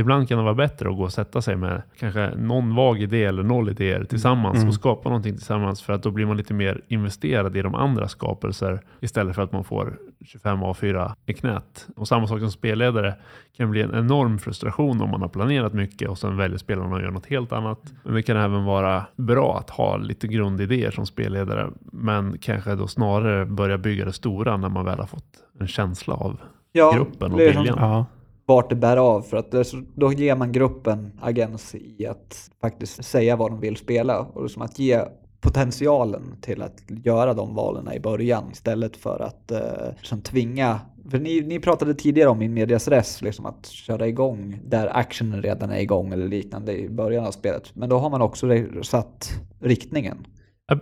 Ibland 0.01 0.29
kan 0.29 0.39
det 0.39 0.45
vara 0.45 0.55
bättre 0.55 0.89
att 0.89 0.97
gå 0.97 1.03
och 1.03 1.13
sätta 1.13 1.43
sig 1.43 1.57
med 1.57 1.83
kanske 1.99 2.31
någon 2.37 2.75
vag 2.75 2.99
idé 3.03 3.25
eller 3.25 3.43
noll 3.43 3.69
idéer 3.69 4.05
tillsammans 4.05 4.57
Mm. 4.57 4.69
och 4.69 4.75
skapa 4.75 5.09
någonting 5.09 5.33
tillsammans 5.37 5.83
för 5.83 5.93
att 5.93 6.03
då 6.03 6.11
blir 6.11 6.27
man 6.27 6.37
lite 6.37 6.55
mer 6.55 6.81
investerad 6.89 7.57
i 7.57 7.63
de 7.63 7.75
andra 7.75 8.09
skapelser 8.09 8.81
istället 9.01 9.35
för 9.37 9.43
att 9.43 9.53
man 9.53 9.65
får 9.65 9.99
25 10.25 10.59
A4 10.63 11.13
i 11.27 11.35
knät. 11.35 11.87
Och 11.97 12.09
samma 12.09 12.27
sak 12.27 12.39
som 12.41 12.51
spelledare 12.51 13.15
kan 13.57 13.71
bli 13.71 13.83
en 13.83 13.95
enorm 13.95 14.39
frustration 14.39 15.01
om 15.03 15.11
man 15.11 15.21
har 15.23 15.29
planerat 15.29 15.73
mycket 15.73 16.09
och 16.09 16.19
sen 16.19 16.37
väljer 16.37 16.59
spelarna 16.59 16.97
att 16.97 17.03
göra 17.03 17.11
något 17.13 17.27
helt 17.27 17.53
annat. 17.53 17.81
Men 18.05 18.15
det 18.15 18.23
kan 18.23 18.37
även 18.37 18.65
vara 18.65 19.07
bra 19.17 19.59
att 19.59 19.71
ha 19.71 19.97
lite 19.97 20.27
grundidéer 20.29 20.91
som 20.91 21.07
spelledare 21.07 21.69
men 21.93 22.39
kanske 22.41 22.75
då 22.75 22.87
snarare 22.87 23.47
börja 23.47 23.79
bygga 23.79 24.05
det 24.05 24.13
stora 24.13 24.57
när 24.57 24.69
man 24.69 24.85
väl 24.85 24.99
har 24.99 25.07
fått 25.07 25.25
en 25.61 25.67
känsla 25.69 26.15
av 26.15 26.41
Ja, 26.73 26.93
gruppen 26.93 27.33
och 27.33 27.41
viljan. 27.41 27.77
Ja 27.79 28.07
vart 28.51 28.71
det 28.71 28.77
bär 28.77 28.97
av 28.97 29.23
för 29.23 29.37
att 29.37 29.55
alltså, 29.55 29.77
då 29.95 30.13
ger 30.13 30.37
man 30.37 30.53
gruppen 30.53 31.13
agens 31.21 31.75
i 31.75 32.07
att 32.07 32.51
faktiskt 32.61 33.05
säga 33.05 33.37
vad 33.37 33.51
de 33.51 33.61
vill 33.61 33.77
spela 33.77 34.21
och 34.21 34.43
liksom 34.43 34.63
att 34.63 34.79
ge 34.79 35.05
potentialen 35.41 36.23
till 36.41 36.63
att 36.63 36.83
göra 36.89 37.35
de 37.35 37.55
valen 37.55 37.93
i 37.93 38.01
början 38.01 38.45
istället 38.53 38.97
för 38.97 39.23
att 39.23 39.51
eh, 39.51 39.61
liksom 39.99 40.21
tvinga. 40.21 40.81
För 41.11 41.19
ni, 41.19 41.41
ni 41.41 41.61
pratade 41.61 41.95
tidigare 41.95 42.29
om 42.29 42.43
in 42.43 42.55
medias 42.55 42.89
res, 42.89 43.23
liksom 43.23 43.47
att 43.47 43.67
köra 43.67 44.09
igång 44.09 44.61
där 44.65 44.97
actionen 44.97 45.43
redan 45.43 45.71
är 45.71 45.81
igång 45.81 46.13
eller 46.13 46.29
liknande 46.29 46.79
i 46.79 46.89
början 46.89 47.25
av 47.27 47.31
spelet. 47.31 47.71
Men 47.75 47.89
då 47.89 47.99
har 47.99 48.11
man 48.11 48.23
också 48.23 48.49
satt 48.83 49.31
riktningen. 49.61 50.27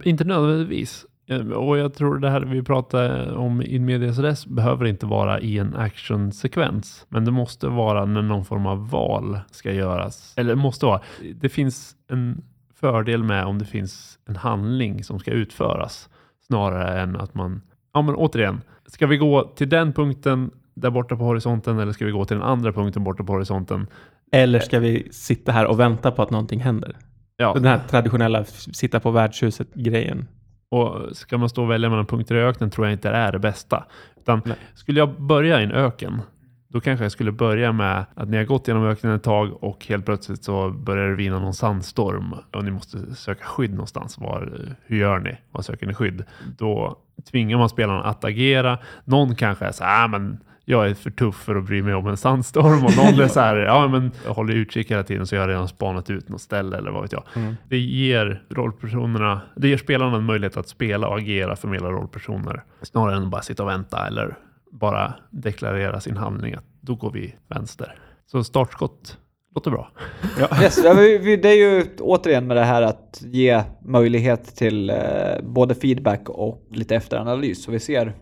Inte 0.04 0.24
nödvändigtvis. 0.24 1.06
Eh, 1.28 1.40
Och 1.50 1.78
jag 1.78 1.94
tror 1.94 2.18
det 2.18 2.30
här 2.30 2.40
vi 2.40 2.62
pratar 2.62 3.34
om 3.36 3.62
in 3.62 3.84
medias 3.84 4.18
res 4.18 4.46
behöver 4.46 4.84
inte 4.86 5.06
vara 5.06 5.40
i 5.40 5.58
en 5.58 5.76
actionsekvens. 5.76 7.06
Men 7.08 7.24
det 7.24 7.30
måste 7.30 7.68
vara 7.68 8.04
när 8.04 8.22
någon 8.22 8.44
form 8.44 8.66
av 8.66 8.90
val 8.90 9.40
ska 9.50 9.72
göras. 9.72 10.34
Eller 10.36 10.54
måste 10.54 10.86
vara. 10.86 11.00
Det 11.34 11.48
finns 11.48 11.96
en 12.10 12.42
fördel 12.74 13.22
med 13.22 13.44
om 13.44 13.58
det 13.58 13.64
finns 13.64 14.18
en 14.28 14.36
handling 14.36 15.04
som 15.04 15.18
ska 15.18 15.30
utföras. 15.30 16.08
Snarare 16.46 17.00
än 17.00 17.16
att 17.16 17.34
man, 17.34 17.62
ja 17.94 18.02
men 18.02 18.14
återigen, 18.14 18.60
ska 18.86 19.06
vi 19.06 19.16
gå 19.16 19.42
till 19.42 19.68
den 19.68 19.92
punkten 19.92 20.50
där 20.74 20.90
borta 20.90 21.16
på 21.16 21.24
horisonten 21.24 21.78
eller 21.78 21.92
ska 21.92 22.04
vi 22.04 22.10
gå 22.10 22.24
till 22.24 22.36
den 22.36 22.46
andra 22.46 22.72
punkten 22.72 23.04
borta 23.04 23.24
på 23.24 23.32
horisonten? 23.32 23.86
Eller 24.32 24.60
ska 24.60 24.78
vi 24.80 25.08
sitta 25.10 25.52
här 25.52 25.66
och 25.66 25.80
vänta 25.80 26.10
på 26.10 26.22
att 26.22 26.30
någonting 26.30 26.60
händer? 26.60 26.96
Ja, 27.36 27.54
Den 27.54 27.64
här 27.64 27.80
traditionella 27.90 28.44
sitta 28.44 29.00
på 29.00 29.10
värdshuset-grejen. 29.10 30.26
Och 30.70 31.16
ska 31.16 31.38
man 31.38 31.48
stå 31.48 31.62
och 31.62 31.70
välja 31.70 31.88
mellan 31.88 32.06
punkter 32.06 32.34
i 32.34 32.38
öknen 32.40 32.70
tror 32.70 32.86
jag 32.86 32.92
inte 32.94 33.10
det 33.10 33.16
är 33.16 33.32
det 33.32 33.38
bästa. 33.38 33.84
Utan 34.16 34.42
Nej. 34.44 34.56
skulle 34.74 34.98
jag 34.98 35.20
börja 35.20 35.60
i 35.60 35.64
en 35.64 35.72
öken, 35.72 36.20
då 36.68 36.80
kanske 36.80 37.04
jag 37.04 37.12
skulle 37.12 37.32
börja 37.32 37.72
med 37.72 38.04
att 38.14 38.28
ni 38.28 38.36
har 38.36 38.44
gått 38.44 38.68
genom 38.68 38.84
öknen 38.84 39.12
ett 39.14 39.22
tag 39.22 39.64
och 39.64 39.86
helt 39.86 40.04
plötsligt 40.04 40.44
så 40.44 40.70
börjar 40.70 41.08
det 41.08 41.14
vina 41.14 41.38
någon 41.38 41.54
sandstorm 41.54 42.34
och 42.52 42.64
ni 42.64 42.70
måste 42.70 43.14
söka 43.14 43.44
skydd 43.44 43.70
någonstans. 43.70 44.18
Var, 44.18 44.52
hur 44.86 44.96
gör 44.98 45.18
ni? 45.18 45.36
Var 45.50 45.62
söker 45.62 45.86
ni 45.86 45.94
skydd? 45.94 46.24
Då 46.58 46.98
tvingar 47.30 47.58
man 47.58 47.68
spelarna 47.68 48.02
att 48.02 48.24
agera. 48.24 48.78
Någon 49.04 49.34
kanske 49.34 49.64
är 49.64 49.72
så 49.72 49.84
här, 49.84 50.04
"Ah, 50.04 50.08
men 50.08 50.38
jag 50.70 50.90
är 50.90 50.94
för 50.94 51.10
tuff 51.10 51.36
för 51.36 51.56
att 51.56 51.64
bry 51.64 51.82
mig 51.82 51.94
om 51.94 52.06
en 52.06 52.16
sandstorm 52.16 52.84
och 52.84 52.96
någon 52.96 53.20
är 53.24 53.28
så 53.28 53.40
här, 53.40 53.56
ja 53.56 53.88
men 53.88 54.10
jag 54.24 54.34
håller 54.34 54.54
utkik 54.54 54.90
hela 54.90 55.02
tiden 55.02 55.26
så 55.26 55.34
jag 55.34 55.42
har 55.42 55.48
redan 55.48 55.68
spanat 55.68 56.10
ut 56.10 56.28
något 56.28 56.40
ställe 56.40 56.76
eller 56.76 56.90
vad 56.90 57.02
vet 57.02 57.12
jag. 57.12 57.24
Mm. 57.34 57.54
Det 57.68 57.78
ger 57.78 58.42
rollpersonerna, 58.50 59.40
det 59.56 59.68
ger 59.68 59.76
spelarna 59.76 60.16
en 60.16 60.24
möjlighet 60.24 60.56
att 60.56 60.68
spela 60.68 61.08
och 61.08 61.18
agera, 61.18 61.56
förmedla 61.56 61.90
rollpersoner. 61.90 62.64
Snarare 62.82 63.16
än 63.16 63.22
att 63.22 63.30
bara 63.30 63.42
sitta 63.42 63.62
och 63.62 63.68
vänta 63.68 64.06
eller 64.06 64.38
bara 64.72 65.14
deklarera 65.30 66.00
sin 66.00 66.16
handling 66.16 66.54
att 66.54 66.64
då 66.80 66.94
går 66.94 67.10
vi 67.10 67.34
vänster. 67.48 67.94
Så 68.26 68.44
startskott 68.44 69.18
låter 69.54 69.70
bra. 69.70 69.90
Yes, 70.62 70.80
ja, 70.84 70.94
vi, 70.94 71.18
vi, 71.18 71.36
det 71.36 71.48
är 71.48 71.56
ju 71.56 71.86
återigen 72.00 72.46
med 72.46 72.56
det 72.56 72.64
här 72.64 72.82
att 72.82 73.22
ge 73.24 73.62
möjlighet 73.84 74.56
till 74.56 74.90
eh, 74.90 74.96
både 75.42 75.74
feedback 75.74 76.28
och 76.28 76.66
lite 76.70 76.96
efteranalys 76.96 77.62
så 77.62 77.70
vi 77.70 77.80
ser 77.80 78.14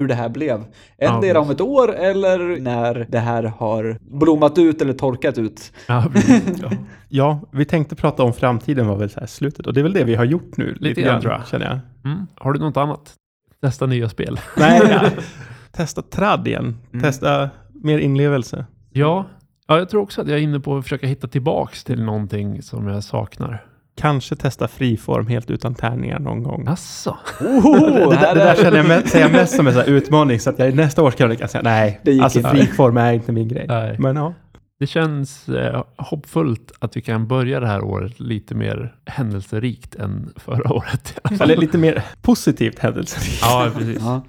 hur 0.00 0.08
det 0.08 0.14
här 0.14 0.28
blev. 0.28 0.64
Ja, 0.96 1.14
Endera 1.14 1.38
om 1.38 1.44
precis. 1.44 1.54
ett 1.54 1.60
år 1.60 1.94
eller 1.94 2.60
när 2.60 3.06
det 3.08 3.18
här 3.18 3.42
har 3.42 3.98
blommat 4.00 4.58
ut 4.58 4.82
eller 4.82 4.92
torkat 4.92 5.38
ut. 5.38 5.72
Ja. 5.86 6.04
Ja. 6.62 6.70
ja, 7.08 7.40
vi 7.50 7.64
tänkte 7.64 7.96
prata 7.96 8.22
om 8.22 8.32
framtiden 8.32 8.86
var 8.86 8.96
väl 8.96 9.10
så 9.10 9.20
här 9.20 9.26
slutet 9.26 9.66
och 9.66 9.74
det 9.74 9.80
är 9.80 9.82
väl 9.82 9.92
det 9.92 10.04
vi 10.04 10.14
har 10.14 10.24
gjort 10.24 10.56
nu. 10.56 10.74
Lite, 10.80 11.02
grann, 11.02 11.20
tror 11.20 11.32
jag. 11.32 11.46
Känner 11.46 11.66
jag. 11.66 11.78
Mm. 12.12 12.26
Har 12.34 12.52
du 12.52 12.60
något 12.60 12.76
annat? 12.76 13.14
Testa 13.62 13.86
nya 13.86 14.08
spel. 14.08 14.40
Nej, 14.56 14.82
ja. 14.90 15.10
testa 15.72 16.02
tradd 16.02 16.48
igen. 16.48 16.76
Mm. 16.92 17.02
Testa 17.02 17.50
mer 17.74 17.98
inlevelse. 17.98 18.66
Ja. 18.92 19.26
ja, 19.66 19.78
jag 19.78 19.88
tror 19.88 20.02
också 20.02 20.20
att 20.22 20.28
jag 20.28 20.38
är 20.38 20.42
inne 20.42 20.60
på 20.60 20.76
att 20.76 20.84
försöka 20.84 21.06
hitta 21.06 21.28
tillbaks 21.28 21.84
till 21.84 22.02
någonting 22.02 22.62
som 22.62 22.88
jag 22.88 23.04
saknar. 23.04 23.64
Kanske 24.00 24.36
testa 24.36 24.68
friform 24.68 25.26
helt 25.26 25.50
utan 25.50 25.74
tärningar 25.74 26.18
någon 26.18 26.42
gång. 26.42 26.66
Asså? 26.68 27.16
Oh, 27.40 28.10
det, 28.10 28.16
där, 28.16 28.34
det 28.34 28.40
där 28.40 28.52
är- 28.52 28.62
känner 28.62 28.76
jag 28.76 28.88
mest, 28.88 29.14
jag 29.14 29.32
mest 29.32 29.56
som 29.56 29.66
en 29.66 29.72
sån 29.72 29.82
här 29.82 29.88
utmaning 29.90 30.40
så 30.40 30.50
att 30.50 30.58
jag 30.58 30.68
i 30.70 30.72
nästa 30.72 31.02
års 31.02 31.14
kan 31.14 31.36
säga 31.36 31.62
nej, 31.62 32.00
Det 32.04 32.12
gick 32.12 32.22
alltså 32.22 32.38
inte. 32.38 32.50
friform 32.50 32.96
är 32.96 33.12
inte 33.12 33.32
min 33.32 33.48
grej. 33.48 33.66
Nej. 33.68 33.96
Men 33.98 34.16
ja, 34.16 34.34
Det 34.80 34.86
känns 34.86 35.48
eh, 35.48 35.84
hoppfullt 35.96 36.72
att 36.78 36.96
vi 36.96 37.00
kan 37.00 37.26
börja 37.26 37.60
det 37.60 37.66
här 37.66 37.84
året 37.84 38.20
lite 38.20 38.54
mer 38.54 38.94
händelserikt 39.06 39.94
än 39.94 40.32
förra 40.36 40.72
året. 40.72 41.18
eller 41.40 41.56
lite 41.56 41.78
mer 41.78 42.02
positivt 42.22 42.78
händelse. 42.78 43.20
Ja, 43.42 43.70
precis. 43.78 43.98
Ja. 44.00 44.22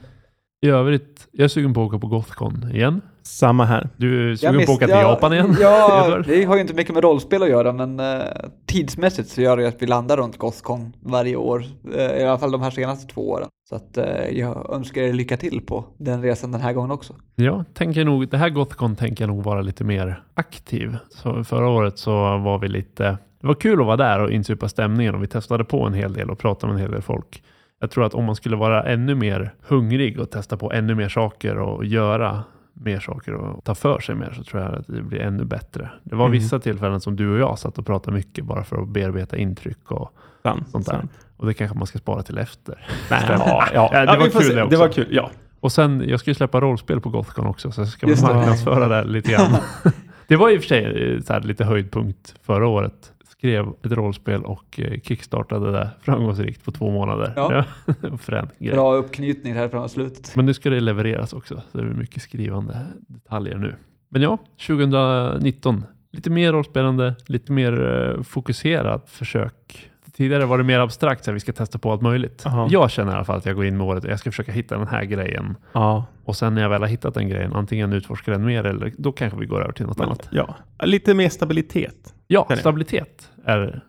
I 0.65 0.69
övrigt, 0.69 1.27
jag 1.31 1.43
är 1.43 1.47
sugen 1.47 1.73
på 1.73 1.81
att 1.81 1.87
åka 1.87 1.99
på 1.99 2.07
Gothcon 2.07 2.71
igen. 2.73 3.01
Samma 3.23 3.65
här. 3.65 3.89
Du 3.97 4.31
är 4.31 4.35
sugen 4.35 4.55
på 4.55 4.61
att 4.61 4.69
åka 4.69 4.85
till 4.85 4.95
ja, 4.95 5.01
Japan 5.01 5.33
igen? 5.33 5.57
Ja, 5.59 6.21
det 6.25 6.43
har 6.43 6.55
ju 6.55 6.61
inte 6.61 6.73
mycket 6.73 6.93
med 6.93 7.03
rollspel 7.03 7.43
att 7.43 7.49
göra, 7.49 7.73
men 7.73 7.99
eh, 7.99 8.21
tidsmässigt 8.65 9.29
så 9.29 9.41
gör 9.41 9.57
det 9.57 9.67
att 9.67 9.81
vi 9.81 9.87
landar 9.87 10.17
runt 10.17 10.37
Gothcon 10.37 10.93
varje 10.99 11.35
år. 11.35 11.63
Eh, 11.95 12.01
I 12.01 12.23
alla 12.23 12.37
fall 12.37 12.51
de 12.51 12.61
här 12.61 12.71
senaste 12.71 13.13
två 13.13 13.29
åren. 13.29 13.47
Så 13.69 13.75
att 13.75 13.97
eh, 13.97 14.29
jag 14.31 14.73
önskar 14.73 15.01
er 15.01 15.13
lycka 15.13 15.37
till 15.37 15.61
på 15.61 15.85
den 15.97 16.21
resan 16.21 16.51
den 16.51 16.61
här 16.61 16.73
gången 16.73 16.91
också. 16.91 17.13
Ja, 17.35 17.65
tänker 17.73 18.05
nog, 18.05 18.29
det 18.29 18.37
här 18.37 18.49
Gothcon 18.49 18.95
tänker 18.95 19.23
jag 19.23 19.35
nog 19.35 19.43
vara 19.43 19.61
lite 19.61 19.83
mer 19.83 20.23
aktiv. 20.33 20.97
Så 21.09 21.43
förra 21.43 21.69
året 21.69 21.97
så 21.97 22.11
var 22.37 22.59
vi 22.59 22.67
lite, 22.67 23.03
det 23.41 23.47
var 23.47 23.53
kul 23.53 23.79
att 23.79 23.85
vara 23.85 23.97
där 23.97 24.19
och 24.19 24.31
insupa 24.31 24.69
stämningen 24.69 25.15
och 25.15 25.23
vi 25.23 25.27
testade 25.27 25.63
på 25.63 25.83
en 25.83 25.93
hel 25.93 26.13
del 26.13 26.29
och 26.29 26.39
pratade 26.39 26.73
med 26.73 26.79
en 26.79 26.81
hel 26.81 26.91
del 26.91 27.01
folk. 27.01 27.43
Jag 27.79 27.91
tror 27.91 28.05
att 28.05 28.13
om 28.13 28.25
man 28.25 28.35
skulle 28.35 28.55
vara 28.55 28.83
ännu 28.83 29.15
mer 29.15 29.53
hungrig 29.67 30.19
och 30.19 30.31
testa 30.31 30.57
på 30.57 30.71
ännu 30.71 30.95
mer 30.95 31.09
saker 31.09 31.57
och 31.57 31.85
göra 31.85 32.43
mer 32.73 32.99
saker 32.99 33.33
och 33.33 33.63
ta 33.63 33.75
för 33.75 33.99
sig 33.99 34.15
mer 34.15 34.33
så 34.37 34.43
tror 34.43 34.61
jag 34.63 34.75
att 34.75 34.87
det 34.87 35.01
blir 35.01 35.19
ännu 35.21 35.45
bättre. 35.45 35.89
Det 36.03 36.15
var 36.15 36.25
Mm. 36.25 36.31
vissa 36.39 36.59
tillfällen 36.59 37.01
som 37.01 37.15
du 37.15 37.31
och 37.33 37.39
jag 37.39 37.59
satt 37.59 37.77
och 37.77 37.85
pratade 37.85 38.17
mycket 38.17 38.45
bara 38.45 38.63
för 38.63 38.81
att 38.81 38.87
bearbeta 38.87 39.37
intryck 39.37 39.91
och 39.91 40.13
Sant, 40.43 40.69
sånt 40.69 40.85
där. 40.85 40.91
sant. 40.93 41.11
Och 41.37 41.45
det 41.47 41.53
kanske 41.53 41.77
man 41.77 41.87
ska 41.87 41.99
spara 41.99 42.23
till 42.23 42.37
efter. 42.37 42.85
Nej, 43.11 43.23
ja, 43.29 43.65
ja. 43.73 43.89
Ja, 43.93 43.99
det 44.05 44.13
Ja, 44.13 44.19
var 44.19 44.27
kul 44.29 44.41
se. 44.43 44.53
det 44.53 44.63
också. 44.63 44.69
Det 44.71 44.77
var 44.77 44.87
kul, 44.89 45.07
ja. 45.11 45.31
Och 45.59 45.71
sen, 45.71 46.03
jag 46.07 46.19
ska 46.19 46.29
ju 46.29 46.35
släppa 46.35 46.61
rollspel 46.61 47.01
på 47.01 47.09
Gothcon 47.09 47.45
också, 47.45 47.71
så 47.71 47.81
jag 47.81 47.87
ska 47.87 48.07
Just 48.07 48.23
marknadsföra 48.23 48.87
det 48.87 49.03
lite 49.03 49.31
grann. 49.31 49.55
det 50.27 50.35
var 50.35 50.49
i 50.49 50.57
och 50.57 50.61
för 50.61 50.67
sig 50.67 51.13
eh, 51.15 51.21
här, 51.29 51.39
lite 51.41 51.65
höjdpunkt 51.65 52.35
förra 52.43 52.67
året. 52.67 53.13
Skrev 53.41 53.67
ett 53.83 53.91
rollspel 53.91 54.43
och 54.43 54.79
eh, 54.79 54.99
kickstartade 54.99 55.71
det 55.71 55.89
framgångsrikt 56.01 56.65
på 56.65 56.71
två 56.71 56.91
månader. 56.91 57.33
Ja. 57.35 57.63
Frän 58.17 58.49
grej. 58.59 58.73
Bra 58.73 58.93
uppknytning 58.93 59.53
här 59.53 59.69
framåt 59.69 59.91
slutet. 59.91 60.35
Men 60.35 60.45
nu 60.45 60.53
ska 60.53 60.69
det 60.69 60.79
levereras 60.79 61.33
också, 61.33 61.61
så 61.71 61.77
det 61.77 61.83
är 61.83 61.87
mycket 61.87 62.23
skrivande 62.23 62.85
detaljer 63.07 63.57
nu. 63.57 63.75
Men 64.09 64.21
ja, 64.21 64.37
2019. 64.67 65.83
Lite 66.11 66.29
mer 66.29 66.53
rollspelande, 66.53 67.15
lite 67.25 67.51
mer 67.51 68.01
eh, 68.17 68.23
fokuserat 68.23 69.09
försök. 69.09 69.89
Tidigare 70.13 70.45
var 70.45 70.57
det 70.57 70.63
mer 70.63 70.79
abstrakt, 70.79 71.23
så 71.25 71.31
här, 71.31 71.33
vi 71.33 71.39
ska 71.39 71.53
testa 71.53 71.79
på 71.79 71.91
allt 71.91 72.01
möjligt. 72.01 72.45
Aha. 72.45 72.67
Jag 72.71 72.91
känner 72.91 73.11
i 73.11 73.15
alla 73.15 73.25
fall 73.25 73.37
att 73.37 73.45
jag 73.45 73.55
går 73.55 73.65
in 73.65 73.77
med 73.77 73.87
året 73.87 74.03
och 74.03 74.11
jag 74.11 74.19
ska 74.19 74.31
försöka 74.31 74.51
hitta 74.51 74.77
den 74.77 74.87
här 74.87 75.03
grejen. 75.03 75.55
Ja, 75.73 76.05
Och 76.23 76.35
sen 76.35 76.55
när 76.55 76.61
jag 76.61 76.69
väl 76.69 76.81
har 76.81 76.87
hittat 76.89 77.13
den 77.13 77.29
grejen, 77.29 77.53
antingen 77.53 77.93
utforskar 77.93 78.31
den 78.31 78.45
mer 78.45 78.63
eller 78.63 78.93
då 78.97 79.11
kanske 79.11 79.39
vi 79.39 79.45
går 79.45 79.61
över 79.61 79.73
till 79.73 79.85
något 79.85 79.97
men, 79.97 80.07
annat. 80.07 80.29
ja. 80.31 80.55
Lite 80.83 81.13
mer 81.13 81.29
stabilitet. 81.29 82.13
Ja, 82.27 82.47
stabilitet 82.59 83.30
är 83.45 83.81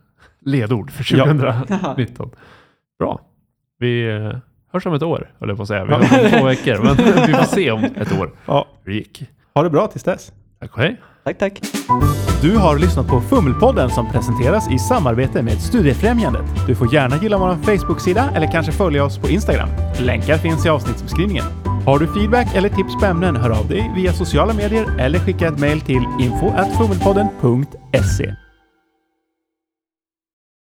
ledord 0.45 0.91
för 0.91 1.17
Ja. 1.17 1.25
2019. 1.25 2.31
Bra. 2.99 3.21
Vi 3.79 4.09
eh, 4.11 4.33
hörs 4.73 4.87
om 4.87 4.95
ett 4.95 5.03
år, 5.03 5.31
höll 5.41 5.49
jag 5.49 5.57
på 5.59 5.63
att 5.63 5.69
säga. 5.69 5.85
Vi 5.85 5.93
hörs 5.95 6.13
om 6.13 6.31
två 6.39 6.45
veckor, 6.47 6.79
men 6.85 6.97
vi 7.27 7.33
får 7.33 7.45
se 7.45 7.71
om 7.71 7.85
ett 7.85 8.19
år 8.21 8.31
Ja. 8.47 8.67
hur 8.85 8.93
det 8.93 8.99
gick. 8.99 9.25
Ha 9.55 9.63
det 9.63 9.71
bra 9.71 9.87
tills 9.87 10.05
dess. 10.05 10.33
Tack 10.61 10.73
och 10.73 10.79
hej. 10.79 11.01
Tack, 11.25 11.39
tack. 11.39 11.61
Du 12.43 12.57
har 12.57 12.79
lyssnat 12.79 13.09
på 13.09 13.21
Fummelpodden 13.21 13.91
som 13.91 14.11
presenteras 14.11 14.71
i 14.73 14.79
samarbete 14.79 15.43
med 15.43 15.53
Studiefrämjandet. 15.61 16.45
Du 16.67 16.75
får 16.75 16.95
gärna 16.95 17.17
gilla 17.17 17.39
vår 17.39 17.55
Facebook-sida 17.55 18.31
eller 18.35 18.53
kanske 18.53 18.73
följa 18.73 19.05
oss 19.05 19.19
på 19.19 19.29
Instagram. 19.29 19.69
Länkar 20.01 20.37
finns 20.39 20.67
i 20.67 20.69
avsnittsbeskrivningen. 20.69 21.45
Har 21.87 21.99
du 21.99 22.07
feedback 22.15 22.55
eller 22.55 22.69
tips 22.69 22.97
på 23.01 23.07
ämnen, 23.07 23.37
hör 23.37 23.51
av 23.51 23.69
dig 23.69 23.93
via 23.97 24.13
sociala 24.13 24.55
medier 24.55 24.87
eller 24.99 25.19
skicka 25.19 25.49
ett 25.49 25.59
mejl 25.59 25.81
till 25.81 26.03
info.fummelpodden.se. 26.21 28.35